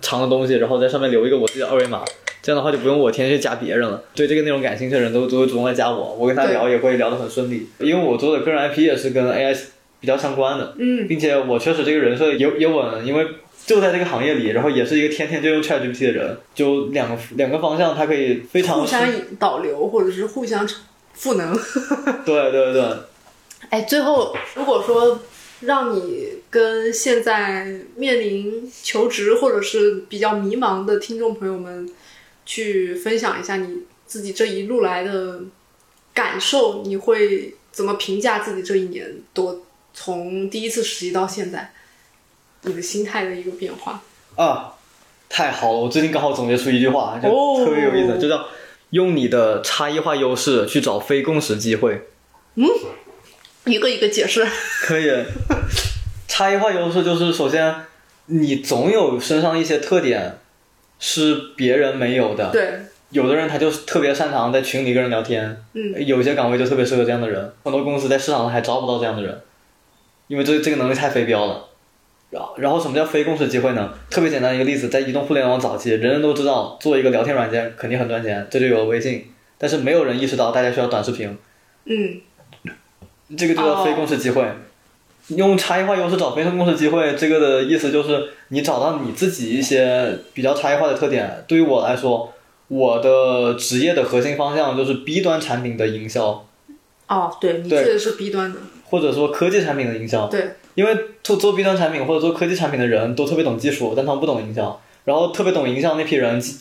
[0.00, 2.02] 长的东西，然后在上面留一个我自己的二维码。
[2.40, 4.02] 这样的话就不用我天天去加别人了。
[4.14, 7.68] 对这个内容感兴趣的人都都会主动来加我，我跟他聊也会聊得很顺利。
[7.78, 9.56] 因为我做的个人 IP 也是跟 AI
[10.00, 13.26] 比较相关的，嗯，并且我确实这个人设也也稳，因为
[13.66, 19.06] 就在这个行业里，然后也是一个天天就用 ChatGPT 的人，就两个两个方向，它可以非常互相
[19.38, 20.66] 导流或者是互相
[21.18, 21.52] 赋能。
[22.24, 22.96] 对对对。
[23.68, 25.20] 哎，最后如果说
[25.60, 31.86] 让你跟现在面临求职或者是比较迷茫的听众朋友们。
[32.50, 35.38] 去分享一下你自己这一路来的
[36.14, 39.60] 感受，你会怎么评价自己这一年多
[39.92, 41.74] 从第一次实习到现在，
[42.62, 44.02] 你的心态的一个变化
[44.36, 44.72] 啊？
[45.28, 47.28] 太好了，我最近刚好总结出一句话，就
[47.62, 48.46] 特别有意思，就叫
[48.90, 52.08] 用你的差异化优势去找非共识机会。
[52.54, 52.66] 嗯，
[53.64, 54.46] 一个一个解释。
[54.82, 55.24] 可以，
[56.26, 57.74] 差异化优势就是首先
[58.26, 60.38] 你总有身上一些特点。
[61.00, 62.50] 是别人没有的。
[62.50, 62.68] 对，
[63.10, 65.62] 有的人他就特别擅长在群里跟人聊天。
[65.74, 67.52] 嗯，有些岗位就特别适合这样的人。
[67.62, 69.40] 很多公司在市场上还招不到这样的人，
[70.26, 71.66] 因为这这个能力太非标了。
[72.30, 73.92] 然后，然后什么叫非共识机会呢？
[74.10, 79.24] 特别简单一个例子，在移动互联网早期，人人都知道做一个聊天软件肯定很赚钱，这就有了微信。
[79.56, 81.36] 但是没有人意识到大家需要短视频。
[81.86, 82.20] 嗯，
[83.36, 84.44] 这个就叫非共识机会。
[85.28, 91.44] 用差异化优势找非共识机会，这个的意思就是你找到你自己一些比较差异化的特点。
[91.46, 92.32] 对于我来说，
[92.68, 96.46] 我的职业的核心方向就是 B 端产品的营销。
[97.08, 100.28] 哦，对，你确实是 B 端的，或者说科技产品的营销。
[100.28, 104.80] 对，因为做做 B 端产品或者做科技产品的人都特别懂技术，但他们不懂营销。
[105.04, 106.56] 然后特别懂营销那批人，几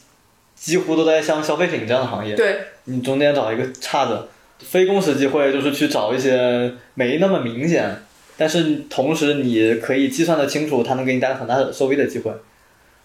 [0.56, 2.34] 几乎都在像消费品这样的行业。
[2.36, 4.28] 对，你中间找一个差的，
[4.58, 7.96] 非共识机会就是去找一些没那么明显。
[8.38, 12.32] 但是同时，你可以计算的清楚，它能给你带来很大的收益的机会。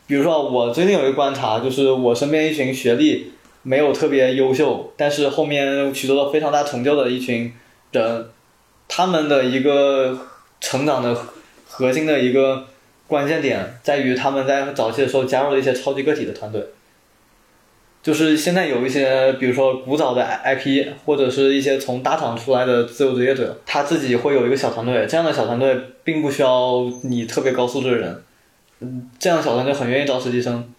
[0.06, 3.32] 比如说，我最近有一个观察，就是我身边一群学历
[3.62, 7.52] 没有特别优秀，但是后面取得了非常大成就的一群
[7.90, 8.30] 人，
[8.88, 10.18] 他们的一个
[10.62, 11.14] 成长的
[11.68, 12.66] 核心的一个
[13.06, 16.64] 关键点，在于他们在早期的时候加入了一些超级个体的团队。
[18.02, 25.06] 就是现在有一些，比如说古早的 IP，或者是一些从大厂出来的自由职业者，他自己会有一个小团队。
[25.06, 28.22] 这样的小团队并不需要你特别高素质的人，
[28.80, 30.72] 嗯，这样小团队很愿意招实习生。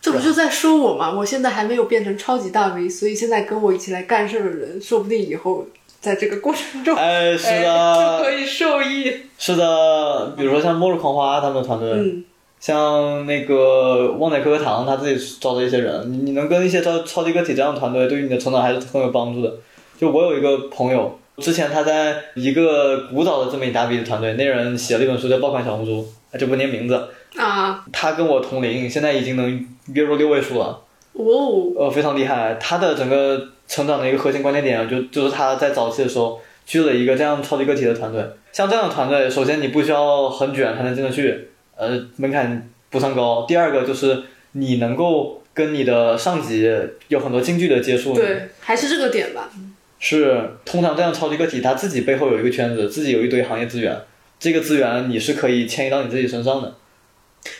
[0.00, 1.12] 这不就在说我吗？
[1.12, 5.66] 我现在还没有变成超级大 V，所以现在跟我一起来干事的人，说不定以后
[6.04, 9.10] 在这个过程中，哎，是的，哎就可以受益。
[9.38, 12.22] 是的，比如说像末日狂花他们的团队，嗯，
[12.60, 19.50] 像那个旺仔可可糖他自己招的一些人，你你能跟一些超超级个体这样的团队，对于你的成长还是很有帮助的。
[19.98, 26.06] 就我有一个朋友，之前他在一个古早的这么一大笔的团队，那人写了一本书叫《爆款小红书》，
[26.38, 27.08] 就不念名字。
[27.36, 30.80] 啊，他跟我同龄，现在已经能月入六位数了，
[31.14, 32.54] 哦，呃，非常厉害。
[32.60, 38.22] 他的整个成长的一个核心关键点，就就是他在早期的时候去了一个这样超级个体的团队。
[38.52, 43.44] 像这样的团队，首先你不需要很卷才能进得去，呃，门槛不算高。
[43.48, 44.22] 第二个就是
[44.52, 46.68] 你能够跟你的上级
[47.08, 48.14] 有很多近距离的接触。
[48.14, 49.50] 对，还是这个点吧。
[50.00, 53.96] 是，通常这样超级个体，他自己背后有一个圈子，自己有一堆行业资源，
[54.38, 56.74] 这个资源你是可以迁移到你自己身上的。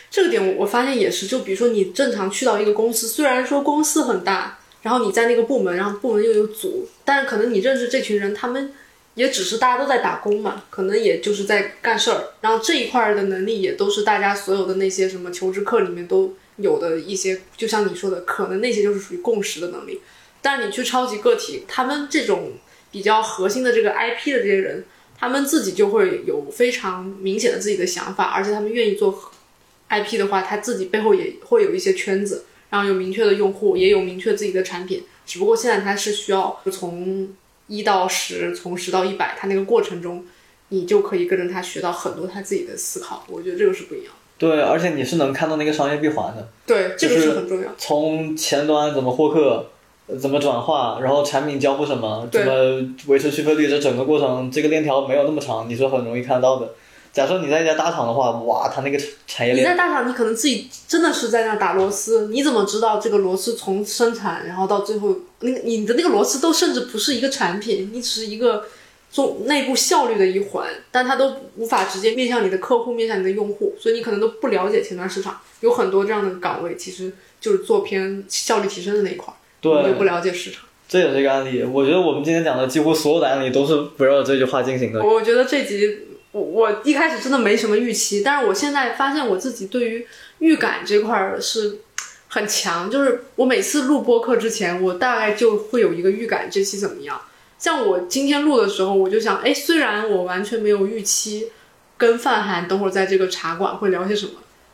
[0.09, 8.73] 这个点我发现也是，就比如说你正常去到一个公司，虽然说公司很大，然后你在那个部门，然后部门又有组，但是可能你认识这群人，他们
[9.15, 20.01] 也只是大家都在打工嘛，可能也就是在干事儿，然后这一块儿的能力也都是大家所有的那些什么求职课里面都有的一些，就像你说的，可能那些就是属于共识的能力。
[20.41, 22.53] 但你去超级个体，他们这种
[22.91, 24.85] 比较核心的这个 IP 的这些人，
[25.17, 29.11] 他们自己就会有非常明显的自己的想法，而且他们愿意做
[29.89, 35.03] IP 的话，它自己背后也会有一些圈子，然后有明确的用户，也有明确自己的产品。
[35.25, 37.29] 只不过现在它是需要从
[37.67, 40.23] 一到十，从十到一百，它那个过程中，
[40.69, 43.25] 你就可以跟着他学到很多他自己的思考。
[43.27, 44.13] 我觉得这个是不一样。
[44.37, 46.47] 对，而且你是能看到那个商业闭环的。
[46.65, 47.73] 对，这个是是很重要。
[47.77, 49.71] 从前端怎么获客，
[50.07, 56.73] 呃怎么转化，然后产品交付什么，怎么维持续费率，这整个过程这个链条没有那么长，你是很容易看到的。
[57.15, 68.65] 假设你在一家大厂的话，哇，它那个产业链你，在大厂，你可能自己真的是在那打螺丝，你怎么知道这个螺丝从生产，然后到最后，那个你的那个螺丝都甚至不是一个产品，你只是一个
[69.09, 80.65] 做内部效率的一环，但它都无法直接面向你的客户，面向你的用户，所以你可能都不了解前端市场，有很多这样的岗位，其实就是做偏效率提升的那一块儿，你就对不，了解市场。
[80.89, 81.63] 这也是一个案例。
[81.63, 85.01] 我觉得我们今天讲的几乎所有的案例都是围绕着这句话进行的。
[85.01, 85.97] 我觉得这集
[86.35, 90.05] 我我一开始真的没什么预期，但是我现在发现我自己对于
[90.39, 91.77] 预感这块儿是
[92.27, 97.21] 很强，就是我每次录播客之前，我大概就会有一个预感这期怎么样。
[97.57, 101.51] 像我今天录的时候，我就想，哎，虽然我完全没有预期
[101.95, 104.33] 跟范涵等会儿在这个茶馆会聊些什么，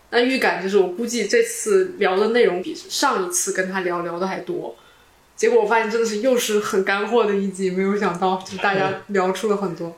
[0.09, 4.75] 那预感就是我估计这次聊的内容比上一次跟他聊聊的还多。
[5.35, 9.95] 结果我发现真的是又是很干货的一集，没有想到就是大家聊出了很多。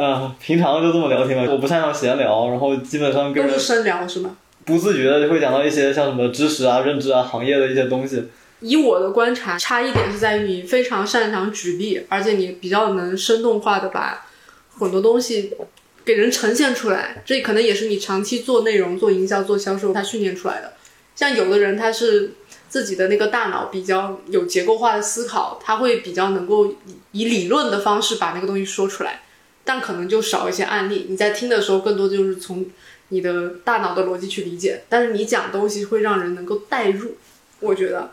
[0.00, 4.36] 嗯，平常就这么聊天吧，我不擅长闲聊，然后基本上跟都是深聊是吗？
[4.64, 8.28] 不自觉的就会讲到一些像什么知识啊、认知啊、行业的一些东西。
[8.60, 14.24] 以我的观察，差异点是在于你非常擅长举例，而且你比较能生动化的把
[14.78, 15.52] 很多东西
[16.04, 17.20] 给人呈现出来。
[17.26, 20.74] 这可能也是你长期做内容、做营销、做销售，他训练出来的。
[21.16, 22.34] 像有的人他是
[22.68, 26.76] 自己的那个大脑比较有结构化的思考，他会比较能够以
[27.10, 29.22] 以理论的方式把那个东西说出来，
[29.68, 31.04] 但可能就少一些案例。
[31.10, 32.64] 你在听的时候，更多就是从
[33.10, 37.18] 你的大脑的逻辑去理解，但是你讲东西会让人能够代入，
[37.60, 38.12] 我觉得。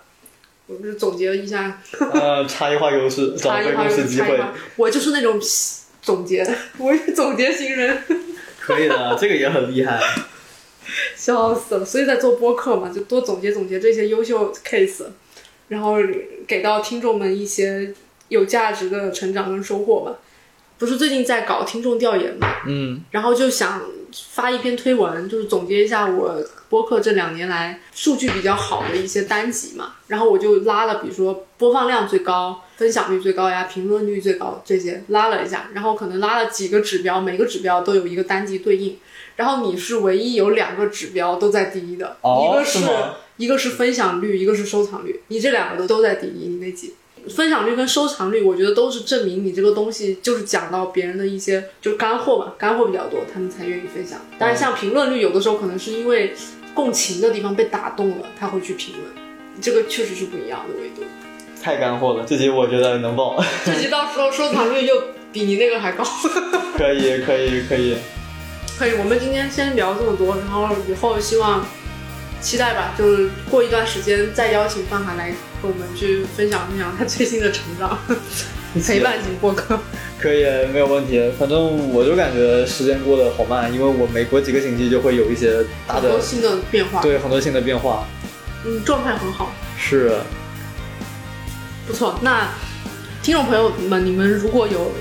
[0.68, 1.80] 我不是总结了一下
[2.14, 5.40] 呃，差异化优势， 差异化公司机会，差异化，我就是那种
[6.02, 6.46] 总结，
[6.78, 8.04] 我是总结型人，
[8.60, 9.98] 可以的，这个也很厉害。
[11.16, 11.86] 笑死了。
[11.86, 15.06] 所以在做播客嘛，就多总结总结这些优秀 case，
[15.70, 15.98] 然后
[16.46, 17.94] 给到听众们一些
[18.28, 20.18] 有价值的成长跟收获吧。
[20.78, 23.82] 不是最近在搞听众调研嘛，嗯，然后就想
[24.34, 29.94] 发一篇推文，就是总结一下我播客这两年来数据比较好的一些单集嘛。
[30.08, 38.98] 然后我就拉了，比如说播放量最高、分享率最高呀、评论率最高这些拉了一下，然后可能拉了几个指标，每个指标都有一个单集对应。
[39.38, 46.94] 然后你是唯一有两个指标都在第一的，哦一个是吗一个是分享率，一个是收藏率，你这两个都都在第一，你那集。
[47.30, 54.20] 分享率跟收藏率，我觉得都是证明你这个东西就是讲到别人的一些就是干货吧，干货比较多，他们才愿意分享。
[54.38, 56.34] 但是，像评论率，有的时候可能是因为
[56.74, 59.06] 共情的地方被打动了，他会去评论，
[59.62, 61.04] 这个确实是不一样的维度。
[61.62, 64.96] 太干货了，这集我觉得能爆， 这集到时候收藏率又
[65.32, 66.04] 比你那个还高。
[66.78, 67.96] 可以，可以，可以。
[68.78, 71.66] 可以，我们今天先聊这么多，然后以后希望
[72.42, 75.32] 期待吧，就是过一段时间再邀请范涵来
[75.62, 77.98] 和我们去分享分享他最新的成长，
[78.86, 79.80] 陪伴型播客。
[80.20, 81.22] 可以，没有问题。
[81.38, 88.08] 反正我就感觉时间过得好慢，因为我每过几个星期就会有一些大的很多新的变化，对很多新的变化。
[88.66, 90.12] 嗯，状态很好，是
[91.86, 92.18] 不错。
[92.22, 92.50] 那
[93.22, 94.92] 听众朋友们，你们如果有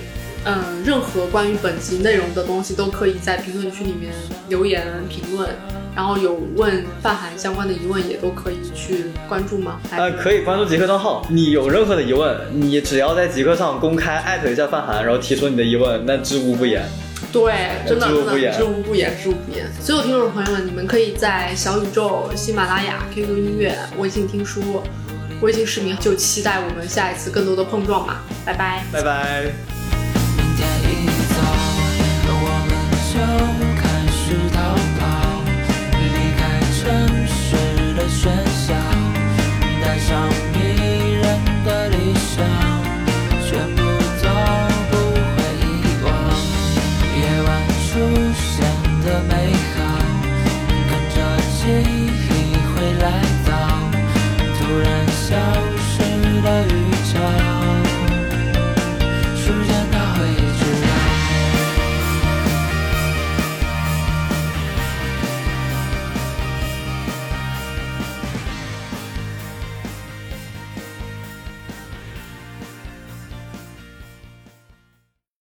[0.45, 4.13] 嗯、呃任何关于本集内容的东西，都可以在评论区里面
[4.49, 5.49] 留言评论。
[5.97, 9.79] 然后有问范涵相关的疑问，也都可以去关注吗？
[9.93, 11.25] 呃，可以关注极客账号。
[11.31, 16.85] 你有任何的疑问，你只要在极客上公开艾特一下范涵，然后提出你的疑问，那知无不言。
[17.33, 17.53] 对，
[17.87, 19.67] 真的真的知无不言知无不言，知无不言。
[19.81, 24.83] 所有听众朋友们，你们可以在小宇宙、喜马拉雅、QQ 音乐、微信听书、
[25.43, 28.25] 微信视频，就期待我们下一次更多的碰撞吧。
[28.45, 28.85] 拜拜。
[28.93, 29.74] 拜拜。
[33.15, 33.54] show.